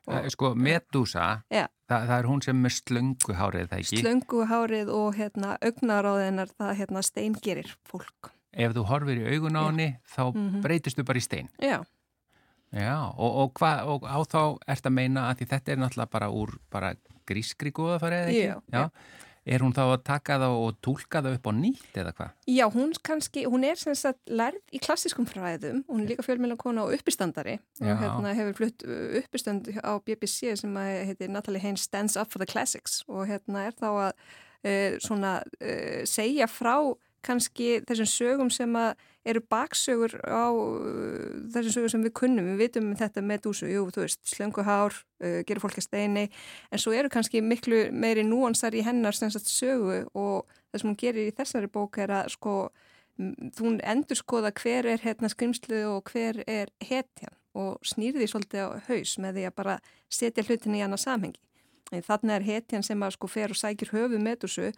Það 0.00 0.24
er 0.24 0.32
Sko, 0.32 0.48
Medusa, 0.54 1.24
Já. 1.52 1.66
það, 1.90 2.04
það 2.08 2.16
er 2.18 2.28
hún 2.30 2.42
sem 2.44 2.60
með 2.64 2.72
slöngu 2.78 3.34
hárið, 3.36 3.66
það 3.68 3.80
ekki? 3.82 3.98
slöngu 4.00 4.44
hárið 4.48 4.92
og 4.96 5.16
hérna 5.18 5.56
augnaráðinar 5.66 6.52
það 6.56 6.70
hérna 6.78 7.02
steingerir 7.04 7.72
fólk 7.90 8.30
Ef 8.50 8.72
þú 8.74 8.82
horfir 8.88 9.20
í 9.20 9.26
augun 9.36 9.58
á 9.60 9.62
henni, 9.68 9.88
þá 10.10 10.22
Mhm. 10.34 10.62
breytistu 10.64 11.04
bara 11.06 11.18
í 11.20 11.22
stein. 11.22 11.48
Já, 11.62 11.84
Já, 12.70 12.96
og, 13.10 13.30
og, 13.42 13.56
hva, 13.58 13.72
og 13.90 14.04
á 14.06 14.18
þá 14.30 14.42
ert 14.70 14.86
að 14.86 14.94
meina 14.94 15.26
að 15.30 15.40
því 15.40 15.50
þetta 15.54 15.72
er 15.72 15.80
náttúrulega 15.82 16.12
bara 16.12 16.28
úr 16.30 16.54
bara 16.70 16.92
grískri 17.26 17.72
góðafæri 17.74 18.20
eða 18.20 18.30
ekki? 18.30 18.46
Já, 18.46 18.60
já. 18.70 19.18
Er 19.50 19.62
hún 19.64 19.72
þá 19.72 19.80
að 19.86 20.02
taka 20.04 20.36
það 20.38 20.54
og 20.60 20.76
tólka 20.84 21.22
það 21.24 21.36
upp 21.38 21.48
á 21.48 21.52
nýtt 21.56 21.96
eða 22.02 22.10
hvað? 22.18 22.34
Já, 22.52 22.64
hún 22.74 22.90
kannski, 23.08 23.44
hún 23.48 23.64
er 23.66 23.80
sem 23.80 23.96
sagt 23.96 24.20
lærð 24.28 24.60
í 24.76 24.80
klassiskum 24.84 25.26
fræðum, 25.26 25.80
hún 25.88 26.04
er 26.04 26.12
líka 26.12 26.24
fjölmjöla 26.26 26.58
kona 26.60 26.84
og 26.84 26.94
uppistandari 26.94 27.56
Já. 27.80 27.94
og 27.94 28.04
hérna 28.04 28.34
hefur 28.36 28.58
flutt 28.60 28.84
uh, 28.84 29.16
uppistand 29.22 29.72
á 29.80 29.96
BBC 30.04 30.52
sem 30.60 30.76
að 30.76 30.92
heitir 31.08 31.32
Natalie 31.32 31.64
Haynes 31.64 31.88
Stands 31.88 32.18
Up 32.20 32.30
for 32.30 32.44
the 32.44 32.50
Classics 32.50 33.00
og 33.08 33.24
hérna 33.32 33.64
er 33.70 33.78
þá 33.80 33.88
að 33.88 34.10
uh, 34.12 35.00
svona 35.00 35.38
uh, 35.40 36.02
segja 36.04 36.46
frá 36.50 36.76
kannski 37.26 37.80
þessum 37.88 38.08
sögum 38.08 38.50
sem 38.52 38.76
eru 39.28 39.42
baksögur 39.52 40.14
á 40.24 40.48
uh, 40.48 41.48
þessum 41.52 41.74
sögum 41.74 41.92
sem 41.92 42.04
við 42.06 42.14
kunnum, 42.20 42.52
við 42.52 42.62
vitum 42.64 42.90
um 42.90 42.98
þetta 42.98 43.24
með 43.24 43.42
dúsu, 43.46 43.68
jú, 43.68 43.86
þú 43.92 44.04
veist, 44.06 44.22
slönguhár 44.28 44.96
uh, 44.96 45.40
gerur 45.48 45.64
fólk 45.66 45.80
að 45.80 45.88
steini, 45.88 46.28
en 46.70 46.80
svo 46.80 46.94
eru 46.96 47.12
kannski 47.12 47.42
miklu 47.44 47.88
meiri 47.92 48.24
núansar 48.24 48.76
í 48.76 48.84
hennar 48.86 49.16
sagt, 49.16 49.50
sögu 49.50 50.06
og 50.14 50.48
það 50.70 50.82
sem 50.82 50.90
hún 50.90 51.02
gerir 51.02 51.28
í 51.28 51.36
þessari 51.36 51.70
bók 51.72 52.00
er 52.00 52.14
að 52.22 52.32
sko 52.36 52.56
þú 53.20 53.74
endur 53.84 54.18
skoða 54.18 54.52
hver 54.56 54.88
er 54.88 55.02
hérna 55.04 55.28
skrimslu 55.28 55.82
og 55.90 56.08
hver 56.12 56.40
er 56.48 56.72
hetjan 56.80 57.36
og 57.58 57.80
snýrði 57.84 58.28
svolítið 58.30 58.64
á 58.64 58.68
haus 58.86 59.16
með 59.20 59.38
því 59.38 59.46
að 59.48 59.56
bara 59.58 59.78
setja 60.08 60.44
hlutin 60.46 60.76
í 60.78 60.82
annað 60.84 61.04
samhengi. 61.04 61.40
Þannig 61.90 62.34
er 62.36 62.46
hetjan 62.46 62.84
sem 62.86 63.02
að 63.02 63.16
sko 63.16 63.28
fer 63.30 63.50
og 63.50 63.58
sækir 63.58 63.90
höfu 63.90 64.20
með 64.22 64.44
þessu 64.44 64.68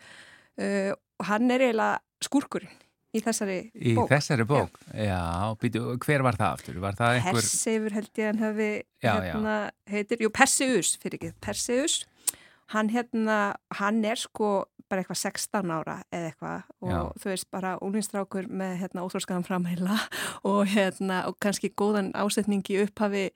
uh, 0.60 0.92
og 1.20 1.28
hann 1.30 1.50
er 1.54 1.68
eiginlega 1.68 2.00
skurkurinn 2.22 2.78
í 3.12 3.20
þessari 3.20 3.58
í 3.76 3.94
bók. 3.96 4.06
Í 4.06 4.14
þessari 4.14 4.46
bók, 4.48 4.78
já, 4.96 5.16
já 5.16 5.50
býtu, 5.60 5.84
hver 6.00 6.24
var 6.24 6.38
það 6.40 6.56
aftur? 6.56 6.78
Var 6.82 6.96
það 7.00 7.16
einhver... 7.18 7.40
Perseifur 7.40 7.96
held 7.98 8.22
ég 8.22 8.30
hann 8.30 8.40
hafi 8.40 8.70
já, 9.04 9.12
hérna, 9.12 9.56
já. 9.66 9.74
heitir, 9.92 10.24
jú 10.24 10.32
Perseus 10.32 10.94
fyrir 11.02 11.18
ekki, 11.18 11.34
Perseus 11.44 11.98
hann 12.72 12.92
hérna, 12.92 13.38
hann 13.78 14.00
er 14.08 14.20
sko 14.20 14.52
bara 14.92 15.02
eitthvað 15.02 15.20
16 15.22 15.72
ára 15.72 15.96
eða 16.12 16.28
eitthvað 16.30 16.64
og 16.84 17.16
þú 17.20 17.30
veist 17.30 17.48
bara 17.52 17.72
úlinstrákur 17.84 18.48
með 18.52 18.74
hérna 18.82 19.04
óþróskaðan 19.06 19.46
framheila 19.46 19.96
og 20.48 20.68
hérna 20.72 21.22
og 21.30 21.38
kannski 21.42 21.72
góðan 21.72 22.12
ásetningi 22.18 22.82
upphafi 22.84 23.30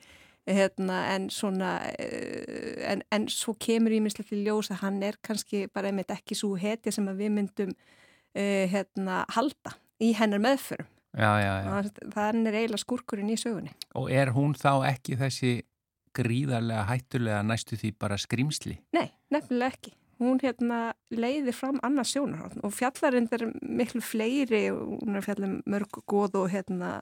hérna 0.47 0.99
en 1.15 1.29
svona 1.31 1.79
eh, 1.99 2.83
en, 2.93 3.03
en 3.13 3.27
svo 3.33 3.57
kemur 3.59 3.95
í 3.95 4.01
minnslegt 4.03 4.35
í 4.35 4.43
ljós 4.47 4.71
að 4.71 4.83
hann 4.85 5.01
er 5.03 5.19
kannski 5.27 5.67
bara 5.73 5.91
einmitt 5.91 6.13
ekki 6.15 6.39
svo 6.39 6.55
hetja 6.61 6.95
sem 6.95 7.09
að 7.11 7.25
við 7.25 7.33
myndum 7.39 7.73
uh, 7.73 8.65
hérna 8.71 9.25
halda 9.35 9.75
í 10.03 10.13
hennar 10.19 10.43
meðförum 10.45 10.93
Já, 11.17 11.31
já, 11.41 11.53
já. 11.65 11.93
Þannig 12.13 12.51
er 12.51 12.57
eiginlega 12.61 12.83
skurkurinn 12.83 13.31
í 13.33 13.39
sögunni. 13.41 13.71
Og 13.97 14.11
er 14.13 14.35
hún 14.37 14.53
þá 14.53 14.85
ekki 14.91 15.17
þessi 15.17 15.53
gríðarlega 16.17 16.83
hættulega 16.91 17.39
næstu 17.41 17.79
því 17.81 17.93
bara 17.97 18.19
skrimsli? 18.21 18.77
Nei, 18.93 19.09
nefnilega 19.33 19.73
ekki 19.73 19.95
hún 20.21 20.41
hérna 20.41 20.81
leiði 21.13 21.53
fram 21.53 21.81
annars 21.85 22.15
sjónarhótt 22.15 22.61
og 22.65 22.73
fjallarinn 22.73 23.29
er 23.37 23.47
miklu 23.61 24.01
fleiri 24.05 24.63
hún 24.73 25.19
er 25.19 25.25
fjallin 25.25 25.59
mörg 25.69 25.99
góð 26.09 26.39
og 26.41 26.53
hérna 26.55 26.99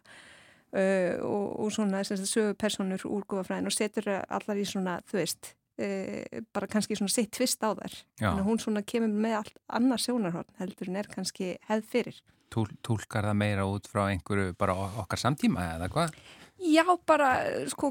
uh, 0.74 1.14
og, 1.24 1.46
og 1.64 1.74
svona 1.74 2.02
þess 2.02 2.20
að 2.24 2.30
sögu 2.30 2.56
personur 2.60 3.06
úr 3.08 3.26
góðafræðin 3.30 3.70
og 3.70 3.76
setur 3.76 4.10
allar 4.22 4.60
í 4.60 4.66
svona 4.68 4.98
þú 5.10 5.20
veist 5.20 5.54
uh, 5.80 6.42
bara 6.54 6.70
kannski 6.70 6.98
svona 6.98 7.14
sitt 7.14 7.32
tvist 7.34 7.64
á 7.64 7.70
þær 7.72 7.98
hún 8.44 8.62
svona 8.62 8.84
kemur 8.86 9.14
með 9.14 9.40
allt 9.42 9.58
annars 9.80 10.08
sjónarhótt 10.08 10.54
heldur 10.60 10.92
en 10.92 11.02
er 11.02 11.10
kannski 11.10 11.56
hefð 11.70 11.90
fyrir 11.96 12.22
Túl, 12.54 12.68
Túlkar 12.86 13.26
það 13.26 13.38
meira 13.40 13.66
út 13.66 13.88
frá 13.90 14.06
einhverju 14.12 14.54
bara 14.58 14.76
okkar 15.02 15.18
samtíma 15.18 15.72
eða 15.74 15.88
hvað? 15.90 16.18
Já, 16.62 16.84
bara 17.06 17.30
sko, 17.72 17.90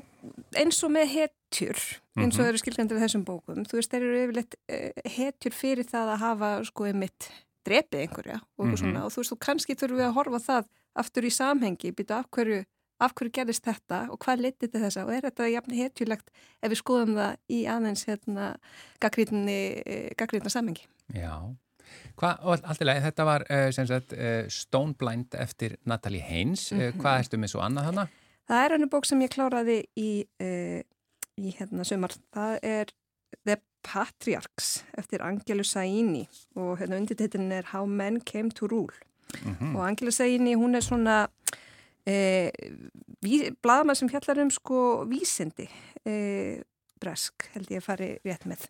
eins 0.55 0.79
og 0.85 0.93
með 0.95 1.09
hetjur, 1.11 1.79
eins 2.15 2.37
og 2.37 2.45
mhm. 2.45 2.49
eru 2.49 2.61
skilgjandir 2.61 2.97
við 2.97 3.03
þessum 3.03 3.25
bókum. 3.27 3.65
Þú 3.67 3.79
veist, 3.79 3.91
þeir 3.91 4.05
eru 4.07 4.21
yfirleitt 4.21 4.55
uh, 4.55 5.09
hetjur 5.17 5.57
fyrir 5.57 5.89
það 5.89 6.13
að 6.13 6.23
hafa 6.23 6.51
sko 6.69 6.87
einmitt 6.87 7.27
drepið 7.67 8.05
einhverja 8.05 8.39
og, 8.39 8.65
mm 8.65 8.73
-hmm. 8.75 9.01
og 9.03 9.11
þú 9.11 9.21
veist, 9.21 9.33
þú 9.33 9.39
kannski 9.47 9.75
þurfum 9.75 9.99
við 9.99 10.07
að 10.07 10.15
horfa 10.17 10.39
það 10.47 10.71
aftur 11.03 11.25
í 11.25 11.31
samhengi, 11.33 11.91
býta 11.91 12.19
af 12.21 12.29
hverju, 12.31 12.63
af 12.99 13.13
hverju 13.17 13.31
gerist 13.33 13.65
þetta 13.65 14.07
og 14.11 14.19
hvað 14.23 14.45
litið 14.45 14.67
þetta 14.67 14.83
þessa 14.85 15.05
og 15.05 15.13
er 15.15 15.27
þetta 15.27 15.49
jafn 15.49 15.75
hetjulegt 15.77 16.31
ef 16.61 16.71
við 16.71 16.79
skoðum 16.79 17.17
það 17.17 17.37
í 17.49 17.59
aðeins 17.65 18.05
hérna 18.07 18.47
gaggrítna 19.03 20.53
samhengi. 20.53 20.87
Já. 21.13 21.53
Hvað, 22.17 22.63
alltilega, 22.63 23.03
þetta 23.03 23.25
var 23.27 23.45
uh, 23.49 23.67
sagt, 23.73 24.13
uh, 24.15 24.45
Stone 24.49 24.95
Blind 24.97 25.35
eftir 25.37 25.77
Natalie 25.85 26.21
Haynes. 26.21 26.71
Mm 26.71 26.79
-hmm. 26.79 27.01
Hvað 27.01 27.19
erstu 27.19 27.37
með 27.37 27.53
svo 27.53 27.61
annað 27.61 27.89
hana? 27.89 28.07
Það 28.47 28.65
er 28.65 28.71
hannu 28.71 28.87
bók 28.91 29.05
sem 29.05 29.21
ég 29.21 29.31
kláraði 29.31 29.83
í, 29.95 30.25
í 31.37 31.53
hérna 31.57 31.83
sumar. 31.83 32.11
Það 32.33 32.59
er 32.61 32.85
The 33.45 33.57
Patriarchs 33.83 34.83
eftir 34.97 35.21
Angelu 35.21 35.63
Saini 35.63 36.27
og 36.55 36.79
hérna 36.79 36.97
undirtittin 36.97 37.51
er 37.51 37.63
How 37.71 37.85
Men 37.85 38.21
Came 38.21 38.51
to 38.51 38.67
Rule. 38.67 38.95
Mm 39.43 39.55
-hmm. 39.59 39.77
Og 39.77 39.87
Angelu 39.87 40.11
Saini 40.11 40.55
hún 40.55 40.75
er 40.75 40.79
svona 40.79 41.27
uh, 42.09 43.53
bladamæð 43.63 43.99
sem 43.99 44.11
fjallar 44.11 44.43
um 44.43 44.51
sko 44.53 44.79
vísindi 45.09 45.69
uh, 46.05 46.59
bresk 47.03 47.49
held 47.53 47.71
ég 47.71 47.83
að 47.83 47.87
fari 47.87 48.09
rétt 48.23 48.47
með. 48.49 48.67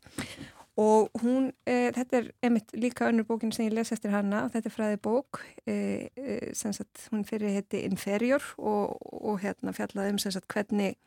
Og 0.81 1.11
hún, 1.21 1.51
e, 1.69 1.91
þetta 1.93 2.17
er 2.17 2.29
einmitt 2.41 2.71
líka 2.73 3.05
önnur 3.05 3.27
bókin 3.29 3.51
sem 3.53 3.67
ég 3.67 3.75
les 3.77 3.91
eftir 3.93 4.09
hana 4.09 4.47
þetta 4.49 4.69
er 4.69 4.73
fræði 4.73 4.99
bók 5.05 5.43
e, 5.69 5.75
e, 6.17 6.37
sagt, 6.57 7.09
hún 7.11 7.21
fyrir 7.29 7.53
heiti 7.53 7.83
Inferior 7.85 8.41
og, 8.57 8.97
og 9.13 9.37
hérna 9.43 9.73
fjallaði 9.77 10.15
um 10.15 10.21
sagt, 10.23 10.47
hvernig 10.49 10.97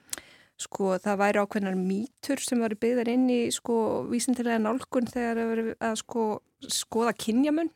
sko 0.63 0.95
það 1.03 1.19
væri 1.21 1.43
ákveðnar 1.43 1.81
mítur 1.81 2.41
sem 2.41 2.63
var 2.63 2.77
byggðar 2.79 3.11
inn 3.11 3.27
í 3.29 3.41
sko 3.53 4.07
vísindilega 4.07 4.63
nálgun 4.63 5.11
þegar 5.11 5.41
það 5.41 5.51
verið 5.51 5.75
að 5.89 5.99
sko 6.05 6.29
skoða 6.71 7.17
kynjamun 7.19 7.73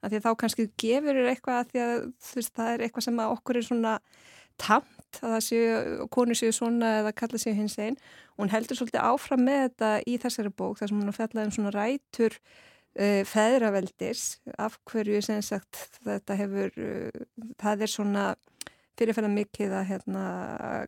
af 0.00 0.10
því 0.10 0.18
að 0.20 0.26
þá 0.26 0.32
kannski 0.42 0.66
gefur 0.80 1.20
eitthvað 1.22 1.60
að 1.60 1.70
því 1.70 1.82
að 1.84 1.94
veist, 2.34 2.54
það 2.56 2.72
er 2.72 2.84
eitthvað 2.86 3.06
sem 3.06 3.22
okkur 3.26 3.60
er 3.60 3.66
svona 3.66 3.94
tamt 4.60 5.20
að 5.20 5.34
það 5.34 5.44
séu, 5.46 6.08
konur 6.12 6.38
séu 6.38 6.54
svona 6.54 6.90
eða 7.00 7.14
kalla 7.16 7.40
séu 7.40 7.54
hins 7.56 7.76
einn 7.80 7.96
og 8.34 8.44
hún 8.44 8.52
heldur 8.52 8.78
svolítið 8.78 9.06
áfram 9.08 9.44
með 9.46 9.62
þetta 9.64 9.92
í 10.06 10.18
þessari 10.22 10.52
bók 10.52 10.80
þar 10.80 10.92
sem 10.92 11.00
hún 11.00 11.16
fjallaði 11.16 11.48
um 11.48 11.54
svona 11.56 11.72
rætur 11.76 12.36
uh, 12.36 13.22
feðraveldis 13.28 14.24
af 14.60 14.78
hverju 14.90 15.22
sem 15.24 15.40
sagt 15.44 15.86
þetta 16.04 16.36
hefur, 16.40 16.76
uh, 16.76 17.46
það 17.60 17.86
er 17.86 17.94
svona 17.94 18.26
fyrirfæða 19.00 19.32
mikið 19.32 19.78
að 19.78 19.88
hérna 19.94 20.26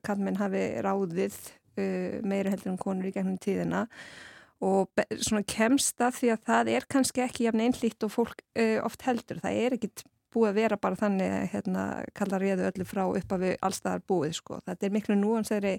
kannmenn 0.05 0.41
hafi 0.41 0.67
ráðið 0.85 1.39
uh, 1.41 2.21
meira 2.29 2.53
heldur 2.53 2.75
um 2.75 2.81
konur 2.81 3.09
í 3.09 3.15
gegnum 3.15 3.41
tíðina. 3.41 3.87
og 3.87 4.32
svona 4.63 5.43
kemst 5.49 5.97
það 5.99 6.17
því 6.19 6.33
að 6.35 6.43
það 6.49 6.73
er 6.77 6.89
kannski 6.95 7.25
ekki 7.25 7.47
jafn 7.49 7.65
einlít 7.65 8.07
og 8.07 8.13
fólk 8.15 8.43
uh, 8.55 8.79
oft 8.87 9.03
heldur, 9.07 9.41
það 9.43 9.61
er 9.65 9.77
ekkit 9.79 10.05
búið 10.33 10.49
að 10.49 10.61
vera 10.61 10.79
bara 10.81 10.97
þannig 10.97 11.35
að 11.35 11.49
hérna, 11.53 11.83
kalla 12.17 12.41
réðu 12.41 12.69
öllu 12.71 12.87
frá 12.89 13.03
upp 13.05 13.35
af 13.37 13.43
allstaðar 13.69 14.05
búið 14.09 14.37
sko. 14.39 14.61
Þetta 14.65 14.87
er 14.87 14.95
miklu 14.95 15.17
núansæri 15.19 15.75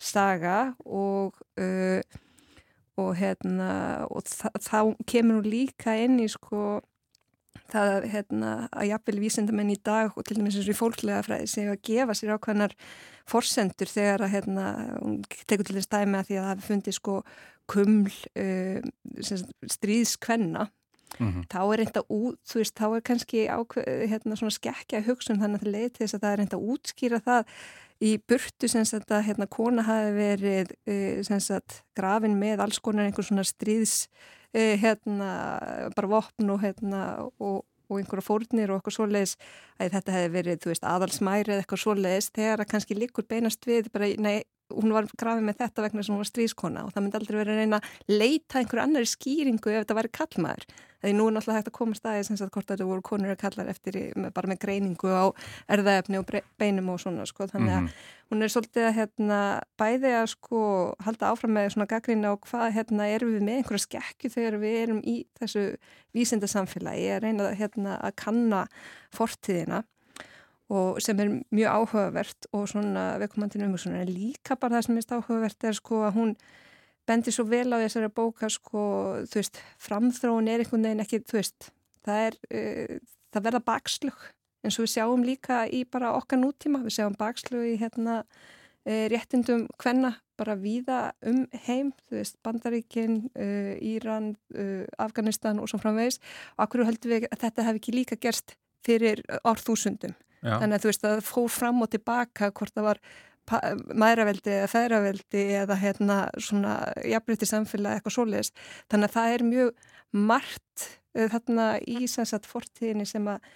saga 0.00 0.58
og, 0.86 1.36
uh, 1.60 2.00
og, 2.98 3.10
hérna, 3.18 3.72
og 4.08 4.24
þá 4.24 4.94
kemur 5.08 5.42
hún 5.42 5.50
líka 5.50 5.98
inn 6.00 6.16
í 6.22 6.28
sko 6.32 6.80
það 7.72 8.08
hérna, 8.12 8.52
að 8.72 8.88
jafnvel 8.92 9.18
vísendamenn 9.22 9.74
í 9.74 9.78
dag 9.84 10.16
og 10.16 10.24
til 10.24 10.38
dæmis 10.38 10.56
eins 10.56 10.68
og 10.68 10.74
í 10.74 10.78
fólklega 10.78 11.24
fræði 11.26 11.50
séu 11.52 11.68
að 11.72 11.84
gefa 11.90 12.16
sér 12.16 12.34
ákvæmnar 12.36 12.74
forsendur 13.28 13.92
þegar 13.92 14.24
að 14.24 14.34
hérna, 14.36 14.66
hún 15.02 15.20
tekur 15.46 15.68
til 15.68 15.78
þess 15.78 15.92
dæmi 15.92 16.18
að 16.18 16.30
því 16.30 16.40
að 16.40 16.48
það 16.48 16.66
fundi 16.70 16.96
sko 16.96 17.20
kuml 17.68 18.12
uh, 18.40 18.80
stríðskvenna 19.68 20.68
Mm 21.18 21.28
-hmm. 21.32 21.44
þá 21.52 21.60
er 21.72 21.78
reynda 21.78 22.02
út, 22.08 22.38
þú 22.46 22.56
veist, 22.60 22.74
þá 22.78 22.86
er 22.96 23.00
kannski 23.00 23.48
ákveð, 23.48 23.84
hérna 24.12 24.36
svona 24.36 24.54
skekkja 24.54 25.00
hugsun 25.02 25.40
þannig 25.40 25.56
að 25.56 25.62
það 25.64 25.72
leiti 25.72 25.98
þess 26.02 26.14
að 26.14 26.20
það 26.20 26.32
er 26.32 26.38
reynda 26.38 26.58
útskýra 26.72 27.20
það 27.28 27.42
í 28.00 28.10
burtu 28.28 28.68
sem 28.68 28.84
sagt 28.84 29.10
að 29.10 29.26
hérna 29.26 29.46
kona 29.46 29.82
hafi 29.82 30.12
verið 30.14 30.68
uh, 30.86 31.22
sem 31.22 31.40
sagt 31.40 31.82
grafin 31.96 32.38
með 32.38 32.60
alls 32.60 32.78
konar 32.78 33.08
einhver 33.08 33.24
svona 33.24 33.44
stríðs 33.44 34.08
hérna 34.54 35.32
bara 35.96 36.10
vopn 36.10 36.52
og 36.54 36.62
hérna 36.62 37.02
og, 37.38 37.64
og 37.88 37.98
einhverja 37.98 38.24
fórnir 38.24 38.70
og 38.70 38.78
eitthvað 38.78 38.96
svoleiðis 38.96 39.34
að 39.78 39.96
þetta 39.96 40.14
hefði 40.16 40.32
verið, 40.36 40.60
þú 40.62 40.72
veist, 40.72 40.86
aðalsmæri 40.88 41.54
eða 41.54 41.64
eitthvað 41.64 41.82
svoleiðis 41.84 42.30
þegar 42.36 42.62
að 42.64 42.70
kannski 42.72 42.98
líkur 42.98 43.28
beinast 43.28 43.68
við 43.68 43.90
bara, 43.92 44.10
nei, 44.18 44.42
hún 44.74 44.92
var 44.92 45.08
grafið 45.18 45.46
með 45.48 45.62
þetta 45.62 45.86
vegna 45.86 46.04
sem 46.04 46.14
hún 46.14 46.22
var 46.22 46.28
stríðskona 46.28 46.84
og 46.84 46.92
það 46.92 47.04
myndi 47.04 47.18
aldrei 47.20 47.38
verið 47.38 47.54
að 47.54 47.62
reyna 47.62 47.80
að 47.80 48.20
leita 48.20 48.60
einhverju 48.60 48.84
annari 48.84 49.08
skýringu 49.08 49.72
ef 49.72 49.82
þetta 49.82 49.98
væri 49.98 50.14
kallmaður. 50.18 50.68
Því 50.98 51.12
nú 51.14 51.28
er 51.28 51.34
náttúrulega 51.36 51.60
hægt 51.60 51.68
að 51.70 51.76
koma 51.76 51.94
staðið 51.94 52.24
sem 52.26 52.38
sagt 52.40 52.54
hvort 52.56 52.70
þetta 52.72 52.86
voru 52.88 53.02
konur 53.06 53.30
að 53.30 53.38
kallar 53.38 53.68
eftir 53.70 53.98
með, 54.18 54.32
bara 54.34 54.50
með 54.50 54.58
greiningu 54.64 55.12
á 55.14 55.30
erðaefni 55.70 56.18
og 56.18 56.32
beinum 56.58 56.88
og 56.90 56.98
svona 56.98 57.26
sko. 57.28 57.46
Þannig 57.46 57.70
að 57.70 57.80
mm 57.80 57.86
-hmm. 57.86 58.08
hún 58.30 58.42
er 58.42 58.52
svolítið 58.54 58.86
að 58.88 58.96
hérna, 58.98 59.38
bæði 59.78 60.10
að 60.18 60.26
sko 60.34 60.62
halda 60.98 61.30
áfram 61.30 61.54
með 61.54 61.70
svona 61.72 61.86
gaggrína 61.86 62.32
og 62.32 62.40
hvað 62.50 62.74
hérna 62.74 63.06
erum 63.06 63.34
við 63.34 63.42
með 63.42 63.56
einhverja 63.56 63.86
skekju 63.86 64.30
þegar 64.30 64.58
við 64.58 64.74
erum 64.82 65.00
í 65.04 65.26
þessu 65.38 65.76
vísindasamfélagi 66.14 67.08
að 67.14 67.22
reyna 67.22 67.54
hérna, 67.54 68.00
að 68.02 68.12
kanna 68.16 68.66
fortíðina 69.14 69.84
og 70.68 71.00
sem 71.00 71.20
er 71.20 71.30
mjög 71.54 71.68
áhugavert 71.72 72.48
og 72.52 72.68
svona 72.68 73.10
vekkumandinu 73.22 73.68
umhersunar 73.68 74.04
en 74.04 74.12
líka 74.12 74.56
bara 74.60 74.78
það 74.78 74.86
sem 74.86 74.98
er 75.00 75.14
áhugavert 75.16 75.64
er 75.64 75.78
sko 75.78 76.02
að 76.04 76.18
hún 76.18 76.34
bendir 77.08 77.32
svo 77.32 77.46
vel 77.48 77.72
á 77.72 77.80
þessari 77.80 78.10
bóka 78.12 78.50
sko, 78.52 78.82
þú 79.28 79.40
veist, 79.40 79.60
framþróun 79.80 80.50
er 80.50 80.64
einhvern 80.64 80.84
veginn 80.84 81.04
ekki, 81.04 81.22
þú 81.24 81.38
veist, 81.38 81.70
það 82.04 82.26
er 82.26 82.38
uh, 82.52 82.98
það 83.32 83.48
verða 83.48 83.64
bakslug 83.70 84.28
eins 84.66 84.76
og 84.76 84.84
við 84.84 84.94
sjáum 84.96 85.24
líka 85.24 85.62
í 85.72 85.84
bara 85.88 86.12
okkar 86.18 86.40
nútíma 86.42 86.82
við 86.84 86.98
sjáum 86.98 87.16
bakslug 87.18 87.64
í 87.64 87.76
hérna 87.80 88.20
uh, 88.20 89.04
réttindum 89.12 89.66
hvenna 89.80 90.16
bara 90.38 90.54
víða 90.58 91.00
um 91.26 91.46
heim, 91.64 91.94
þú 92.06 92.20
veist, 92.20 92.36
Bandaríkin 92.44 93.24
uh, 93.32 93.74
Íran, 93.80 94.34
Afganistan 95.00 95.58
og 95.62 95.72
svo 95.72 95.80
framvegis 95.82 96.20
og 96.58 96.66
akkur 96.68 96.84
heldur 96.86 97.16
við 97.16 97.30
að 97.32 97.46
þetta 97.46 97.68
hef 97.70 97.80
ekki 97.80 97.96
líka 97.96 98.20
gerst 98.20 98.58
fyrir 98.86 99.24
árþúsundum. 99.48 100.14
Já. 100.42 100.54
Þannig 100.60 100.76
að 100.76 100.84
þú 100.84 100.92
veist 100.92 101.08
að 101.08 101.24
fór 101.26 101.50
fram 101.52 101.82
og 101.84 101.90
tilbaka 101.92 102.52
hvort 102.52 102.74
það 102.76 102.88
var 102.88 103.02
mæðraveldi 103.48 104.52
eða 104.58 104.70
feðraveldi 104.72 105.44
eða 105.62 105.76
hérna 105.80 106.16
svona 106.42 106.74
jafnbreytti 107.00 107.48
samfélag 107.48 107.96
eitthvað 107.96 108.16
svoleiðis. 108.18 108.50
Þannig 108.92 109.08
að 109.08 109.14
það 109.16 109.34
er 109.34 109.46
mjög 109.48 109.70
margt 110.28 110.88
uh, 111.16 111.28
þarna 111.32 111.68
í 111.88 112.08
sannsagt 112.10 112.48
fortíðinni 112.48 113.06
sem 113.08 113.28
að 113.30 113.48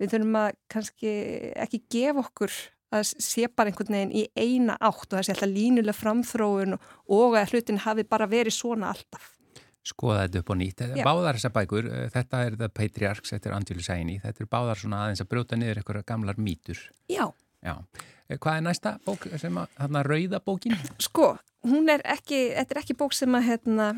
við 0.00 0.14
þurfum 0.14 0.38
að 0.40 0.52
kannski 0.72 1.16
ekki 1.60 1.82
gefa 1.92 2.24
okkur 2.24 2.54
að 2.90 3.10
sé 3.22 3.46
bara 3.54 3.70
einhvern 3.70 3.94
veginn 3.94 4.14
í 4.16 4.24
eina 4.34 4.74
átt 4.80 5.10
og 5.10 5.18
það 5.18 5.26
sé 5.26 5.34
alltaf 5.34 5.52
línulega 5.52 5.98
framþróun 5.98 6.78
og 6.78 7.36
að 7.38 7.52
hlutin 7.54 7.82
hafi 7.84 8.06
bara 8.08 8.26
verið 8.30 8.56
svona 8.56 8.90
alltaf. 8.94 9.28
Skoða 9.86 10.24
þetta 10.26 10.42
upp 10.42 10.52
á 10.52 10.54
nýtt. 10.60 10.82
Já. 10.98 11.04
Báðar 11.06 11.38
þessar 11.38 11.54
bækur, 11.56 11.90
eh, 11.90 12.08
þetta 12.12 12.44
er 12.46 12.56
The 12.56 12.68
Patriarchs, 12.68 13.32
þetta 13.32 13.50
er 13.50 13.56
Angelo 13.56 13.84
Saini, 13.84 14.20
þetta 14.20 14.44
er 14.44 14.50
báðar 14.52 14.80
svona 14.80 15.04
aðeins 15.04 15.22
að 15.24 15.30
brjóta 15.32 15.58
niður 15.58 15.80
einhverja 15.80 16.06
gamlar 16.06 16.40
mýtur. 16.40 16.80
Já. 17.08 17.32
Já. 17.64 17.76
Eh, 18.28 18.36
Hvað 18.38 18.56
er 18.56 18.66
næsta 18.66 18.98
bók 19.04 19.26
sem 19.38 19.56
að, 19.56 19.70
þarna 19.78 20.04
rauða 20.06 20.40
bókin? 20.44 20.76
Sko, 20.98 21.38
hún 21.66 21.90
er 21.92 22.04
ekki, 22.04 22.54
þetta 22.54 22.76
er 22.76 22.82
ekki 22.82 22.96
bók 23.00 23.16
sem 23.16 23.34
að 23.36 23.48
hérna, 23.48 23.88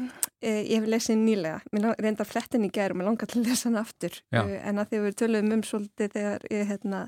e, 0.40 0.64
ég 0.70 0.80
hef 0.80 0.88
lesið 0.88 1.20
nýlega, 1.20 1.60
mér 1.74 1.92
reyndar 1.98 2.26
flettin 2.26 2.64
í 2.66 2.70
gærum 2.72 3.02
og 3.02 3.10
langar 3.10 3.30
til 3.30 3.42
að 3.42 3.50
lesa 3.50 3.68
hann 3.68 3.78
aftur, 3.82 4.18
Já. 4.32 4.42
e, 4.46 4.58
en 4.64 4.80
að 4.82 4.88
því 4.90 5.02
við 5.04 5.18
töluðum 5.20 5.52
um 5.58 5.62
svolítið 5.62 6.16
þegar 6.16 6.48
ég, 6.50 6.66
hérna, 6.72 7.04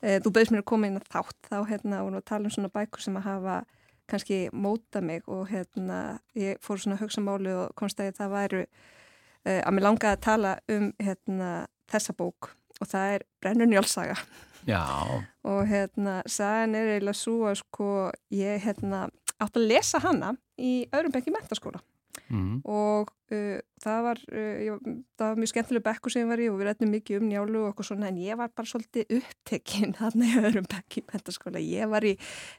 e, 0.00 0.20
þú 0.20 0.32
bauðst 0.36 0.54
mér 0.54 0.62
að 0.62 0.70
koma 0.72 0.86
inn 0.86 1.00
að 1.00 1.10
þátt, 1.16 1.40
þá 1.50 1.58
hérna 1.68 2.00
að 2.06 2.24
tala 2.24 2.44
um 2.48 2.54
svona 2.54 2.72
bækur 2.72 3.04
sem 3.04 3.18
að 3.20 3.28
hafa 3.28 3.58
kannski 4.10 4.40
móta 4.52 5.02
mig 5.04 5.26
og 5.28 5.48
hérna 5.50 6.20
ég 6.38 6.60
fór 6.64 6.80
svona 6.80 6.98
að 6.98 7.06
hugsa 7.06 7.24
máli 7.24 7.54
og 7.54 7.74
komst 7.78 8.00
að 8.02 8.16
það 8.18 8.34
væru 8.34 8.62
e, 8.64 9.58
að 9.58 9.72
mér 9.76 9.86
langaði 9.86 10.16
að 10.16 10.24
tala 10.26 10.54
um 10.72 10.88
hérna 11.00 11.50
þessa 11.90 12.16
bók 12.18 12.52
og 12.80 12.90
það 12.90 13.16
er 13.16 13.26
Brennun 13.40 13.76
Jálsaga 13.76 14.18
Já, 14.68 14.84
og 15.50 15.62
hérna, 15.70 16.20
sagan 16.28 16.76
er 16.76 16.94
eiginlega 16.94 17.16
svo 17.16 17.48
að 17.48 17.60
sko, 17.62 17.90
ég 18.34 18.60
hérna 18.66 19.06
átt 19.40 19.56
að 19.56 19.70
lesa 19.70 20.02
hana 20.04 20.34
í 20.60 20.84
öðrum 20.92 21.14
bekki 21.14 21.32
mentaskóla 21.34 21.80
mm. 22.30 22.54
og 22.70 23.10
uh, 23.34 23.58
það 23.82 24.00
var 24.06 24.22
uh, 24.30 24.56
ég, 24.66 24.88
það 25.18 25.26
var 25.26 25.40
mjög 25.42 25.52
skemmtileg 25.52 25.86
bekku 25.86 26.12
sem 26.12 26.24
ég 26.24 26.32
var 26.32 26.42
í 26.42 26.48
og 26.50 26.58
við 26.60 26.70
rættum 26.70 26.92
mikið 26.94 27.20
um 27.20 27.28
njálu 27.30 27.62
og 27.62 27.70
eitthvað 27.70 27.90
svona 27.90 28.10
en 28.10 28.20
ég 28.22 28.40
var 28.40 28.52
bara 28.56 28.72
svolítið 28.72 29.14
upptekinn 29.20 29.94
þarna 30.00 30.30
í 30.30 30.42
öðrum 30.42 30.68
bekki 30.70 31.04
mentaskóla 31.10 31.62
ég 31.64 31.92
var 31.92 32.06
í 32.06 32.16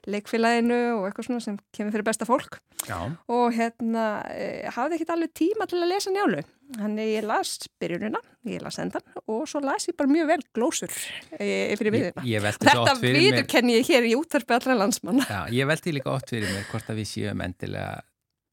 leikfélaginu 0.10 0.82
og 0.98 1.10
eitthvað 1.10 1.30
svona 1.30 1.46
sem 1.48 1.60
kemur 1.76 1.96
fyrir 1.96 2.08
besta 2.12 2.30
fólk 2.30 2.62
já, 2.88 2.98
og 3.32 3.46
hérna 3.58 4.08
uh, 4.26 4.74
hafði 4.78 5.00
ekkert 5.00 5.16
alveg 5.18 5.38
tíma 5.44 5.70
til 5.70 5.82
að 5.82 5.94
lesa 5.96 6.14
njálu 6.14 6.44
Þannig 6.72 7.10
ég 7.18 7.26
las 7.28 7.50
byrjunina, 7.82 8.20
ég 8.48 8.62
las 8.64 8.78
endan 8.80 9.04
og 9.26 9.44
svo 9.50 9.60
las 9.64 9.90
ég 9.90 9.96
bara 10.00 10.12
mjög 10.12 10.30
vel 10.30 10.44
glósur 10.56 10.94
e, 11.36 11.76
fyrir 11.80 11.96
viðina. 11.98 12.24
Þetta 12.24 12.94
fyrir 13.02 13.18
mér. 13.18 13.26
viðurkenni 13.26 13.76
ég 13.76 13.90
hér 13.92 14.08
í 14.08 14.14
úttarpi 14.16 14.56
allra 14.56 14.78
landsmanna. 14.80 15.26
Já, 15.28 15.42
ég 15.52 15.68
velti 15.68 15.96
líka 15.98 16.14
oft 16.14 16.32
fyrir 16.32 16.48
mér 16.48 16.64
hvort 16.72 16.94
að 16.94 17.02
við 17.02 17.10
séum 17.12 17.44
endilega 17.44 18.00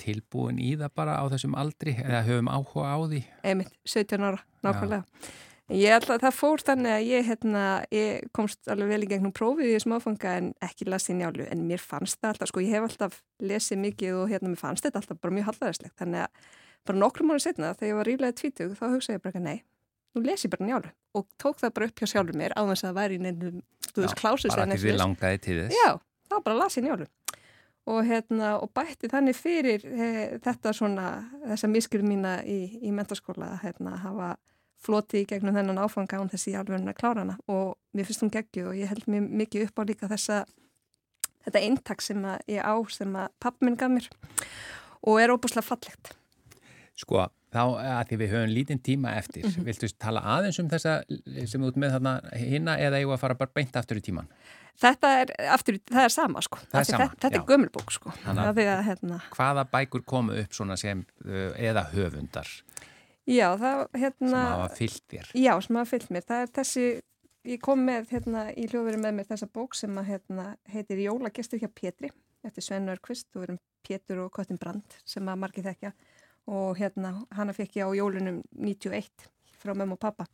tilbúin 0.09 0.63
í 0.63 0.73
það 0.81 0.97
bara 0.99 1.19
á 1.21 1.25
þessum 1.31 1.59
aldri 1.59 1.95
eða 2.01 2.25
höfum 2.27 2.51
áhuga 2.51 2.89
á 2.89 2.97
því. 3.05 3.23
Einmitt, 3.47 3.77
17 3.87 4.25
ára, 4.25 4.43
nákvæmlega. 4.67 5.05
Að 5.69 6.23
það 6.23 6.33
fór 6.33 6.63
þannig 6.65 6.95
að 6.95 7.03
ég, 7.05 7.27
hérna, 7.29 7.63
ég 7.93 8.29
komst 8.33 8.71
alveg 8.73 8.89
vel 8.89 9.03
í 9.05 9.09
gegnum 9.11 9.35
prófið 9.37 9.69
í 9.69 9.75
þessum 9.75 9.99
áfanga 9.99 10.31
en 10.41 10.47
ekki 10.65 10.87
las 10.89 11.11
í 11.13 11.17
njálu 11.19 11.45
en 11.45 11.67
mér 11.69 11.83
fannst 11.83 12.17
það 12.23 12.31
alltaf, 12.33 12.49
sko 12.49 12.63
ég 12.65 12.73
hef 12.73 12.87
alltaf 12.87 13.19
lesið 13.45 13.83
mikið 13.83 14.17
og 14.23 14.33
hérna 14.33 14.49
mér 14.55 14.63
fannst 14.63 14.87
þetta 14.87 15.03
alltaf 15.03 15.21
bara 15.21 15.37
mjög 15.37 15.51
hallæðislegt 15.51 16.01
þannig 16.01 16.25
að 16.25 16.49
bara 16.89 17.03
nokkrum 17.03 17.35
ára 17.35 17.45
setna 17.45 17.75
þegar 17.77 17.91
ég 17.91 17.99
var 17.99 18.09
ríflega 18.09 18.39
tvítug 18.41 18.73
þá 18.79 18.87
hugsaði 18.95 19.19
ég 19.19 19.25
bara 19.27 19.45
nei, 19.45 19.59
nú 20.17 20.25
les 20.25 20.47
ég 20.47 20.55
bara 20.55 20.71
njálu 20.71 20.93
og 21.21 21.29
tók 21.37 21.61
það 21.61 21.75
bara 21.77 21.91
upp 21.91 22.01
hjá 22.01 22.13
sjálfur 22.15 22.41
mér 22.41 22.57
á 22.57 22.63
þess 22.65 22.87
að 22.87 22.89
það 22.89 22.99
væri 23.03 23.19
í 23.19 23.23
nefnum, 23.27 23.63
þú 23.93 24.05
veist, 24.07 24.19
klásus 24.23 24.55
Bara 24.55 24.69
því 24.73 24.81
við 24.87 25.01
langaði 25.03 25.45
til 25.45 25.59
þess. 25.61 25.77
Já, 25.77 25.91
þá 26.33 26.37
bara 26.49 26.61
las 26.63 26.81
ég 26.81 26.89
njálu 26.89 27.09
og, 27.89 28.03
hérna, 28.07 28.55
og 28.63 28.71
bætti 28.77 29.11
þannig 29.11 29.37
fyrir 29.39 29.85
e, 29.89 30.11
þetta 30.45 30.75
svona, 30.77 31.09
þessa 31.47 31.71
miskuru 31.73 32.07
mína 32.07 32.39
í, 32.45 32.61
í 32.85 32.93
mentaskóla 32.95 33.55
að 33.55 33.65
hérna, 33.65 33.97
hafa 34.05 34.35
floti 34.79 35.25
í 35.25 35.29
gegnum 35.29 35.57
þennan 35.57 35.81
áfanga 35.83 36.21
án 36.21 36.31
þessi 36.31 36.55
alveg 36.59 36.85
að 36.85 36.99
klára 37.01 37.25
hana 37.25 37.39
og 37.51 37.75
mér 37.97 38.07
finnst 38.07 38.23
hún 38.23 38.35
geggju 38.35 38.69
og 38.71 38.79
ég 38.79 38.93
held 38.93 39.09
mér 39.11 39.27
mikið 39.43 39.67
upp 39.67 39.83
á 39.83 39.89
líka 39.89 40.11
þessa 40.11 40.45
þetta 41.47 41.65
eintak 41.65 42.05
sem 42.05 42.23
að 42.29 42.53
ég 42.55 42.63
á 42.63 42.77
sem 42.93 43.17
að 43.19 43.33
papp 43.43 43.65
minn 43.65 43.79
gaf 43.79 43.91
mér 43.93 44.07
og 45.03 45.21
er 45.23 45.33
óbúslega 45.35 45.67
fallegt. 45.67 46.13
Sko, 46.99 47.27
þá 47.53 47.61
að 47.81 48.09
því 48.11 48.17
við 48.21 48.33
höfum 48.35 48.55
lítinn 48.55 48.81
tíma 48.85 49.15
eftir, 49.17 49.45
Mhm. 49.47 49.65
viltu 49.65 49.89
tala 49.99 50.21
aðeins 50.21 50.59
um 50.61 50.69
þessa 50.69 51.03
sem 51.49 51.63
ert 51.65 51.77
með 51.77 51.95
þarna 51.97 52.15
hinna 52.37 52.77
eða 52.77 53.01
ég 53.01 53.07
var 53.09 53.17
að 53.17 53.21
fara 53.21 53.35
bara 53.35 53.51
beint 53.55 53.73
aftur 53.77 53.97
í 53.97 54.01
tíman? 54.05 54.27
Þetta 54.79 55.09
er, 55.23 55.33
aftur, 55.51 55.79
það 55.91 56.05
er 56.05 56.09
sama 56.15 56.41
sko. 56.41 56.59
Er 56.73 56.85
sama, 56.85 57.09
Þetta, 57.09 57.17
þetta 57.19 57.35
er 57.41 57.47
gömulbók 57.49 57.91
sko. 57.91 58.11
Að- 58.27 58.85
hérna, 58.87 59.21
Hvaða 59.35 59.65
bækur 59.73 60.05
komu 60.07 60.39
upp 60.39 60.51
svona 60.55 60.77
sem, 60.79 61.05
uh, 61.25 61.53
eða 61.59 61.91
höfundar 61.91 62.47
já, 63.27 63.57
það, 63.59 63.89
sem 63.93 64.01
hérna, 64.03 64.45
hafa 64.49 64.69
fyllt 64.77 65.03
þér? 65.11 65.33
Já, 65.35 65.61
sem 65.61 65.77
hafa 65.77 65.91
fyllt 65.99 66.11
mér. 66.11 66.23
Það 66.25 66.43
er 66.43 66.47
þessi, 66.47 67.01
ég 67.47 67.61
kom 67.61 67.79
með 67.87 68.09
hérna 68.11 68.55
í 68.57 68.69
hljóðveri 68.69 69.01
með 69.03 69.15
mér 69.19 69.27
þessa 69.27 69.49
bók 69.53 69.75
sem 69.75 69.91
að 69.97 70.07
hérna 70.13 70.57
heitir 70.71 70.99
Jólagestur 71.03 71.59
hjá 71.61 71.69
Pétri 71.75 72.11
eftir 72.45 72.63
Sven 72.63 72.89
Örkvist, 72.89 73.27
þú 73.35 73.43
erum 73.49 73.59
Pétur 73.89 74.25
og 74.25 74.33
Köttin 74.33 74.59
Brand 74.61 74.85
sem 75.05 75.25
að 75.27 75.39
margir 75.39 75.65
þekkja 75.65 75.93
og 76.49 76.79
hérna 76.81 77.15
hana 77.37 77.55
fekk 77.57 77.79
ég 77.81 77.87
á 77.87 77.91
jólunum 77.99 78.43
91 78.57 79.29
frá 79.59 79.75
mömmu 79.75 79.99
og 79.99 80.03
pappa 80.03 80.27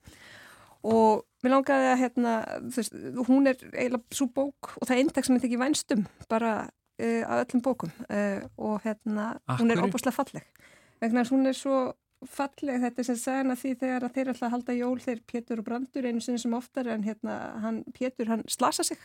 og 0.84 1.24
mér 1.44 1.54
langaði 1.56 1.90
að 1.90 2.00
hérna, 2.02 2.32
veist, 2.76 2.96
hún 3.28 3.48
er 3.48 3.58
eiginlega 3.72 4.16
svo 4.16 4.28
bók 4.32 4.74
og 4.76 4.86
það 4.86 4.94
er 4.96 5.02
eintak 5.02 5.26
sem 5.26 5.36
ég 5.36 5.44
þekki 5.44 5.60
vænstum 5.60 6.06
bara 6.30 6.54
uh, 6.68 7.22
af 7.24 7.44
öllum 7.44 7.64
bókum 7.64 7.92
uh, 8.08 8.44
og 8.56 8.84
hérna, 8.84 9.34
hún 9.58 9.72
er 9.72 9.82
óbúslega 9.84 10.14
falleg. 10.14 10.44
Vegna 11.00 11.22
þess 11.22 11.32
að 11.32 11.36
hún 11.36 11.50
er 11.50 11.58
svo 11.58 11.78
falleg 12.30 12.80
þetta 12.82 13.04
sem 13.06 13.18
sagðan 13.18 13.52
að 13.52 13.60
því 13.60 13.72
þegar 13.80 14.06
þeir 14.14 14.30
að 14.32 14.52
halda 14.54 14.76
jól 14.76 14.96
þeir 15.02 15.20
Pétur 15.28 15.60
og 15.60 15.66
Brandur 15.66 16.08
einu 16.08 16.22
sinni 16.24 16.40
sem 16.40 16.56
oftar 16.56 16.88
en 16.92 17.04
hérna, 17.04 17.36
hann, 17.62 17.82
Pétur 17.96 18.30
hann 18.30 18.44
slasa 18.50 18.84
sig. 18.86 19.00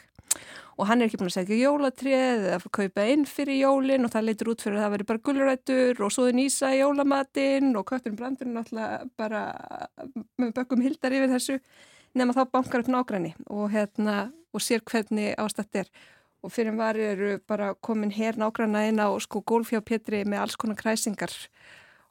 Og 0.78 0.88
hann 0.88 1.02
er 1.02 1.10
ekki 1.10 1.20
búin 1.20 1.32
að 1.32 1.40
segja 1.40 1.58
jólatrið 1.58 2.46
eða 2.54 2.72
kaupa 2.78 3.06
inn 3.12 3.26
fyrir 3.28 3.60
jólin 3.64 4.06
og 4.08 4.14
það 4.14 4.28
leitur 4.28 4.52
út 4.54 4.64
fyrir 4.64 4.78
að 4.78 4.86
það 4.86 4.94
veri 4.96 5.08
bara 5.10 5.24
gullurættur 5.30 6.04
og 6.06 6.14
svoði 6.16 6.36
nýsa 6.38 6.72
í 6.76 6.82
jólamatinn 6.84 7.74
og 7.80 7.88
kötturinn 7.90 8.20
Brandur 8.20 8.52
náttúrulega 8.54 9.10
bara 9.20 9.42
með 10.40 10.54
bökkum 10.60 10.86
hildar 10.86 11.18
yfir 11.18 11.34
þessu 11.34 11.58
nema 12.18 12.36
þá 12.38 12.46
bankar 12.54 12.86
upp 12.86 12.94
nágræni 12.94 13.34
og, 13.50 13.68
hérna, 13.74 14.30
og 14.54 14.64
sér 14.64 14.86
hvernig 14.86 15.36
ástætt 15.42 15.84
er. 15.84 15.92
Og 16.40 16.54
fyrir 16.56 16.78
var 16.78 16.96
eru 16.96 17.36
bara 17.50 17.74
komin 17.84 18.14
hér 18.16 18.38
nágræna 18.40 18.86
inn 18.88 19.02
á 19.04 19.12
sko 19.20 19.42
gólfjá 19.44 19.82
Pétri 19.84 20.24
með 20.24 20.46
alls 20.46 20.56
konar 20.56 20.80
kræsingar 20.80 21.34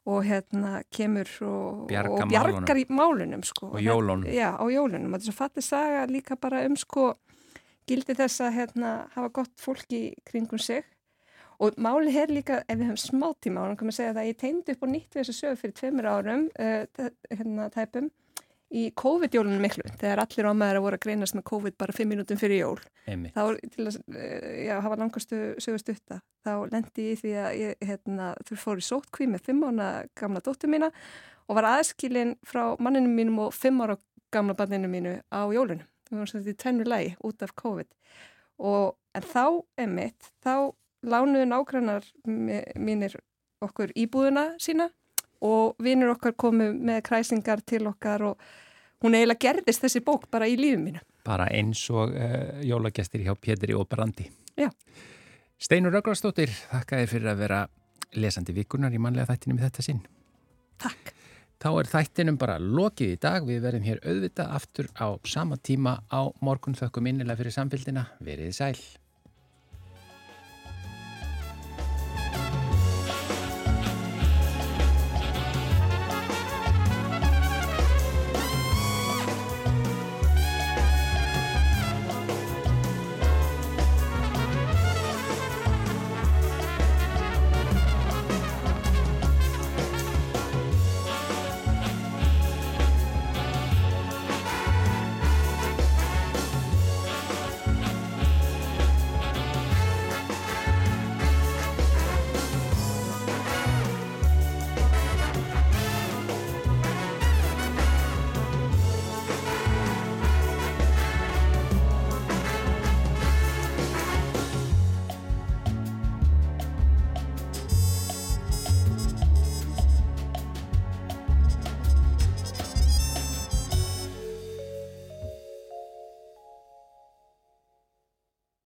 og 0.07 0.21
hérna 0.25 0.79
kemur 0.95 1.29
og, 1.45 1.87
Bjarga 1.89 2.23
og 2.23 2.29
bjargar 2.31 2.79
í 2.79 2.85
málunum 2.89 3.43
sko. 3.45 3.73
Og 3.73 3.81
jólunum. 3.83 4.29
Já, 4.31 4.55
á 4.55 4.65
jólunum. 4.71 5.11
Þetta 5.13 5.25
er 5.25 5.27
svo 5.27 5.37
fallið 5.37 5.65
saga 5.67 6.05
líka 6.09 6.37
bara 6.39 6.63
um 6.67 6.77
sko 6.79 7.11
gildi 7.89 8.15
þess 8.17 8.45
að 8.45 8.55
hérna, 8.59 8.93
hafa 9.15 9.33
gott 9.41 9.53
fólk 9.61 9.93
í 9.95 10.03
kringum 10.27 10.61
sig 10.61 10.85
og 11.59 11.75
máli 11.81 12.13
hér 12.15 12.31
líka, 12.31 12.61
ef 12.69 12.77
við 12.79 12.87
höfum 12.87 13.01
smá 13.01 13.27
tíma 13.43 13.63
og 13.63 13.71
hann 13.71 13.79
kom 13.79 13.91
að 13.91 13.97
segja 13.97 14.15
það, 14.15 14.29
ég 14.29 14.37
tegndi 14.39 14.75
upp 14.75 14.85
á 14.85 14.87
nýtt 14.93 15.15
við 15.15 15.21
þessu 15.21 15.35
sögu 15.35 15.59
fyrir 15.59 15.75
tveimur 15.75 16.07
árum 16.07 16.45
uh, 16.55 17.09
hérna 17.33 17.67
tæpum 17.73 18.07
í 18.69 18.89
COVID-jólunum 18.97 19.63
miklu, 19.63 19.85
þegar 19.97 20.21
allir 20.23 20.47
ámæður 20.49 20.79
að 20.79 20.83
voru 20.85 20.97
að 20.99 21.03
greinast 21.05 21.35
með 21.37 21.45
COVID 21.49 21.77
bara 21.81 21.95
fimm 21.95 22.11
mínútum 22.13 22.39
fyrir 22.39 22.61
jól. 22.61 22.81
Einmitt. 23.09 23.33
þá 23.33 23.57
til 23.73 23.85
að 23.87 23.97
uh, 24.13 24.49
já, 24.67 24.75
hafa 24.85 24.99
langastu 24.99 25.39
sögust 25.57 25.89
utta 25.89 26.19
þá 26.45 26.53
lendi 26.69 27.07
ég 27.09 27.21
því 27.23 27.33
að 27.41 27.57
ég 27.59 27.87
hérna, 27.89 28.29
þú 28.45 28.59
fór 28.61 28.81
í 28.81 28.85
sótkví 28.85 29.29
með 29.31 29.47
fimm 29.49 29.65
ána 29.65 29.89
gamla 30.19 30.43
dóttur 30.45 30.69
mína 30.69 30.91
og 31.49 31.57
var 31.57 31.69
aðskilin 31.71 32.35
frá 32.45 32.75
manninu 32.77 33.09
mínum 33.09 33.41
og 33.47 33.55
fimm 33.57 33.81
ára 33.81 33.97
gamla 34.33 34.53
banninu 34.53 34.91
mínu 34.91 35.15
á 35.33 35.41
jólunum. 35.49 35.87
Við 36.09 36.17
vorum 36.17 36.29
svolítið 36.29 36.53
í 36.53 36.59
tvennu 36.61 36.85
lægi 36.85 37.15
út 37.25 37.41
af 37.45 37.55
COVID. 37.57 37.89
Og 38.69 38.93
en 39.17 39.25
þá 39.25 39.45
emitt, 39.81 40.29
þá 40.45 40.73
lánuðu 41.09 41.47
nágrannar 41.49 42.05
mínir 42.27 43.17
okkur 43.63 43.93
íbúðuna 43.97 44.53
sína 44.61 44.89
og 45.45 45.79
vinnur 45.83 46.15
okkar 46.15 46.35
komu 46.39 46.71
með 46.73 47.03
kræsingar 47.07 47.63
til 47.65 47.87
okkar 47.89 48.25
og 48.31 48.49
hún 49.03 49.15
eiginlega 49.15 49.45
gerðist 49.47 49.85
þessi 49.85 50.03
bók 50.05 50.27
bara 50.31 50.47
í 50.49 50.57
lífum 50.59 50.87
mínu. 50.89 51.03
Bara 51.25 51.49
eins 51.53 51.81
og 51.91 52.15
uh, 52.15 52.59
jólagestir 52.65 53.23
hjá 53.25 53.35
Pétri 53.35 53.75
og 53.77 53.87
Brandi. 53.89 54.27
Já. 54.59 54.69
Steinur 55.59 55.93
Rögglastóttir, 55.93 56.51
þakka 56.71 57.01
þér 57.01 57.11
fyrir 57.11 57.31
að 57.33 57.41
vera 57.43 57.59
lesandi 58.15 58.55
vikunar 58.55 58.93
í 58.95 59.01
manlega 59.01 59.33
þættinum 59.33 59.59
í 59.59 59.65
þetta 59.65 59.85
sinn. 59.85 59.99
Takk. 60.79 61.13
Þá 61.59 61.69
er 61.73 61.89
þættinum 61.91 62.37
bara 62.39 62.55
lokið 62.63 63.11
í 63.11 63.19
dag. 63.19 63.43
Við 63.43 63.59
verðum 63.65 63.83
hér 63.83 63.99
auðvitað 64.05 64.53
aftur 64.55 64.87
á 64.95 65.07
sama 65.27 65.57
tíma 65.59 65.97
á 66.07 66.31
morgun 66.39 66.77
þökkum 66.79 67.09
innilega 67.11 67.41
fyrir 67.41 67.55
samfélgina. 67.57 68.05
Verið 68.23 68.55
sæl. 68.55 68.79